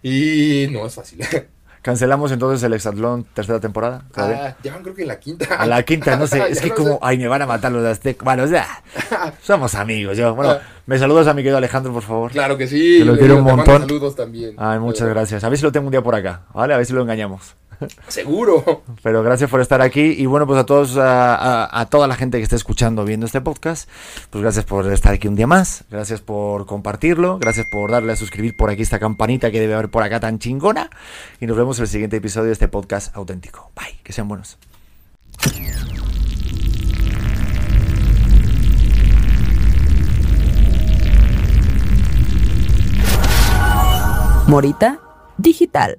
Y 0.00 0.68
no 0.70 0.86
es 0.86 0.94
fácil. 0.94 1.18
¿Cancelamos 1.88 2.30
entonces 2.32 2.62
el 2.64 2.74
Exatlón 2.74 3.24
tercera 3.32 3.60
temporada? 3.60 4.02
Ah, 4.14 4.54
ya 4.62 4.74
van 4.74 4.82
creo 4.82 4.94
que 4.94 5.00
en 5.02 5.08
la 5.08 5.18
quinta. 5.18 5.54
A 5.54 5.64
la 5.64 5.82
quinta, 5.84 6.16
no 6.18 6.26
sé, 6.26 6.42
es 6.50 6.60
que 6.60 6.68
no 6.68 6.74
como, 6.74 6.90
sé. 6.90 6.98
ay, 7.00 7.16
me 7.16 7.28
van 7.28 7.40
a 7.40 7.46
matar 7.46 7.72
los 7.72 7.82
de 7.82 7.88
Azteca. 7.88 8.24
Bueno, 8.26 8.42
o 8.42 8.46
sea, 8.46 8.66
somos 9.42 9.74
amigos, 9.74 10.14
yo. 10.18 10.34
Bueno, 10.34 10.52
Ah. 10.52 10.60
me 10.84 10.98
saludas 10.98 11.26
a 11.28 11.32
mi 11.32 11.40
querido 11.40 11.56
Alejandro, 11.56 11.90
por 11.94 12.02
favor. 12.02 12.30
Claro 12.30 12.58
que 12.58 12.66
sí. 12.66 12.98
Te 12.98 13.06
lo 13.06 13.16
quiero 13.16 13.38
un 13.38 13.44
montón. 13.44 13.80
Saludos 13.80 14.14
también. 14.14 14.54
Ay, 14.58 14.78
muchas 14.78 15.00
Pero- 15.04 15.14
gracias. 15.14 15.42
A 15.44 15.48
ver 15.48 15.56
si 15.56 15.64
lo 15.64 15.72
tengo 15.72 15.86
un 15.86 15.90
día 15.90 16.02
por 16.02 16.14
acá, 16.14 16.42
¿vale? 16.52 16.74
A 16.74 16.76
ver 16.76 16.84
si 16.84 16.92
lo 16.92 17.00
engañamos. 17.00 17.54
Seguro. 18.08 18.82
Pero 19.02 19.22
gracias 19.22 19.50
por 19.50 19.60
estar 19.60 19.80
aquí 19.82 20.00
y 20.18 20.26
bueno, 20.26 20.46
pues 20.46 20.58
a 20.58 20.66
todos, 20.66 20.96
a, 20.96 21.34
a- 21.34 21.80
a 21.80 21.86
toda 21.86 22.06
la 22.06 22.16
gente 22.16 22.38
que 22.38 22.42
está 22.42 22.56
escuchando, 22.56 23.04
viendo 23.04 23.26
este 23.26 23.40
podcast, 23.40 23.88
pues 24.30 24.42
gracias 24.42 24.64
por 24.64 24.90
estar 24.92 25.12
aquí 25.12 25.28
un 25.28 25.36
día 25.36 25.46
más, 25.46 25.84
gracias 25.90 26.20
por 26.20 26.66
compartirlo, 26.66 27.38
gracias 27.38 27.66
por 27.70 27.90
darle 27.90 28.12
a 28.12 28.16
suscribir 28.16 28.56
por 28.56 28.70
aquí 28.70 28.82
esta 28.82 28.98
campanita 28.98 29.50
que 29.50 29.60
debe 29.60 29.74
haber 29.74 29.90
por 29.90 30.02
acá 30.02 30.20
tan 30.20 30.38
chingona 30.38 30.90
y 31.40 31.46
nos 31.46 31.56
vemos 31.56 31.78
en 31.78 31.82
el 31.84 31.88
siguiente 31.88 32.16
episodio 32.16 32.46
de 32.46 32.52
este 32.52 32.68
podcast 32.68 33.14
auténtico. 33.16 33.70
Bye, 33.76 33.98
que 34.02 34.12
sean 34.12 34.28
buenos. 34.28 34.58
Morita 44.46 44.98
Digital. 45.36 45.98